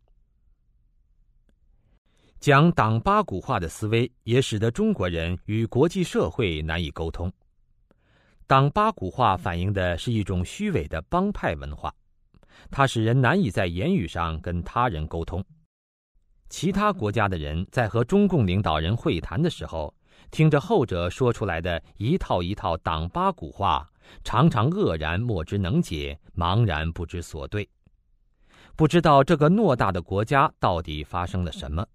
[2.38, 7.32] 讲党八股话的思维，也使得中国人与国际社会难以沟通。
[8.46, 11.92] 党八股话反映的是一种虚伪的帮派文化，
[12.70, 15.44] 它使人难以在言语上跟他人沟通。
[16.48, 19.92] 其他国家的人在和中共领导人会谈的时候，
[20.30, 23.88] 听着后者说出来的一套一套党八股话，
[24.24, 27.68] 常常愕然莫之能解，茫然不知所对，
[28.74, 31.86] 不知道这个偌大的国家到底发生了什么。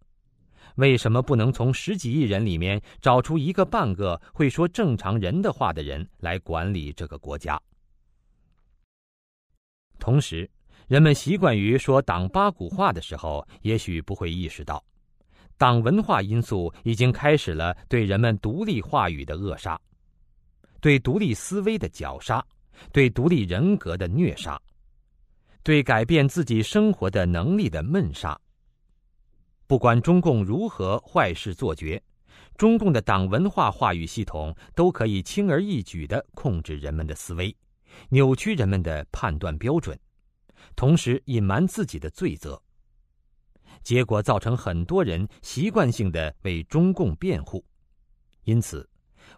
[0.76, 7.62] 为什么不能从十几亿人里面找出一个半个会说正常人的话的人来管理这个国家？
[9.99, 10.49] 同时，
[10.88, 14.84] 人们习惯于说党八股话的时候，也许不会意识到，
[15.62, 19.80] 党文化因素已经开始了对人们独立话语的扼杀，
[20.80, 22.44] 对独立思维的绞杀，
[22.92, 24.60] 对独立人格的虐杀，
[25.62, 28.36] 对改变自己生活的能力的闷杀。
[29.68, 32.02] 不管中共如何坏事做绝，
[32.58, 37.56] 中共的党文化话语系统都可以轻而易举地控制人们的思维，
[38.10, 39.96] 扭曲人们的判断标准。
[40.76, 42.60] 同时隐瞒自己的罪责，
[43.84, 47.64] 结果造成很多人习惯性的为中共辩护。
[48.44, 48.90] 因此，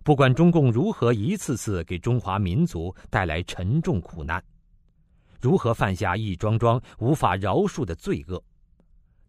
[0.03, 4.43] 不管中共如何一次次给中华民族带来沉重苦难，
[5.41, 8.41] 如何犯下一桩桩无法饶恕的罪恶，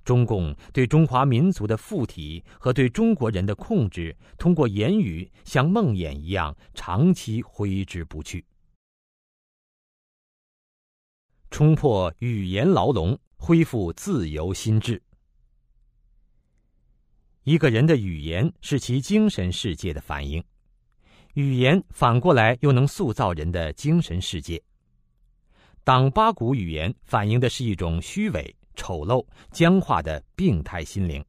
[0.05, 8.45] 中共对中华民族的附体和对中国人的控制，通过言语像梦魇一样长期挥之不去。
[11.51, 15.03] 冲破语言牢笼，恢复自由心智。
[17.43, 20.43] 一个人的语言是其精神世界的反应，
[21.35, 24.62] 语言反过来又能塑造人的精神世界。
[25.85, 31.23] 党八股语言反映的是一种虚伪、丑陋、僵化的病态心灵。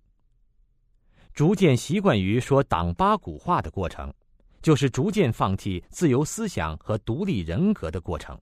[1.34, 4.14] 逐渐习惯于说党八股话的过程，
[4.62, 8.40] 就是逐渐放弃自由思想和独立人格的过程。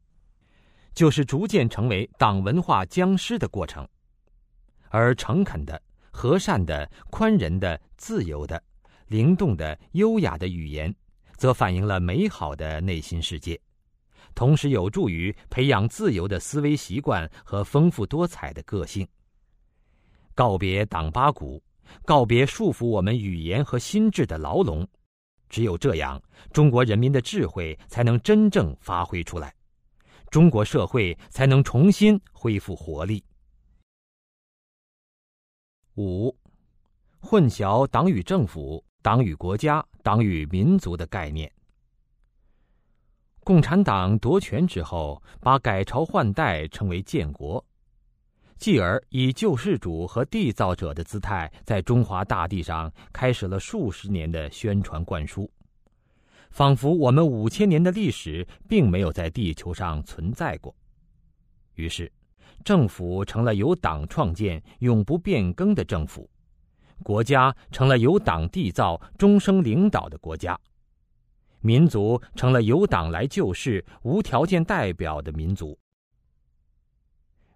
[0.93, 3.87] 就是逐渐成为党文化僵尸的过程，
[4.89, 8.61] 而诚恳的、和善的、宽仁的、自由的、
[9.07, 10.93] 灵动的、优雅的语言，
[11.35, 13.59] 则反映了美好的内心世界，
[14.35, 19.07] 同时有助于培养自由的思维习惯和丰富多彩的个性。
[20.35, 21.61] 告别党八股，
[22.05, 24.87] 告别束缚我们语言和心智的牢笼，
[25.49, 26.21] 只有这样，
[26.51, 29.53] 中国人民的智慧才能真正发挥出来。
[30.33, 33.23] 中国社会才能重新恢复活力。
[35.95, 36.35] 五，
[37.19, 41.53] 混淆党与政府、党与国家、党与民族的概念。
[43.41, 47.63] 共产党夺权之后，把改朝换代称为建国，
[48.57, 55.47] 继而以救世主和缔造者的姿态，在中华大地上开始了数十年的宣传灌输。
[56.53, 60.73] 仿佛我们五千年的历史并没有在地球上存在过，
[61.73, 62.11] 于是，
[62.63, 66.29] 政府成了由党创建、永不变更的政府，
[67.01, 70.55] 国家成了由党缔造、终生领导的国家，
[71.61, 75.75] 民族成了由党来救世、无条件代表的民族。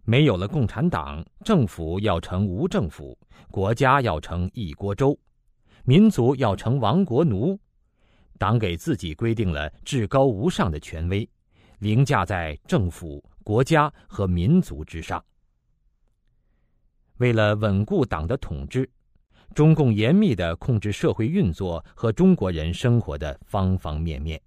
[0.06, 3.16] 没有了共产党，政府要成无政府，
[3.52, 5.16] 国家要成一锅粥，
[5.84, 7.60] 民族要成亡国奴。
[8.38, 11.28] 党给自己规定了至高无上的权威，
[11.80, 15.24] 凌驾在政府、国家和民族之上。
[17.18, 18.90] 为了稳固党的统治，
[19.56, 24.40] 中共严密的控制社会运作和中国人生活的方方面面。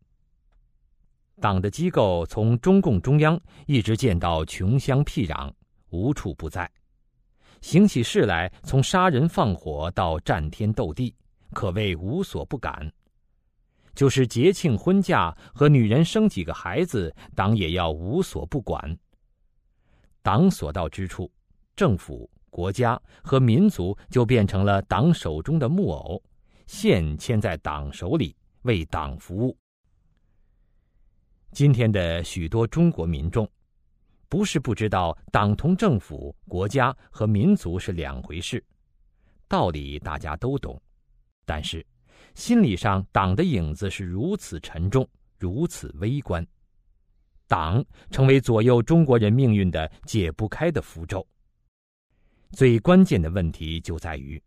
[1.40, 5.50] 党的机构从中共中央一直建到穷乡僻壤，
[5.88, 6.64] 无处不在；
[7.62, 11.14] 行起事来，从杀人放火到战天斗地，
[11.52, 12.92] 可谓无所不敢。
[14.00, 18.98] 就是节庆婚嫁和女人生几个孩子，党也要无所不管。
[20.22, 21.30] 党所到之处，
[21.76, 26.22] 政府、国家和民族就变成了党手中的木偶，
[26.66, 29.54] 线牵在党手里，为党服务。
[31.52, 33.46] 今天的许多中国民众，
[34.30, 38.64] 不是不知道党同政府、国家和民族是两回事，
[39.46, 40.80] 道理大家都懂，
[41.44, 41.86] 但是。
[42.34, 45.08] 心理上，党的影子是如此沉重，
[45.38, 46.46] 如此微观，
[47.48, 51.26] 党成为左右中国人命运的解不开的符咒。
[52.52, 54.42] 最关键的问题就在于，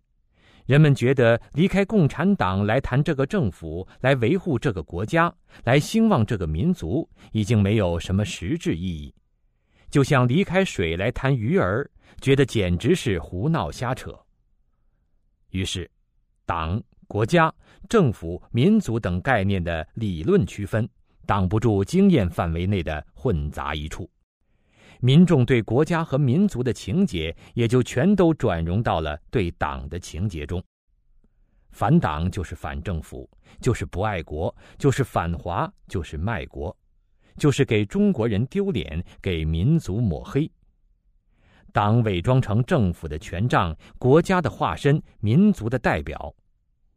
[0.65, 5.33] 人们觉得离开共产党来谈这个政府，来维护这个国家，
[5.63, 9.13] 来兴旺这个民族，已经没有什么实质意义，
[9.89, 11.89] 就像离开水来谈鱼儿，
[12.21, 14.17] 觉得简直是胡闹瞎扯。
[15.49, 15.89] 于是，
[16.45, 16.81] 党。
[17.13, 17.53] 国家、
[17.87, 20.89] 政府、民族等概念的理论区分，
[21.27, 24.09] 挡不住经验范围内的混杂一处，
[24.99, 30.59] 民众对国家和民族的情结也就全都转融到了对党的情结中。
[31.69, 33.29] 反党就是反政府，
[33.61, 36.75] 就是不爱国，就是反华，就是卖国，
[37.37, 40.49] 就是给中国人丢脸，给民族抹黑。
[41.71, 46.33] 党伪装成政府的权杖，国家的化身，民族的代表。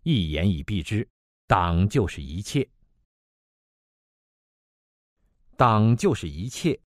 [0.08, 1.04] 一言以蔽之，
[1.48, 2.64] 党就是一切，
[5.56, 6.80] 党就是一切。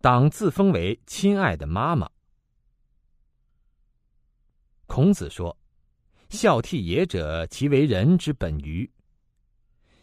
[0.00, 2.10] 党自封为亲爱的妈妈。
[4.86, 5.56] 孔子说
[6.30, 8.90] ：“孝悌也者，其为人之本于。”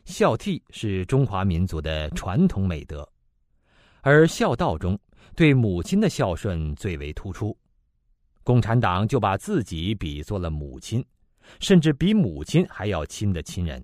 [0.07, 3.05] 孝悌是中华民族的传统美德，
[3.99, 4.97] 而孝道中
[5.35, 7.53] 对母亲的孝顺最为突出。
[8.43, 11.03] 共产党就把自己比作了母亲，
[11.59, 13.83] 甚至比母亲还要亲的亲人，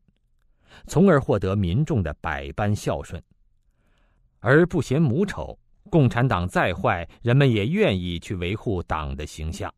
[0.86, 3.24] 从而获得民众的百般孝顺，
[4.40, 5.58] 而不嫌母丑。
[5.90, 9.74] 共产党再坏，人们也愿意去维护党的形象。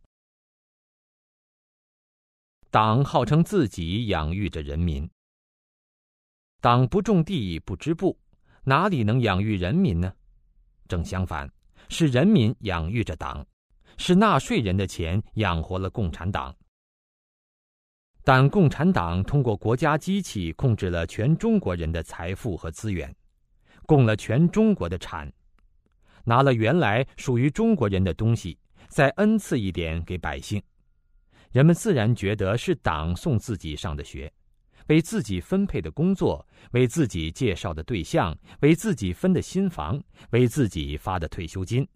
[2.69, 5.09] 党号称自己养育着人民，
[6.59, 8.19] 党不种地不织布，
[8.63, 10.13] 哪里能养育人民呢？
[10.89, 11.49] 正相反，
[11.87, 13.45] 是人民养育着党，
[13.97, 16.55] 是纳税人的钱养活了共产党。
[18.23, 23.13] 但共产党通过国家机器控制了全中国人的财富和资源，
[23.87, 25.31] 供了全中国的产，
[26.23, 28.57] 拿了原来属于中国人的东西，
[28.89, 30.61] 再恩赐一点给百姓。
[31.51, 34.31] 人们自然觉得是党送自己上的学，
[34.87, 41.87] 为自己分配的工作，为自己介绍的对象，为自己分的新房，为自己发的退休金。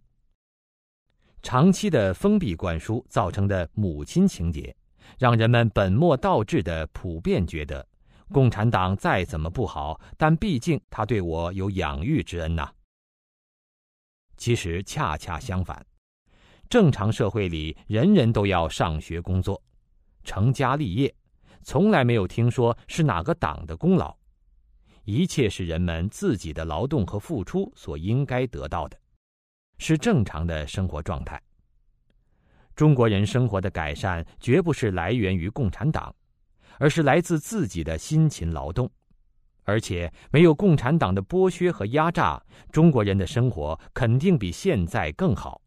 [1.46, 4.76] 长期的封闭灌输造成的母亲情节，
[5.20, 7.88] 让人们本末倒置的普遍觉得，
[8.34, 12.68] 共产党再怎么不好，但毕竟他对我有养育之恩呐。
[14.36, 15.86] 其实恰恰相反。
[16.68, 19.62] 正常社会里，人人都要上学、工作、
[20.24, 21.14] 成家立业，
[21.62, 24.18] 从来没有听说是哪个党的功劳。
[25.04, 28.98] 一切是人们自己的劳动和付出所应该得到的，
[29.78, 31.42] 是正常的生活状态。
[32.76, 36.14] 中国人生活的改善绝不是来源于共产党，
[36.78, 38.90] 而是来自自己的辛勤劳动。
[39.68, 42.40] 而且没有共产党的剥削和压榨，
[42.72, 45.60] 中国人的生活肯定比现在更好。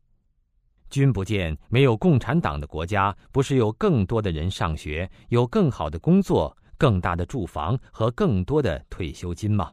[0.88, 9.72] 君不见，没有共产党的国家，不是有更多的人上学，有更好的工作、更大的住房和更多的退休金吗？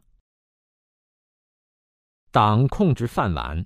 [2.32, 3.64] 党控制饭碗，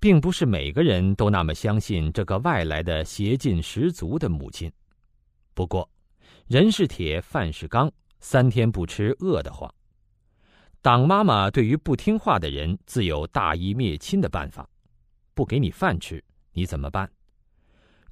[0.00, 4.70] 并不是每个人都那么相信这个外来的邪劲十足的母亲。
[5.54, 5.88] 不过，
[6.46, 9.72] 人是铁，饭是钢，三天不吃饿得慌。
[10.80, 14.68] 党妈妈对于不听话的人，自有大义灭亲的办法。
[15.34, 16.22] 不给你饭吃，
[16.52, 17.10] 你怎么办？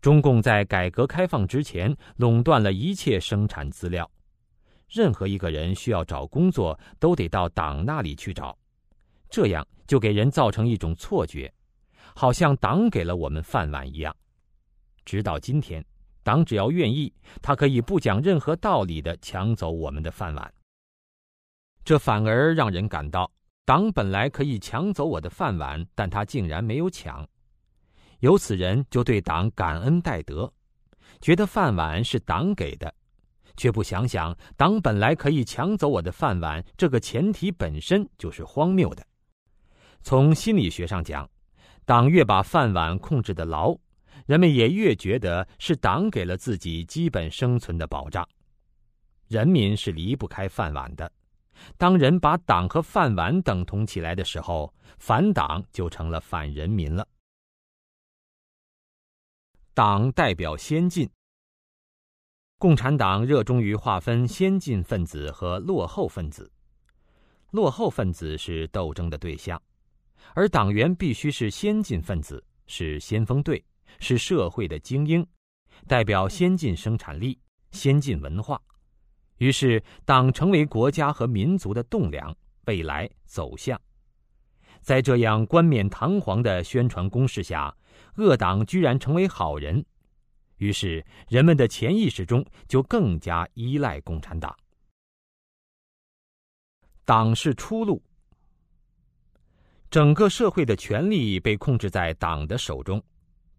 [0.01, 4.09] 中共在改革开放之前垄断了一切生产资料，
[4.89, 8.57] 任何一个人需要找工作都得到党那里去找，
[9.29, 11.53] 这样就给人造成一种错觉，
[12.17, 14.17] 好像党给了我们饭碗一样。
[15.05, 15.85] 直到今天，
[16.23, 17.13] 党只要愿意，
[17.43, 20.55] 他可以不讲任何道理的抢走我们的饭碗。
[21.85, 23.31] 这反而让人感到。
[23.67, 27.29] 党本来可以抢走我的饭碗，但他竟然没有抢。
[28.21, 30.51] 有此人就对党感恩戴德，
[31.21, 32.95] 觉得饭碗是党给的，
[33.57, 39.05] 却不想想党本来可以抢走我的饭碗，这个前提本身就是荒谬的。
[40.03, 41.29] 从心理学上讲，
[41.87, 43.73] 党越把饭碗控制的牢，
[44.27, 48.29] 人们也越觉得是党给了自己基本生存的保障。
[49.29, 51.11] 人民是离不开饭碗的。
[51.79, 57.07] 当人把党和饭碗等同起来的时候，反党就成了反人民了。
[59.73, 61.09] 党代表先进，
[62.59, 66.51] 共产党热衷于划分先进分子和落后分子，
[67.53, 69.61] 落后分子是斗争的对象，
[70.37, 73.65] 而党员必须是先进分子，是先锋队，
[74.01, 75.27] 是社会的精英，
[75.89, 77.41] 代表先进生产力、
[77.71, 78.61] 先进文化。
[79.39, 82.37] 于是，党成为国家和民族的栋梁、
[82.67, 83.81] 未来走向。
[84.83, 87.75] 在这样冠冕堂皇的宣传攻势下，
[88.17, 89.83] 恶党居然成为好人。
[90.59, 94.55] 于是，人们的潜意识中就更加依赖共产党。
[97.07, 98.03] 党是出路。
[99.91, 103.03] 整个社会的权力被控制在党的手中，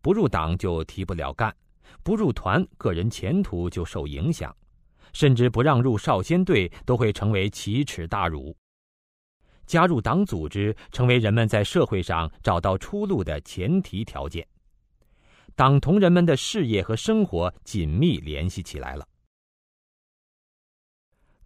[0.02, 1.56] 不入党就提不了干，
[2.04, 4.56] 不入团，个人前途就受影响。
[5.14, 8.56] 甚至不让入少先队都会成为奇耻大辱。
[9.66, 14.46] 加入党组织成为人们在社会上找到出路的前提条件。
[15.56, 19.08] 党同人们的事业和生活紧密联系起来了。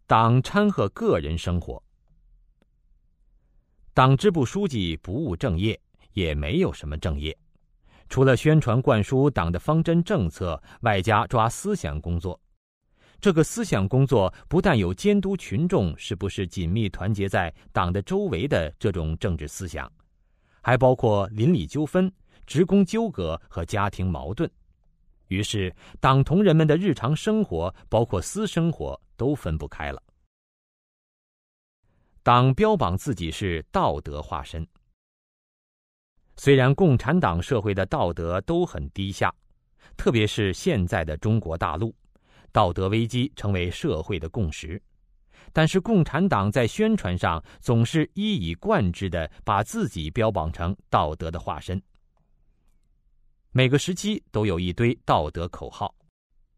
[0.06, 1.82] 党掺和个人生活。
[3.94, 5.78] 党支部书记不务正业，
[6.14, 7.38] 也没有什么正业，
[8.08, 12.40] 除了宣传灌输党的方针政策，外加抓思想工作。
[13.20, 19.92] 这个思想工作不但有监督群众是不是紧密团结在党的周围的这种政治思想，
[20.62, 22.10] 还包括邻里纠纷、
[22.48, 24.50] 职工纠葛和家庭矛盾。
[25.28, 30.02] 于是，党同人们的日常生活，包括私生活，都分不开了。
[32.24, 34.66] 党标榜自己是道德化身。
[36.38, 39.34] 虽然共产党社会的道德都很低下，
[39.98, 41.96] 特别是现在的中国大陆，
[42.52, 44.80] 道德危机成为社会的共识，
[45.52, 51.82] 但是共产党在宣传上总是一以贯之的把自己标榜成道德的化身。
[53.52, 55.92] 每个时期都有一堆道德口号，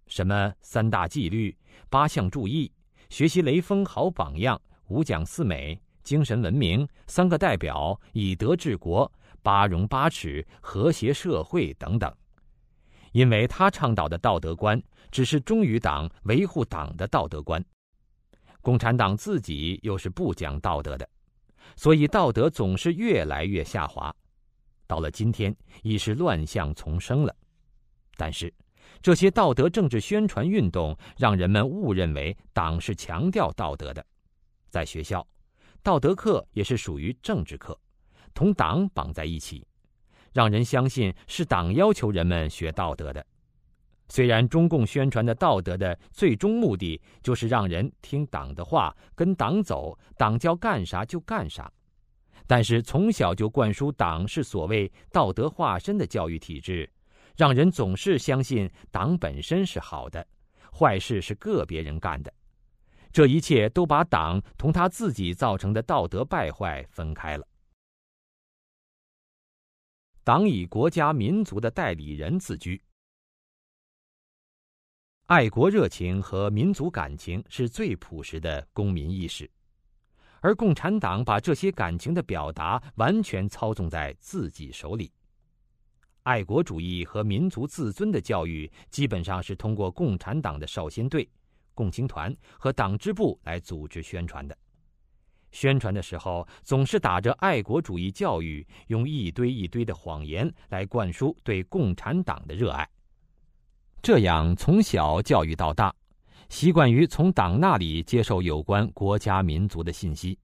[0.08, 1.58] 什么三大纪律、
[1.90, 2.70] 八项注意、
[3.10, 4.62] 学习雷锋好榜样、
[4.94, 9.12] 五讲四美、精神文明、三个代表、以德治国。
[9.42, 12.10] 八荣八耻、和谐社会等等，
[13.12, 17.62] 因为他倡导的道德观只是忠于党、维护党的道德观，
[18.62, 21.06] 共产党自己又是不讲道德的，
[21.76, 24.16] 所以道德总是越来越下滑，
[24.88, 27.36] 到了今天已是乱象丛生了。
[28.16, 28.54] 但是，
[29.02, 34.06] 这些道德政治宣传运动让人们误认为党是强调道德的，
[34.74, 35.24] 在学校，
[35.84, 37.80] 道德课也是属于政治课。
[38.34, 39.64] 同党绑在一起，
[40.34, 43.24] 让人相信是党要求人们学道德的。
[44.10, 51.72] 虽然中共宣传的道德的最终目的就是让人听党的话，跟党走，党叫干啥就干啥，
[52.48, 56.92] 但是从小就灌输党是所谓道德化身的教育体制，
[57.38, 60.26] 让人总是相信党本身是好的，
[60.72, 62.34] 坏事是个别人干的。
[63.14, 67.48] 这一切都把党同他自己造成的道德败坏分开了。
[70.24, 72.82] 党以国家民族的代理人自居，
[75.28, 79.48] 爱国热情和民族感情是最朴实的公民意识，
[80.40, 85.12] 而共产党把这些感情的表达完全操纵在自己手里。
[86.24, 91.30] 爱国主义和民族自尊的教育基本上是通过共产党的少先队、
[91.74, 94.58] 共青团和党支部来组织宣传的。
[95.52, 102.90] 宣传的时候，总是打着爱国主义教育，用一堆一堆的谎言来灌输对共产党的热爱。
[104.02, 105.94] 这样从小教育到大，
[106.50, 110.38] 习惯于从党那里接受有关国家民族的信息，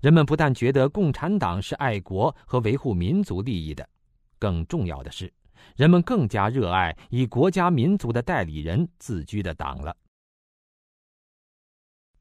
[0.00, 3.86] 人们不但觉得共产党是爱国和维护民族利益的，
[4.38, 5.32] 更重要的是，
[5.74, 9.96] 人们更加热爱以国家民族的代理人自居的党了。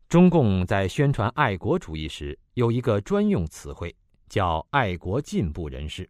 [0.10, 3.94] 中共在宣传爱国主义时，有一个专用词汇，
[4.30, 6.10] 叫“爱国进步人士”。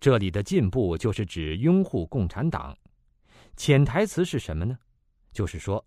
[0.00, 2.76] 这里的“进步”就是指拥护共产党。
[3.56, 4.76] 潜台词是什么呢？
[5.32, 5.84] 就是说，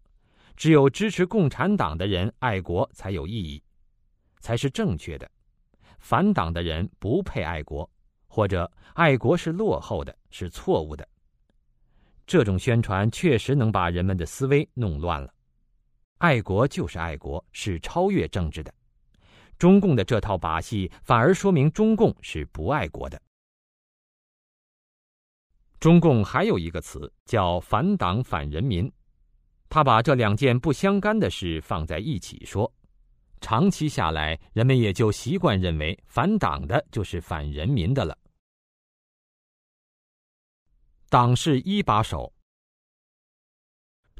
[0.55, 3.61] 只有支持共产党的人爱国才有意义，
[4.39, 5.29] 才是正确的。
[5.99, 7.89] 反党的人不配爱国，
[8.27, 11.05] 或者爱国是落后的，是错误的。
[12.25, 15.34] 这种宣传确实能把人们的思维弄乱了。
[16.17, 18.73] 爱国就是爱国，是超越政治的。
[19.57, 23.21] 中共的这套把戏，反而说明中共是不爱国的。
[25.79, 28.91] 中共还有一个词叫“反党反人民”，
[29.69, 32.71] 他把这两件不相干的事放在一起说，
[33.39, 38.17] 长期下来，人们也就习惯认为反党的就是反人民的了。
[41.09, 42.33] 党是一把手。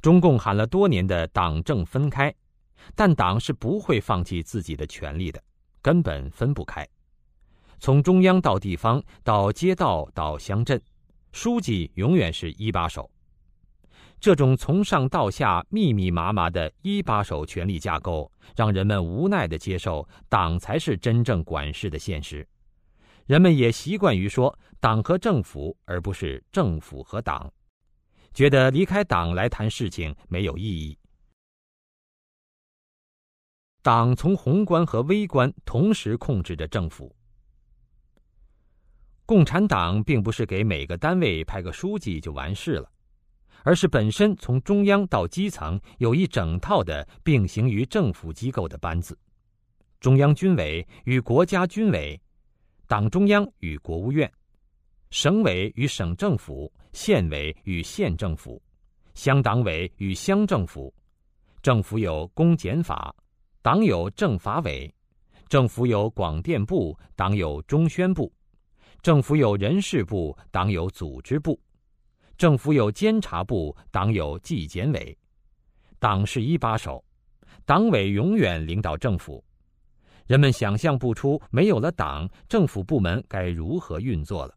[0.06, 2.32] 中共喊了多年的党政分开，
[2.94, 5.44] 但党是不会放弃自己的权利的，
[5.82, 6.88] 根本分不开。
[7.80, 10.80] 从中央到地方，到街道到乡镇，
[11.32, 13.10] 书记永远是一把手。
[14.19, 22.48] 这种从上到下密密麻麻的一把手权力架构，让人们无奈的接受党才是真正管事的现实。
[23.26, 27.52] 人们也习惯于说党和政府，而不是政府和党。
[28.36, 30.98] 觉得离开党来谈事情没有意义。
[33.82, 37.16] 党从宏观和微观同时控制着政府。
[39.26, 42.91] 共产党并不是给每个单位派个书记就完事了，
[43.64, 49.18] 而是本身从中央到基层有一整套的并行于政府机构的班子：
[50.02, 52.22] 中央军委与国家军委，
[52.86, 54.30] 党中央与国务院。
[55.12, 58.60] 省委与省政府、县委与县政府、
[59.16, 60.92] 乡党委与乡政府，
[61.62, 63.14] 政府有公检法，
[63.62, 64.90] 党有政法委；
[65.50, 68.32] 政府有广电部，党有中宣部；
[69.02, 71.60] 政府有人事部，党有组织部；
[72.38, 75.18] 政府有监察部，党有纪检委。
[76.00, 77.04] 党是一把手，
[77.66, 79.44] 党委永远领导政府，
[80.28, 84.56] 人们想象不出没有了党，政府部门该如何运作了。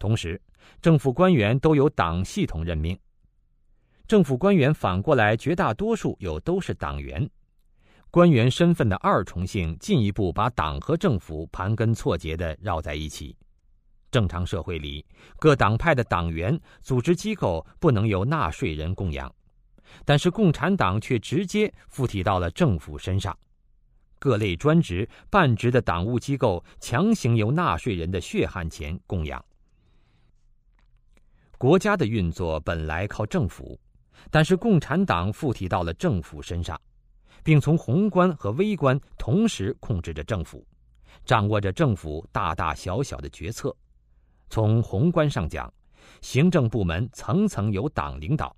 [0.00, 0.40] 同时，
[0.80, 2.98] 政府官员都由党系统任命。
[4.08, 7.28] 政府官员反过来，绝大多数又都是党员。
[8.10, 13.36] 官员身份的二重性，进一步把党和政府盘根错节的绕在一起。
[14.10, 15.04] 正常社会里，
[15.38, 19.32] 各党派的党员组织机构不能由纳税人供养，
[20.04, 23.38] 但是共产党却直接附体到了政府身上。
[24.18, 29.44] 各类专职、半职的党务机构强行由纳税人的血汗钱供养。
[31.60, 33.78] 国家的运作本来靠政府，
[34.30, 36.80] 但是共产党附体到了政府身上，
[37.44, 40.66] 并从宏观和微观同时控制着政府，
[41.26, 43.76] 掌握着政府大大小小的决策。
[44.48, 45.70] 从宏观上讲，
[46.22, 48.56] 行政部门层层由党领导，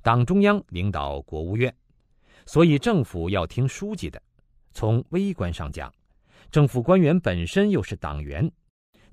[0.00, 1.70] 党中央领导国务院，
[2.46, 4.18] 所以政府要听书记的。
[4.72, 5.92] 从微观上讲，
[6.50, 8.50] 政府官员本身又是党员。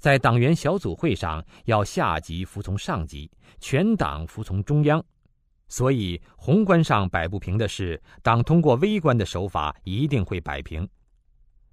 [0.06, 3.28] 在党员小组会上，要下级服从上级，
[3.60, 5.04] 全党服从中央，
[5.68, 10.88] 所以宏观上摆不平的事，党通过微观的手法一定会摆平。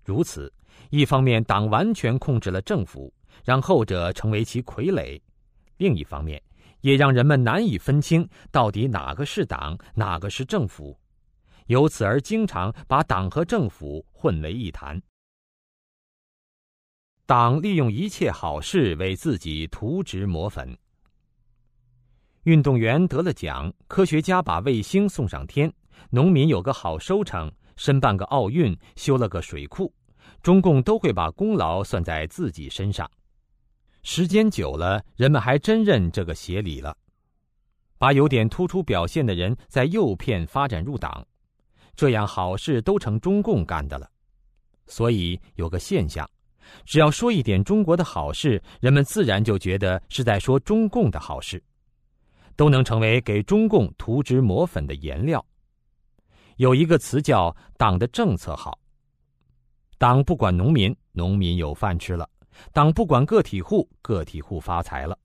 [0.02, 0.50] 如此，
[0.88, 3.12] 一方面党完全控制了政府，
[3.44, 5.20] 让后者成为其傀儡；
[5.76, 6.42] 另一方面，
[6.80, 10.98] 也让人们难以分清到底哪个是党，哪个是政府，
[11.66, 14.98] 由此而经常把党和政府混为一谈。
[17.32, 20.76] 党利用一切好事为自己涂脂抹粉。
[22.42, 25.72] 运动员得了奖，科学家把卫星送上天，
[26.10, 29.90] 农民有个好收成，申办个奥运，修了个水库，
[30.42, 33.10] 中共都会把功劳算在自己身上。
[34.02, 36.94] 时间久了，人们还真认这个协理了，
[37.96, 41.26] 把有点突出表现的人在诱骗发展入党，
[41.96, 44.06] 这样好事都成中共干的了。
[44.86, 46.28] 所以有个现象。
[46.84, 51.62] 只要说一点中国的好事，人们自然就觉得是在说中共的好事，
[52.56, 55.44] 都能成为给中共涂脂抹粉的颜料。
[56.56, 58.78] 有一个词叫“党的政策好”，
[59.98, 62.24] 党不管农民，农民有饭吃了；
[62.72, 65.18] 党不管个体户，个体户发财了。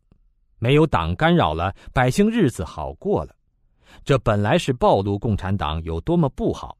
[0.59, 3.35] 没有党干扰了，百姓日子好过了。
[4.03, 6.77] 这本来是暴露共产党有多么不好，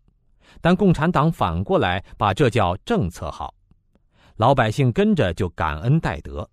[0.62, 3.54] 但共产党反过来把这叫政策好。
[4.38, 6.48] 老百姓跟着就感恩戴德。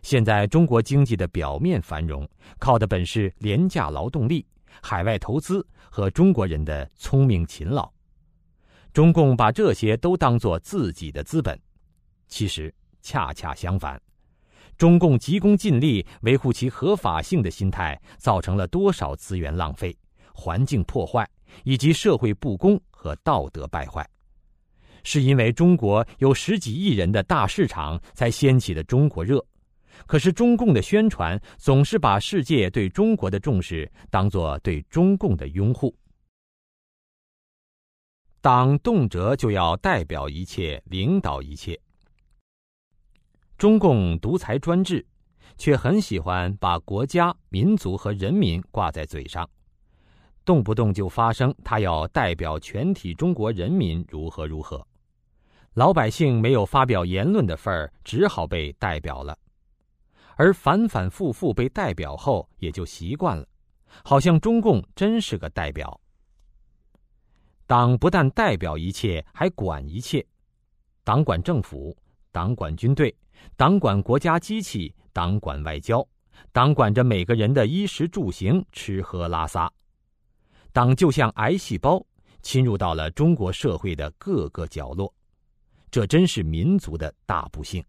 [0.00, 2.26] 现在中国经济的表面繁荣，
[2.58, 4.46] 靠的本是廉价劳动力、
[4.80, 7.90] 海外投资和中国人的聪明勤劳。
[8.90, 11.60] 中共把这些都当作自己的资本，
[12.26, 14.00] 其实恰恰相反。
[14.78, 19.94] 中共急功近利、维护其合法性的心态，造成了多少资源浪费、
[20.32, 21.28] 环境破坏
[21.64, 24.08] 以及社会不公和道德败坏。
[25.04, 29.44] 是因为中国有十几亿人的大市场才掀起的中国热，
[30.06, 35.94] 可是中共的宣传总是把世界对中国的重视当作对中共的拥护。
[38.40, 41.80] 党动辄就要代表一切、领导一切，
[43.56, 45.06] 中共独裁专制，
[45.56, 49.48] 却很喜欢把国家、民族和人民挂在嘴上。
[50.44, 54.84] 动不动就发声，他要代表全体中国人民如何如何，
[55.74, 59.38] 老百姓没有发表言论的份儿，只好被代表了，
[60.36, 63.46] 而反反复复被代表后，也就习惯了，
[64.04, 65.98] 好像中共真是个代表。
[67.66, 70.22] 党不但代表一切，还管一切，
[71.04, 71.96] 党管政府，
[72.30, 73.16] 党管军队，
[73.56, 76.06] 党管国家机器，党管外交，
[76.52, 79.72] 党管着每个人的衣食住行、吃喝拉撒。
[80.70, 82.04] 党就像癌细胞，
[82.42, 85.10] 侵入到了中国社会的各个角落，
[85.92, 87.84] 这真是民族的大不幸。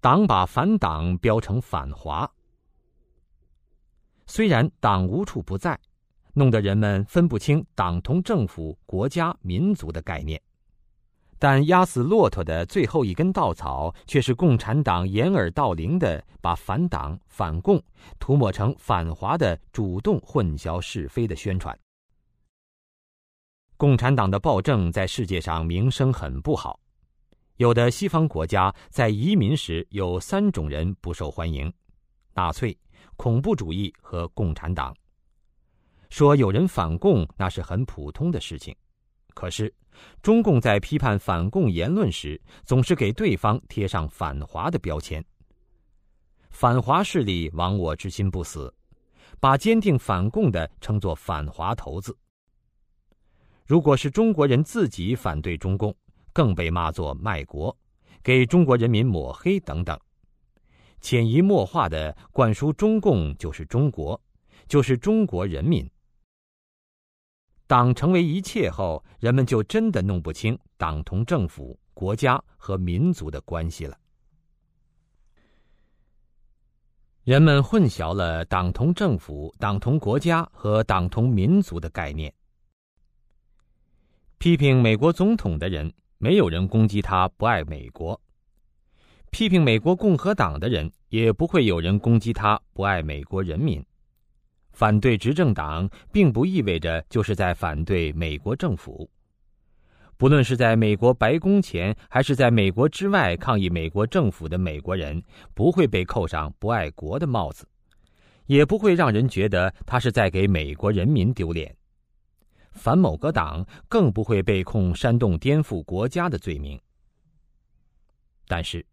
[0.00, 2.28] 党把反党标成反华，
[4.26, 5.78] 虽然党无处不在，
[6.32, 10.40] 弄得人们分不清党同政府、国家、民族的概念。
[11.38, 17.82] 但压死骆驼的最后一根稻草，却是共产党掩耳盗铃的把反党、反共
[18.18, 21.78] 涂抹成反华的主动混淆是非的宣传。
[23.82, 26.78] 共产党的暴政在世界上名声很不好，
[27.56, 31.68] 有的西方国家在移民时有三种人不受欢迎：
[32.32, 32.78] 纳粹、
[33.16, 34.94] 恐怖主义和共产党。
[36.10, 38.72] 说有人反共，那是很普通的事情。
[39.34, 39.74] 可是，
[40.22, 45.20] 中共在批判反共言论时，总是给对方贴上反华的标签。
[46.50, 48.72] 反华势力亡我之心不死，
[49.40, 52.16] 把坚定反共的称作反华头子。
[53.64, 55.94] 如果是中国人自己反对中共，
[56.32, 57.76] 更被骂作卖国，
[58.22, 59.98] 给中国人民抹黑等等，
[61.00, 64.20] 潜移默化的灌输中共就是中国，
[64.66, 65.88] 就是中国人民。
[67.66, 73.96] 党成为一切后，人们就真的弄不清党同政府、国家和民族的关系了。
[77.24, 82.34] 人们混淆了党同政府、党同国家和党同民族的概念。
[84.42, 88.18] 批评美国总统的人，没有人攻击他不爱美国；
[89.30, 93.80] 批评美国共和党的人，也不会有人攻击他不爱美国人民。
[94.72, 99.08] 反对执政党，并不意味着就是在反对美国政府。
[100.16, 105.22] 不论是在美国白宫前，还是在美国之外抗议美国政府的美国人，
[105.54, 107.64] 不会被扣上不爱国的帽子，
[108.46, 111.72] 也不会让人觉得他是在给美国人民丢脸。
[112.72, 116.80] 反某个党更不会被控煽动颠覆国家的罪名。
[118.48, 118.84] 但是，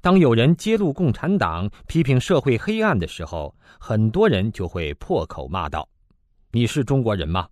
[0.00, 5.88] 当有人揭露共产党、批评社会黑暗的时候，很多人就会破口骂道
[6.52, 7.48] ：“你是中国人吗？”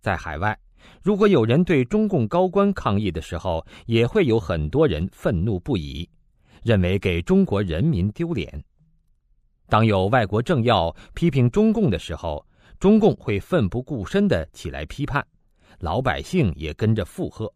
[0.00, 0.58] 在海外。
[1.02, 6.08] 如果有人对中共高官抗议的时候，也会有很多人愤怒不已，
[6.62, 8.62] 认为给中国人民丢脸。
[9.66, 12.46] 当有外国政要批评中共的时候，
[12.84, 15.26] 中共会奋不顾身的起来批判，
[15.78, 17.50] 老百姓也跟着附和。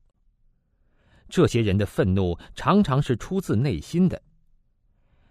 [1.28, 4.18] 这些人的愤怒常常是出自内心的。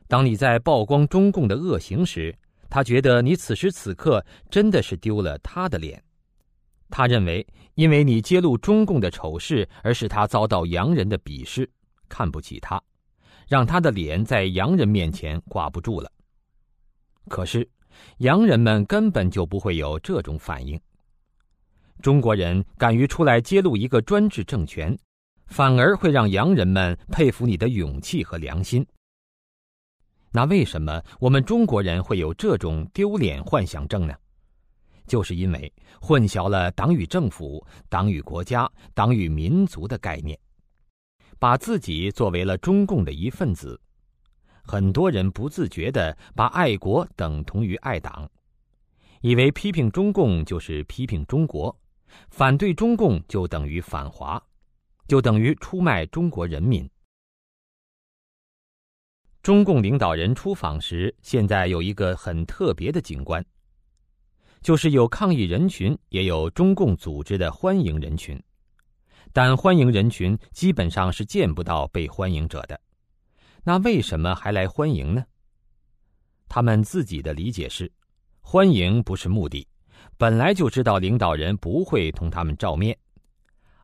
[0.08, 2.32] 当你在曝光中共的恶行时，
[2.70, 6.00] 他觉得你此时此刻真的是丢了他的脸。
[6.92, 7.44] 他认为，
[7.74, 11.68] 因为你揭露中共的丑事，而使他遭到洋人的鄙视，
[12.08, 12.80] 看不起他，
[13.48, 16.12] 让他的脸在洋人面前挂不住了。
[17.28, 17.68] 可是，
[18.18, 20.80] 洋人们根本就不会有这种反应。
[22.02, 24.98] 中国人敢于出来揭露一个专制政权，
[25.48, 28.86] 反而会让洋人们佩服你的勇气和良心。
[30.32, 34.14] 那为什么我们中国人会有这种丢脸幻想症呢？
[35.08, 40.38] 就是因为混淆了党与政府、党与国家、党与民族的概念，
[41.40, 43.80] 把自己作为了中共的一份子。
[44.68, 48.30] 很多人不自觉地把爱国等同于爱党，
[49.22, 51.74] 以为批评中共就是批评中国，
[52.30, 54.42] 反对中共就等于反华，
[55.08, 56.88] 就等于出卖中国人民。
[59.42, 63.44] 中共领导人出访时，现在有一个很特别的景观。
[64.62, 68.38] 就是有抗议人群，也有中共组织的欢迎人群，
[69.32, 72.78] 但欢迎人群基本上是见不到被欢迎者的。
[73.68, 75.26] 那为什么还来欢迎呢？
[76.48, 77.92] 他们自己的理解是，
[78.40, 79.68] 欢迎不是目的，
[80.18, 82.98] 本来就知道领导人不会同他们照面，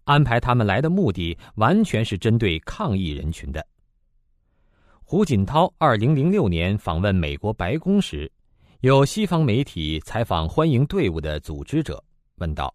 [0.05, 3.61] 安排他们来的目的完全是针对抗议人群的。
[5.03, 8.31] 胡锦涛二零零六年访问美国白宫时。
[8.79, 12.01] 有西方媒体采访欢迎队伍的组织者，
[12.35, 12.73] 问道：“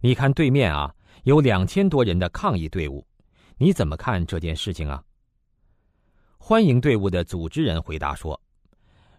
[0.00, 0.94] 你看对面啊，
[1.24, 3.06] 有两千多人的抗议队伍，
[3.58, 5.04] 你怎么看这件事情啊？”
[6.42, 8.40] 欢迎队伍的组织人回答说：“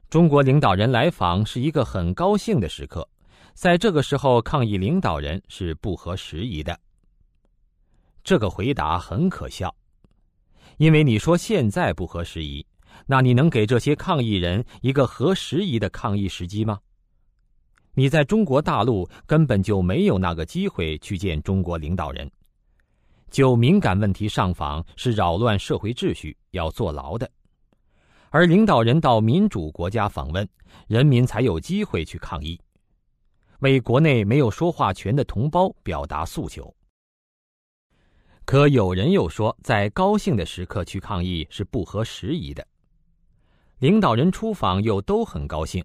[0.09, 3.07] 中国领导人来访是一个很高兴的时刻，
[3.53, 6.77] 在这个时候抗议领导人是不合时宜的。”
[8.21, 9.73] 这个回答很可笑，
[10.75, 12.65] 因为你说现在不合时宜。
[13.05, 16.79] 那你能给这些抗议人一个合时宜的抗议时机吗？
[17.93, 22.29] 你在中国大陆根本就没有那个机会去见中国领导人，
[23.31, 27.27] 就敏感问题上访是扰乱社会秩序，要坐牢的。
[28.29, 30.47] 而领导人到民主国家访问，
[30.87, 32.59] 人民才有机会去抗议，
[33.59, 36.73] 为国内没有说话权的同胞表达诉求。
[38.43, 42.65] 可有人又说，在高兴的时刻去抗议是不合时宜的。
[43.79, 45.83] 领导人出访又都很高兴，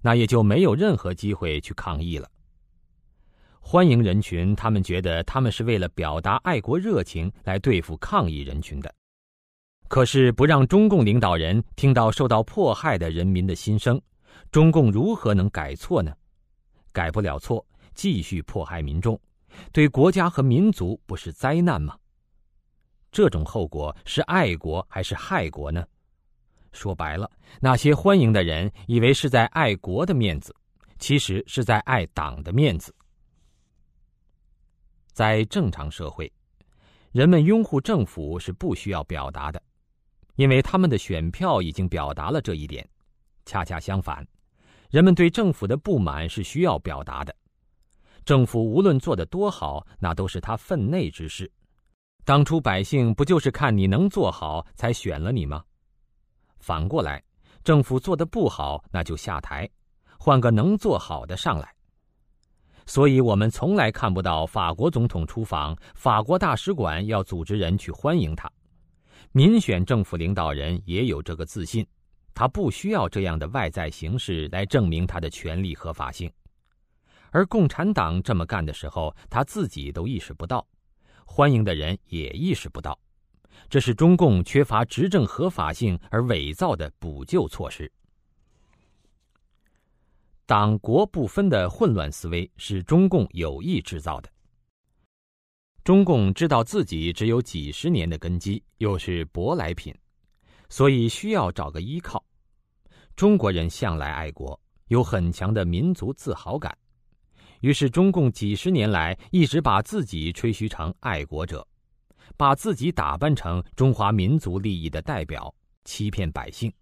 [0.00, 2.28] 那也就没有任何机会去抗议了。
[3.60, 8.92] 欢迎人群，他们觉得他们是为了表达爱国热情来对付抗议人群的。
[9.86, 14.00] 可是不让中共领导人听到受到迫害的人民的心声，
[14.50, 16.12] 中共如何能改错呢？
[16.92, 17.64] 改不了错，
[17.94, 19.20] 继续迫害民众，
[19.72, 21.96] 对国家和民族不是灾难吗？
[23.12, 25.84] 这种后果是爱国还是害国呢？
[26.72, 27.30] 说白了，
[27.60, 30.54] 那些欢迎的人以为是在爱国的面子，
[30.98, 32.94] 其实是在爱党的面子。
[35.20, 36.32] 在正常社会，
[37.12, 39.62] 人们拥护政府是不需要表达的，
[40.36, 42.88] 因为他们的选票已经表达了这一点。
[43.44, 44.26] 恰恰相反，
[44.88, 47.36] 人们对政府的不满是需要表达的，
[48.24, 51.52] 政府无论做得多好，那都是他分内之事。
[52.24, 55.62] 当初百姓不就是看你能做好才选了你吗？
[56.60, 57.22] 反过来，
[57.62, 59.68] 政府做的不好，那就下台，
[60.18, 61.74] 换个能做好的上来。
[62.86, 68.50] 所以我们从来看不到法国总统出访，法国大使馆要组织人去欢迎他。
[69.32, 71.86] 民选政府领导人也有这个自信，
[72.34, 76.30] 他不需要这样的外在形式来证明他的权利合法性。
[77.30, 80.66] 而共产党这么干的时候，他自己都意识不到，
[81.24, 82.98] 欢迎的人也意识不到，
[83.68, 87.90] 这是中共缺乏执政合法性而伪造的补救措施。
[90.50, 94.28] 党国不分的混乱思维是中共有意制造的。
[95.84, 99.94] 中共知道自己只有几十年的根基，又是舶来品，
[100.68, 102.20] 所以需要找个依靠。
[103.14, 106.76] 中国人向来爱国，有很强的民族自豪感，
[107.60, 111.64] 于是中共几十年来一直把自己吹嘘成爱国者，
[112.36, 115.54] 把自己打扮成中华民族利益的代表，
[115.84, 116.72] 欺骗百姓。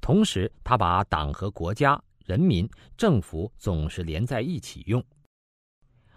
[0.00, 2.02] 同时，他把党和国家。
[2.28, 5.02] 人民政府总是连在一起用，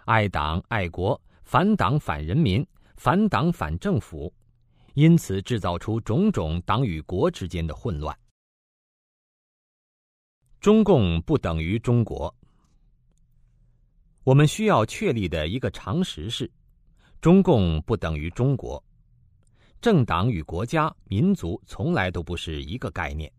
[0.04, 2.62] 爱党爱国，反党反人民，
[2.98, 4.30] 反党反政府，
[4.92, 8.14] 因此制造出种种党与国之间的混乱。
[10.60, 12.32] 中共不等于中国。
[14.22, 16.48] 我们需要确立的一个常识是：
[17.22, 18.84] 中共不等于中国。
[19.80, 23.32] 政党与国家、民族从来都不是一个概念。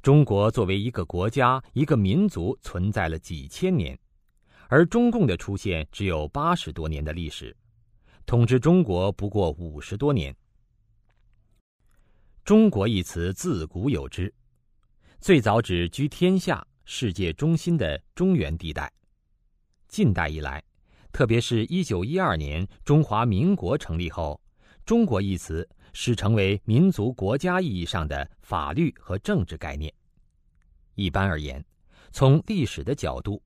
[0.00, 3.98] 中国作为一个国家、一个民族存在了几千年，
[4.68, 7.54] 而中共的出现只有八十多年的历史，
[8.24, 10.34] 统治中国不过五十多年。
[12.44, 14.32] 中国一词自古有之，
[15.20, 18.90] 最早指居天下、世界中心的中原地带。
[19.88, 20.62] 近代以来，
[21.10, 24.40] 特别是一九一二年中华民国成立后，
[24.86, 25.68] 中国一词。
[26.00, 29.92] 是成为民族国家意义上的法律和政治概念。
[30.94, 31.62] 一般而言，
[32.12, 33.42] 从历史的角度，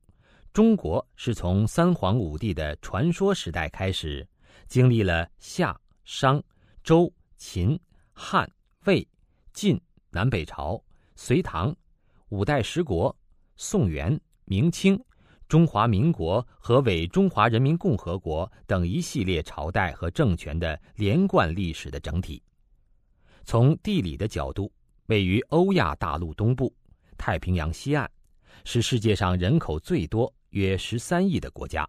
[0.53, 4.29] 中国是从三皇五帝的传说时代开始，
[4.69, 5.75] 经历了夏、
[6.05, 6.43] 商、
[6.85, 7.81] 周、秦、
[8.13, 8.47] 汉、
[8.85, 9.09] 魏、
[9.55, 9.81] 晋、
[10.11, 10.79] 南北朝、
[11.17, 11.75] 隋唐、
[12.29, 13.17] 五代十国、
[13.57, 15.03] 宋元、明清。
[15.53, 22.43] 中华民国和伪中华人民共和国等一系列朝代和政权的连贯历史的整体。
[23.45, 24.73] 从地理的角度，
[25.09, 26.75] 位于欧亚大陆东部、
[27.19, 28.09] 太平洋西岸，
[28.65, 31.87] 是世界上人口最多约十三亿的国家，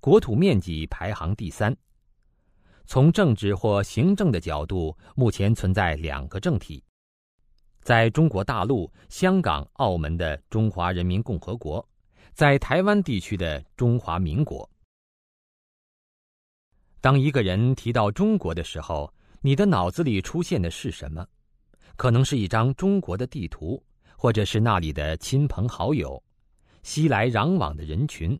[0.00, 1.72] 国土面积排行第三。
[2.86, 6.82] 从政治或行政的角度，目前存在两个政体：
[7.82, 11.88] 在中国大陆、香港、澳门的中华人民共和国。
[12.34, 14.68] 在台湾地区的中华民国，
[17.00, 19.08] 当一个人提到中国的时候，
[19.40, 21.24] 你的脑子里出现的是什么？
[21.94, 23.80] 可能是一张中国的地图，
[24.18, 26.20] 或者是那里的亲朋好友、
[26.82, 28.36] 熙来攘往的人群，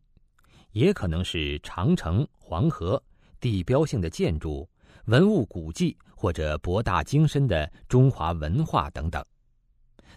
[0.73, 3.01] 也可能是长城、黄河、
[3.39, 4.69] 地标性的建筑、
[5.05, 9.25] 文物古迹，或者博大精深的中华文化等等，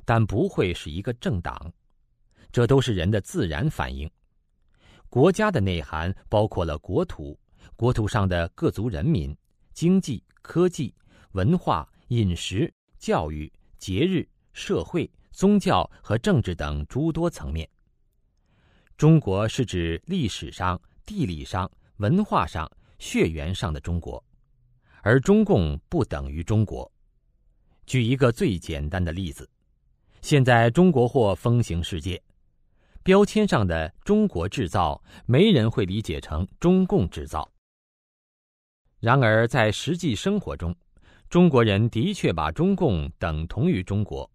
[0.04, 1.72] 但不会是一个政党。
[2.52, 4.10] 这都是人的自然反应。
[5.10, 7.40] 国家的内涵包括了国土、
[7.76, 9.36] 国土上的各族人民、
[9.74, 10.94] 经济、科技、
[11.32, 17.70] 文化、饮食、教育、节日、社会、宗教和政治等诸多层面。
[18.98, 24.22] 中国是指历史上、地理上、文化上、血缘上的中国，
[25.04, 26.92] 而中共不等于中国。
[27.86, 29.50] 举一个最简单的例子：
[30.22, 32.22] 现在中国货风行世界。
[33.08, 37.50] 标签上的“中国制造”，没人会理解成“中共制造”。
[39.00, 40.76] 然而，在实际生活中，
[41.30, 44.30] 中国人的确把中共等同于中国，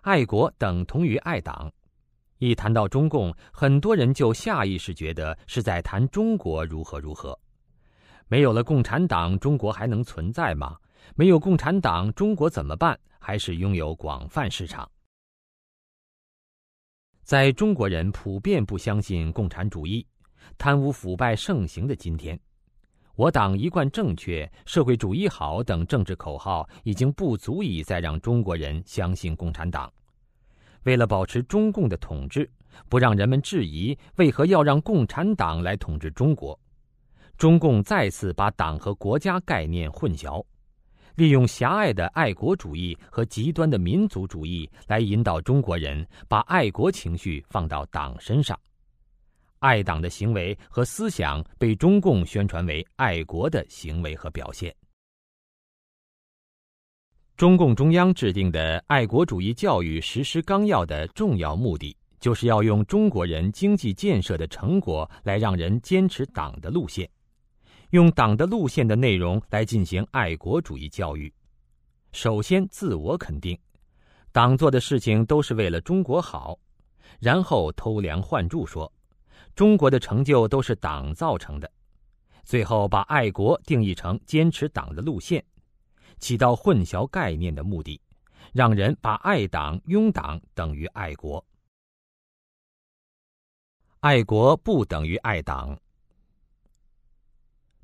[0.00, 1.72] 爱国等同于爱党。
[2.38, 7.38] 一谈到中共，很多人就下意识觉得是在谈中国如何如何。
[8.26, 10.76] 没有了共产党，中国还能存在吗？
[11.14, 12.98] 没有共产党，中国怎么办？
[13.20, 14.90] 还是拥有广泛市场？
[17.28, 20.06] 在中国人普遍不相信共产主义、
[20.56, 22.40] 贪污腐败盛行的今天，
[23.16, 29.92] 我党一贯正确、社会主义好等政治口号已经不足以再让中国人相信共产党。
[30.84, 32.50] 为了保持中共的统治，
[32.88, 36.58] 不让人们质疑为何要让共产党来统治中国，
[37.36, 40.42] 中共再次把党和国家概念混淆。
[41.18, 48.56] 利用狭隘的爱国主义和极端的民族主义来引导中国人把爱国情绪放到党身上，
[49.58, 54.72] 爱党的行为和思想被中共宣传为爱国的行为和表现。
[57.36, 67.10] 中共中央制定的爱国主义教育实施纲要的重要目的，就是要用中国人经济建设的成果来让人坚持党的路线，
[67.90, 71.32] 用党的路线的内容来进行爱国主义教育。
[72.12, 73.58] 首先，自我肯定，
[74.30, 76.58] 党做的事情都是为了中国好；
[77.18, 78.92] 然后偷梁换柱说。
[79.54, 81.70] 中国的成就都是党造成的，
[82.44, 85.44] 最后把爱国定义成坚持党的路线，
[86.18, 88.00] 起到混淆概念的目的，
[88.52, 91.44] 让人把爱党、拥党等于爱国。
[94.00, 95.76] 爱国不等于爱党。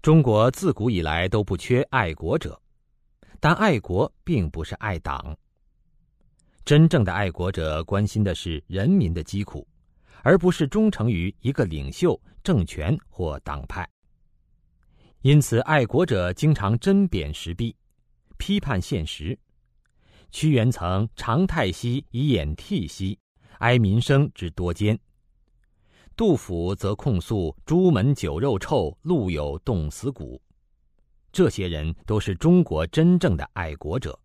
[0.04, 2.60] 中国自古以来都不缺爱国者，
[3.40, 5.34] 但爱国并不是爱党。
[6.62, 9.66] 真正的爱国者关心的是人民的疾苦。
[10.22, 13.88] 而不是忠诚于一个领袖、政权或党派。
[15.22, 17.74] 因此，爱国者经常针砭时弊，
[18.36, 19.38] 批判现实。
[20.30, 23.18] 屈原曾“长太息以掩涕兮，
[23.58, 24.98] 哀民生之多艰”。
[26.16, 30.40] 杜甫则控诉朱门酒肉臭，路有冻死骨。
[31.32, 34.18] 这些人都是中国真正的爱国者。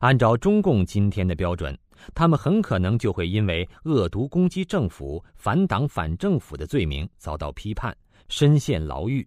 [0.00, 1.78] 按照中共今天的标准。
[2.14, 7.96] 他们很可能就会因为恶毒攻击政府、反党反政府的罪名遭到批判，
[8.28, 9.26] 深陷牢狱。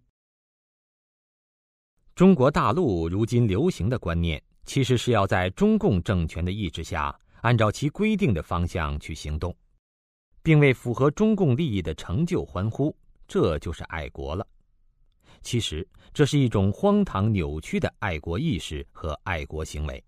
[2.13, 9.55] 中国大陆如今流行的观念，其实是要在中共政权的意志下，按照其规定的方向去行动，
[10.49, 12.91] 并为符合中共利益的成就欢呼，
[13.27, 14.43] 这就是爱国了。
[15.43, 20.03] 其实，这是一种荒唐扭曲的爱国意识和爱国行为。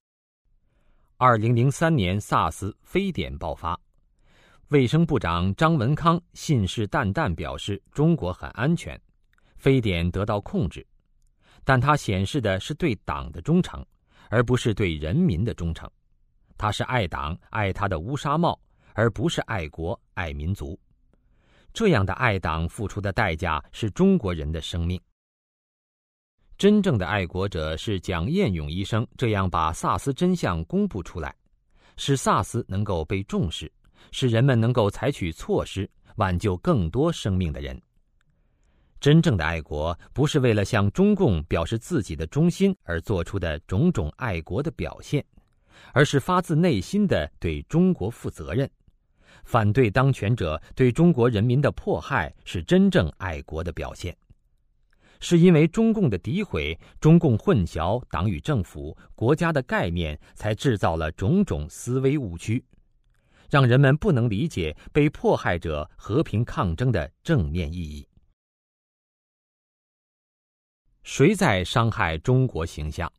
[1.18, 3.80] 二零零三年，SARS 非典爆发，
[4.70, 9.00] 卫生部长张文康信誓旦旦表示中国很安全，
[9.58, 10.84] 非典得到控制，
[11.64, 13.86] 但他显示的是对党的忠诚，
[14.32, 15.88] 而不是对人民的忠诚。
[16.58, 18.60] 他是爱党爱他的乌纱帽，
[18.94, 20.80] 而不是爱国爱民族。
[21.74, 25.00] 这样的爱党付出的代价是中国人的生命。
[26.58, 31.36] 真正的爱国者是蒋彦勇医生这样把萨斯真相公布出来，
[31.98, 33.72] 使萨斯能够被重视，
[34.12, 37.82] 使人们能够采取措施挽救更多生命的人。
[39.00, 45.26] 真正的爱国不是为了向中共表示自己的忠心而做出的种种爱国的表现，
[45.94, 48.70] 而是发自内心的对中国负责任。
[49.44, 54.16] 反对当权者对中国人民的迫害是真正爱国的表现。
[55.20, 62.64] 是因为中共的诋毁、中共混淆党与政府、国家的概念，才制造了种种思维误区，
[63.50, 68.08] 让人们不能理解被迫害者和平抗争的正面意义。
[71.04, 73.12] 谁在伤害中国形象？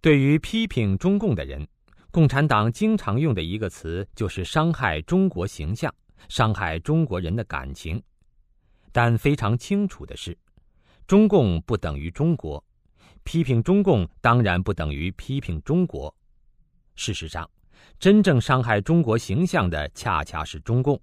[0.00, 1.66] 对于批评中共的人，
[2.14, 5.92] 共产党经常用的一个词就是伤害中国形象，
[6.28, 8.00] 伤害中国人的感情。
[8.92, 10.38] 但非常清楚的是，
[11.08, 12.64] 中共不等于中国，
[13.24, 16.14] 批评中共当然不等于批评中国。
[16.94, 17.50] 事实上，
[17.98, 20.96] 真正伤害中国形象的恰恰是中共。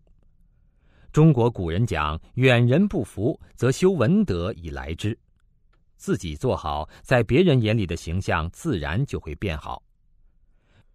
[1.12, 5.20] 中国古人讲“远人不服，则修文德以来之”，
[6.00, 9.84] 自己做好，在别人眼里的形象自然就会变好。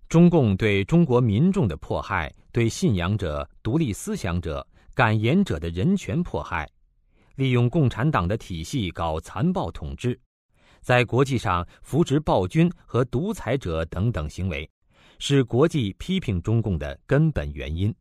[0.08, 4.64] 中共对中国民众的迫害，对信仰者、独立思想者、
[4.94, 6.68] 敢言者的人权迫害。
[7.34, 10.18] 利用共产党的体系搞残暴统治，
[10.80, 14.68] 在国际上扶植暴君和独裁者等等行为，
[15.18, 17.92] 是国际批评中共的根本原因。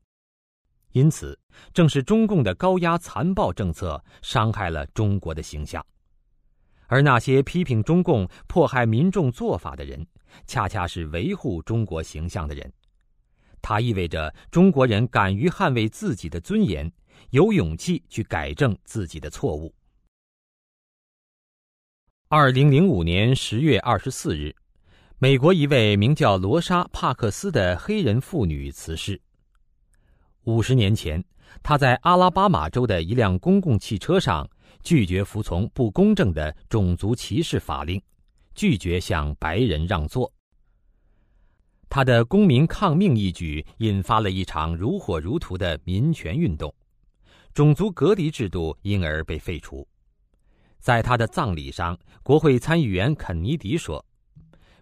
[0.92, 1.38] 因此，
[1.74, 5.86] 正是中共的高压残暴政策伤害了中国的形象，
[6.88, 10.06] 而那些批评中共迫害民众做法的人，
[10.48, 12.72] 恰恰是维护中国形象的人。
[13.62, 16.92] 它意味着中国人敢于捍卫自己的尊严。
[17.30, 19.74] 有勇气去改正自己的错误。
[22.28, 24.54] 二零零五年十月二十四日，
[25.18, 29.20] 美国一位名叫罗莎·帕克斯的黑人妇女辞世。
[30.44, 31.24] 五十年前，
[31.64, 34.48] 她在阿拉巴马州的一辆公共汽车上
[34.86, 38.00] 拒绝服从不公正的种族歧视法令，
[38.54, 40.32] 拒绝向白人让座。
[41.90, 46.74] 他的公民抗命一举引发了一场如火如荼的民权运动。
[47.52, 49.88] 种族隔离制度因而被废除。
[50.80, 54.06] 在他的葬礼上，国会参议员肯尼迪说：“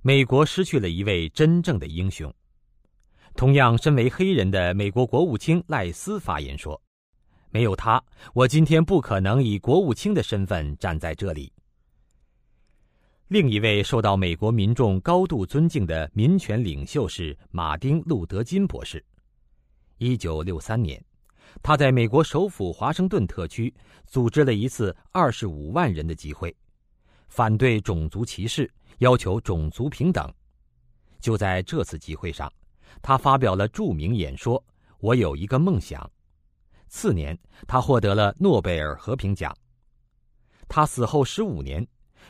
[0.03, 2.33] 美国失去了一位真正的英雄。”
[3.35, 6.81] 同样，身为黑人的美国国务卿赖斯发言说
[7.53, 8.03] ：“没有他，
[8.33, 11.53] 我今天不可能以国务卿的身份站在这里。
[13.27, 19.05] 另一位受到美国民众高度尊敬的民权领袖是马丁·路德·金博士。
[19.99, 20.99] 一九六三年，
[21.61, 23.71] 他在美国首府华盛顿特区
[24.07, 26.53] 组织了一次二十五万人的集会，
[27.27, 28.67] 反对种族歧视，
[28.97, 30.27] 要求种族平等。
[31.19, 32.51] 就在这次集会上，
[33.03, 34.61] 他发表了著名演说
[34.99, 36.09] ：“我有一个梦想。”
[36.93, 37.35] 次年，
[37.67, 39.51] 他获得了诺贝尔和平奖。
[40.67, 41.85] 他死后十五年。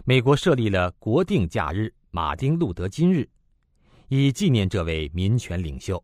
[0.06, 3.30] 美国设立了国定假日——马丁·路德·金日，
[4.08, 6.02] 以纪念这位民权领袖。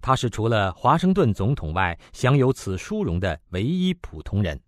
[0.00, 4.58] 他是除了华盛顿总统外享有此殊荣的唯一普通人。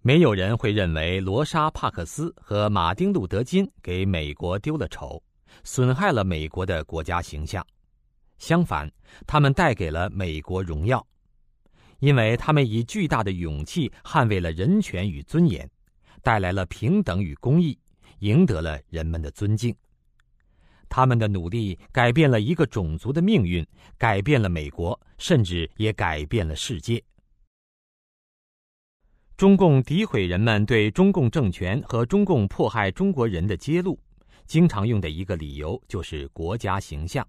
[0.00, 5.20] 没有人会认为罗莎·帕克斯和马丁·路德·金给美国丢了丑，
[5.64, 7.66] 损害了美国的国家形象。
[8.38, 8.90] 相反，
[9.26, 11.06] 他们带给了美国荣耀，
[12.00, 15.68] 因为他们以巨大的勇气捍卫了人权与尊严。
[16.22, 17.78] 带来了平等与公义，
[18.18, 19.72] 赢得了人们的尊敬。
[20.88, 23.64] 他们的努力改变了一个种族的命运，
[23.96, 27.00] 改变了美国，甚至也改变了世界。
[29.36, 33.96] 中共诋毁人们对中共政权和中共迫害中国人的揭露，
[34.46, 37.24] 经常用的一个理由就是国家形象。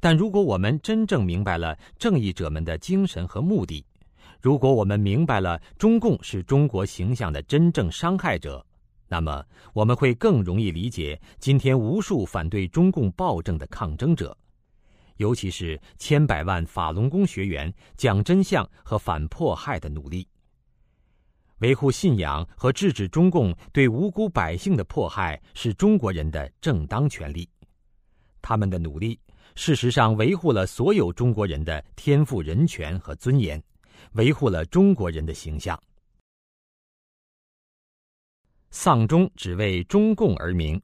[0.00, 3.84] 但如果我们真正明白了正义者们的精神和目的，
[4.40, 8.64] 如果我们明白了中共是中国形象的真正伤害者，
[9.08, 14.36] 那么我们会更容易理解今天无数反对中共暴政的抗争者，
[15.16, 20.26] 尤其是千百万法轮功学员讲真相和反迫害的努力。
[21.60, 27.48] 维护信仰和制止中共对无辜百姓的迫害是中国人的正当权利。
[28.42, 29.18] 他们的努力，
[29.56, 33.60] 事实上维护了所有中国人的天赋人权和尊严。
[34.12, 35.78] 维护了中国人的形象。
[38.70, 40.80] 丧钟只为中共而鸣。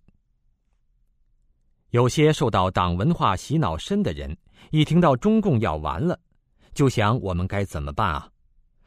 [1.91, 4.37] 有些受到党文化洗脑深的人，
[4.71, 6.19] 一听到中共要完了，
[6.75, 8.29] 就想我们该怎么办啊？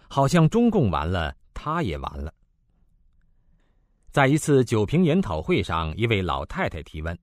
[0.10, 2.34] 好像中共完了，他也完了。
[4.12, 7.18] 在一次酒瓶研讨会上，一位老太太提问：“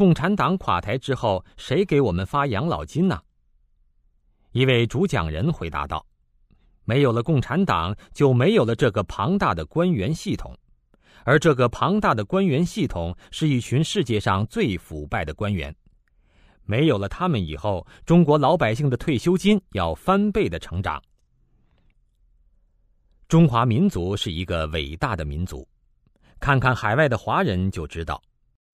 [0.00, 3.20] 共产党垮台之后，谁给我们发养老金呢？”
[4.52, 6.06] 一位主讲人回答道。
[6.84, 10.56] 没有了共产党，就没有了这个庞大的官员系统，
[11.24, 15.76] 而这个庞大的官员系统是一群世界上最腐败的官员。
[16.64, 20.98] 没有了他们以后，中国老百姓的退休金要翻倍的成长。
[23.28, 25.68] 中华民族是一个伟大的民族，
[26.40, 28.20] 看看海外的华人就知道，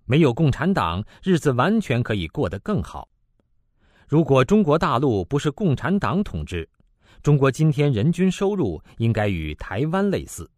[0.07, 3.09] 没有共产党，日子完全可以过得更好。
[4.09, 6.69] 如果中国大陆不是共产党统治，
[7.23, 10.49] 中国今天人均收入应该与台湾类似，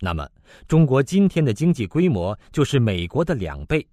[0.00, 0.28] 那么
[0.66, 3.86] 中国今天的经济规模就是美国的两倍，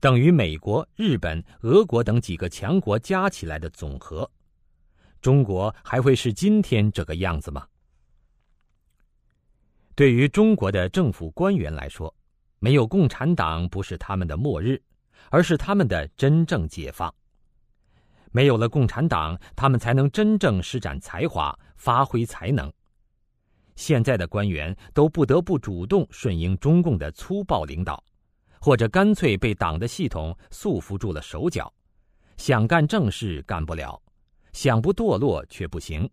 [0.00, 4.28] 等于美国、日本、俄国等几个强国加起来的总和。
[5.20, 7.66] 中国还会是今天这个样子吗？
[9.94, 12.12] 对于中国的政府官员来说，
[12.66, 14.82] 没有共产党不是他们的末日，
[15.30, 17.14] 而是他们的真正解放。
[18.32, 22.68] 没有了共产党，他们才能真正施展才华、发挥才能。
[23.76, 28.02] 现在的官员都不得不主动顺应中共的粗暴领导，
[28.60, 31.72] 或者干脆被党的系统束缚住了手脚，
[32.36, 34.02] 想干正事干不了，
[34.52, 36.10] 想不堕落却不行。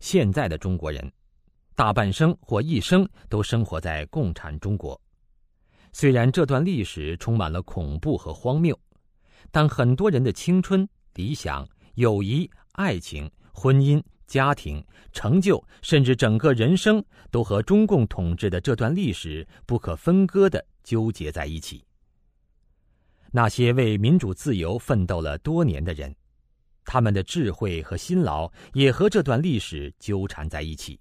[0.00, 1.10] 现在的中国人，
[1.74, 5.00] 大半生或一生都生活在共产中国，
[5.92, 8.78] 虽然这段历史充满了恐怖和荒谬。
[9.50, 21.84] 但很多人的青春、理想、友谊、爱情、婚姻、家庭、成就，甚至整个人生，都和中共统治的这段历史不可分割的纠结在一起。
[23.30, 26.14] 那些为民主自由奋斗了多年的人，
[26.84, 30.98] 他们的智慧和辛劳也和这段历史纠缠在一起。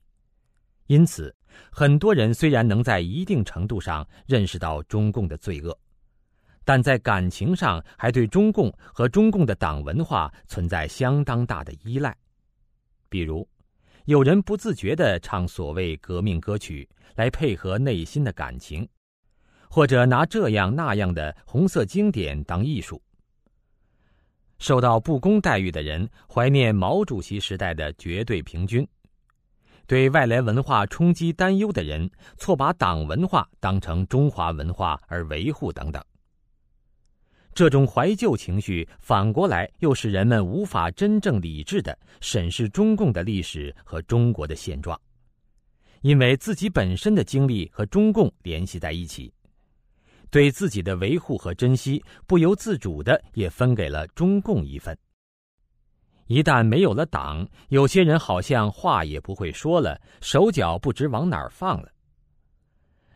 [0.88, 1.36] 因此，
[1.72, 5.78] 很多人虽然能在一定程度上认识到中共的罪恶。
[6.66, 12.16] 但在感情上，还对中共和中共的党文化存在相当大的依赖。
[13.10, 13.46] 比如，
[14.06, 18.88] 有人不自觉地唱所谓革命歌曲来配合内心的感情，
[19.70, 23.02] 或者拿这样那样的红色经典当艺术。
[24.58, 28.88] 受到不公待遇的人怀念毛主席时代的绝对平均，
[29.94, 36.04] 对外来文化冲击担忧的人错把党文化当成中华文化而维护等等。
[37.54, 45.00] 这种怀旧情绪反过来又使人们无法真正理智的审视中共的历史和中国的现状，
[46.02, 49.32] 因为自己本身的经历和中共联系在一起，
[50.32, 54.98] 对自己的维护和珍惜不由自主的也分给了中共一份。
[56.34, 61.92] 一旦没有了党，有些人好像话也不会说了，手脚不知往哪儿放了，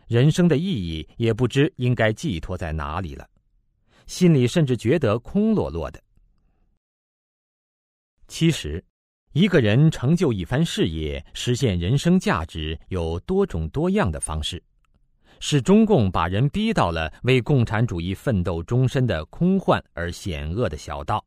[0.06, 3.28] 人生的意义也不知应该寄托在哪里了。
[4.06, 6.00] 心里甚至觉得空落落的。
[8.28, 8.84] 其实，
[9.32, 14.62] 一个人成就一番事业、实现人生价值，有多种多样的方式。
[15.40, 21.24] 是中共把人逼到了为共产主义奋斗终身的空幻而险恶的小道。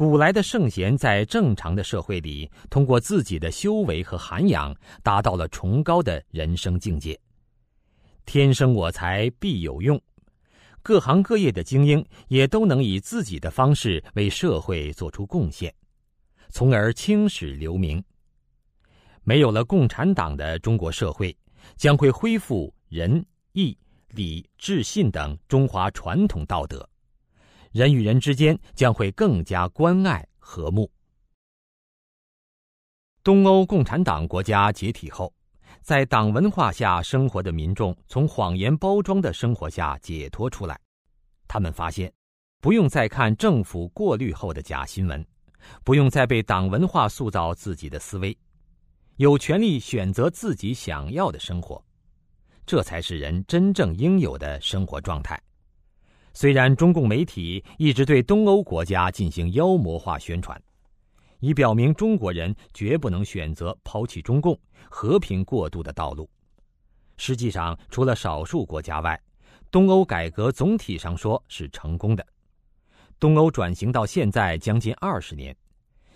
[0.00, 7.20] 古来的圣贤在正常的社会里，通过自己的修为和涵养，达到了崇高的人生境界。
[8.24, 10.00] 天生我材必有用。
[10.80, 15.70] 各行各业的精英也都能以自己的方式为社会做出贡献，
[16.48, 18.02] 从而青史留名。
[19.22, 21.36] 没有了共产党的中国社会，
[21.76, 23.22] 将会恢复仁
[23.52, 23.76] 义
[24.12, 26.88] 礼智信等中华传统道德，
[27.72, 30.90] 人与人之间将会更加关爱和睦。
[33.22, 35.32] 东欧共产党国家解体后。
[35.82, 40.78] 在党文化下生活的民众，从谎言包装的生活下解脱出来。
[41.48, 42.12] 他们发现，
[42.60, 45.26] 不用再看政府过滤后的假新闻，
[45.82, 48.36] 不用再被党文化塑造自己的思维，
[49.16, 51.82] 有权利选择自己想要的生活。
[52.66, 55.40] 这才是人真正应有的生活状态。
[56.32, 60.60] 虽然中共媒体一直对东欧国家进行妖魔化宣传。
[61.40, 64.58] 以表明中国人绝不能选择抛弃中共、
[64.90, 66.28] 和平过渡的道路。
[67.16, 69.18] 实际上，除了少数国家外，
[69.70, 72.24] 东欧改革总体上说是成功的。
[73.18, 75.56] 东欧转型到现在将近二十年，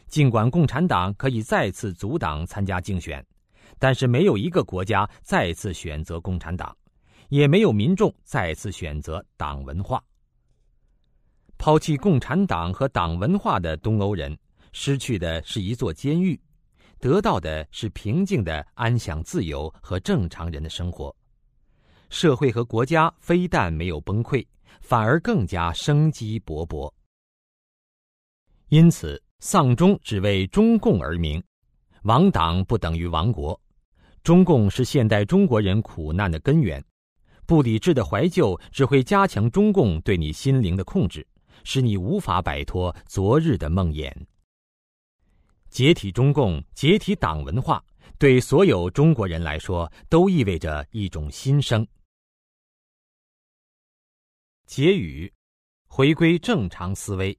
[0.09, 3.25] 尽管共产党可以再次阻挡参加竞选，
[3.79, 6.77] 但是没有一个国家再次选择共产党，
[7.29, 10.03] 也没有民众再次选择党文化。
[11.57, 14.37] 抛弃共产党和党文化的东欧人。
[14.77, 16.37] 失去的是一座监狱，
[16.99, 21.15] 得到的是平静的安享自由和正常人的生活。
[22.11, 24.45] 社会和国家非但没有崩溃，
[24.81, 26.93] 反而更加生机勃勃。
[28.69, 31.41] 因此，丧钟只为中共而鸣，
[32.03, 33.59] 亡党不等于亡国。
[34.25, 36.85] 中共是现代中国人苦难的根源，
[37.47, 41.27] 不理智的怀旧只会加强中共对你心灵的控制，
[41.63, 44.13] 使你无法摆脱昨日的梦魇。
[45.69, 47.85] 解体中共、解体党文化，
[48.19, 51.87] 对所有中国人来说都意味着一种新生。
[54.67, 55.33] 结语：
[55.89, 57.37] 回归正常思维。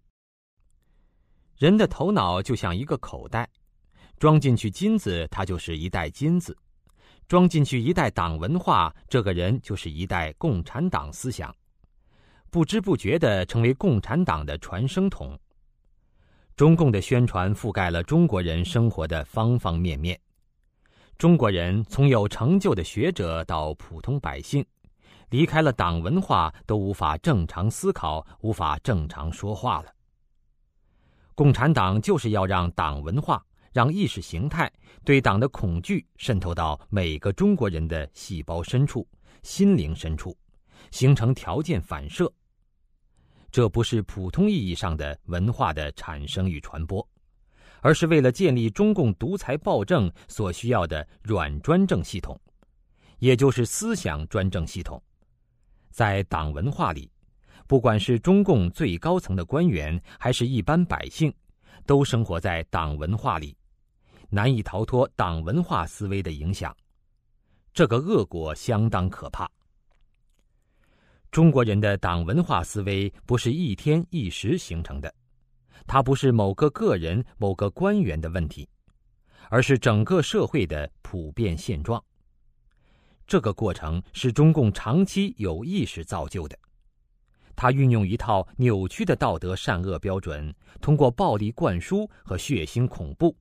[1.58, 3.50] 人的头脑就像一个口袋，
[4.20, 6.54] 装进去金子，它就是一袋金子；
[7.28, 11.54] 装进去一代党文化，这个人就是一代共产党思想，
[12.50, 15.38] 不知不觉的成为共产党的传声筒。
[16.56, 20.18] 中共的宣传覆盖了中国人生活的方方面面，
[21.18, 24.66] 中国人从有成就的学者到普通百姓，
[25.30, 29.92] 离开了党文化都无法正常思考，无法正常说话了。
[31.34, 33.46] 共产党就是要让党文化、
[33.76, 34.72] 让意识形态
[35.04, 39.06] 对党的恐惧渗透到每个中国人的细胞深处、
[39.44, 40.34] 心灵深处，
[40.92, 42.32] 形成条件反射。
[43.52, 47.06] 这不是普通意义上的文化的产生与传播，
[47.82, 52.40] 而是为了建立中共独裁暴政所需要的软专政系统，
[53.20, 55.04] 也就是思想专政系统。
[55.92, 57.12] 在党文化里，
[57.68, 61.34] 不管是中共最高层的官员，还是一般百姓，
[61.86, 63.54] 都生活在党文化里，
[64.30, 66.76] 难以逃脱党文化思维的影响。
[67.74, 69.50] 这个恶果相当可怕。
[71.32, 75.14] 中国人的党文化思维不是一天一时形成的，
[75.86, 78.70] 它不是某个个人、某个官员的问题，
[79.50, 82.02] 而是整个社会的普遍现状。
[83.28, 86.58] 这个过程是中共长期有意识造就的，
[87.56, 93.36] 它运用一套扭曲的道德善恶标准，通过暴力灌输和血腥恐怖，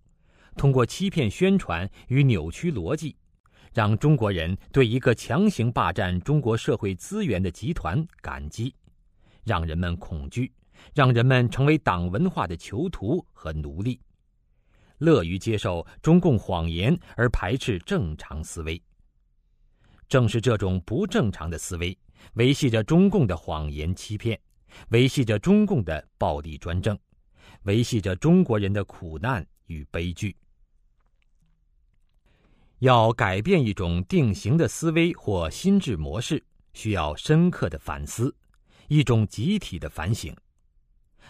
[0.56, 3.16] 通过欺骗宣传与扭曲逻辑。
[3.72, 8.72] 让中国人对一个强行霸占中国社会资源的集团感激，
[9.42, 10.52] 让人们恐惧，
[10.94, 14.00] 让人们成为党文化的囚徒和奴隶，
[14.98, 18.80] 乐于接受中共谎言而排斥正常思维。
[20.08, 21.98] 正是这种不正常的思维，
[22.34, 24.40] 维系着中共的谎言欺骗，
[24.90, 26.96] 维系着中共的暴力专政，
[27.64, 30.36] 维系着中国人的苦难与悲剧。
[32.84, 38.34] 要改变一种定型的思维或心智模式，需要深刻的反思，
[38.88, 40.36] 一种集体的反省。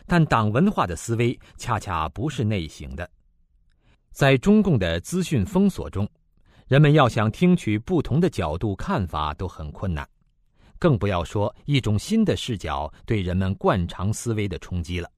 [0.05, 3.08] 但党文化的思维恰恰不是内省的，
[4.10, 6.10] 在中共的资讯封锁中，
[6.66, 10.05] 人们要想听取不同的角度看法都很困难，
[10.81, 15.08] 更不要说一种新的视角对人们惯常思维的冲击了。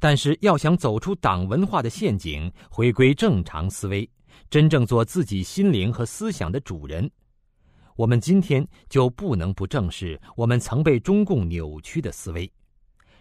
[0.00, 4.10] 但是，要想走出党文化的陷阱，回归正常思维，
[4.50, 7.10] 真正做自己心灵和思想的主人，
[7.96, 12.50] 我们今天就不能不正视我们曾被中共扭曲的思维。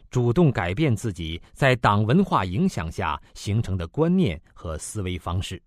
[0.09, 5.61] 主动改变自己在党文化影响下形成的观念和思维方式。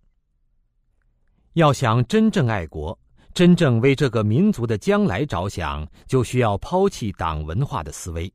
[1.53, 2.99] 要想真正爱国，
[3.35, 8.33] 真正为这个民族的将来着想，就需要抛弃党文化的思维，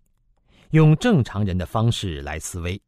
[0.72, 2.80] 用正常人的方式来思维。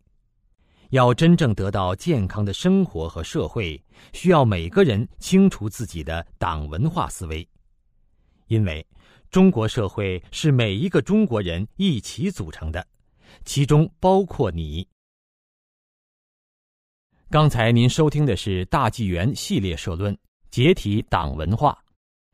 [0.89, 3.81] 要真正得到健康的生活和社会，
[4.13, 7.47] 需要每个人清除自己的党文化思维，
[8.47, 8.85] 因为
[9.29, 12.85] 中国社会是每一个中国人一起组成的。
[13.43, 14.87] 其中包括你。
[17.29, 20.15] 刚才您收听的是大纪元系列社论
[20.49, 21.77] 《解体党文化》，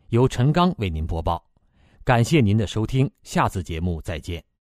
[0.10, 1.44] 由陈刚为您播报。
[2.04, 4.53] 感谢您的收听，下次节目再见。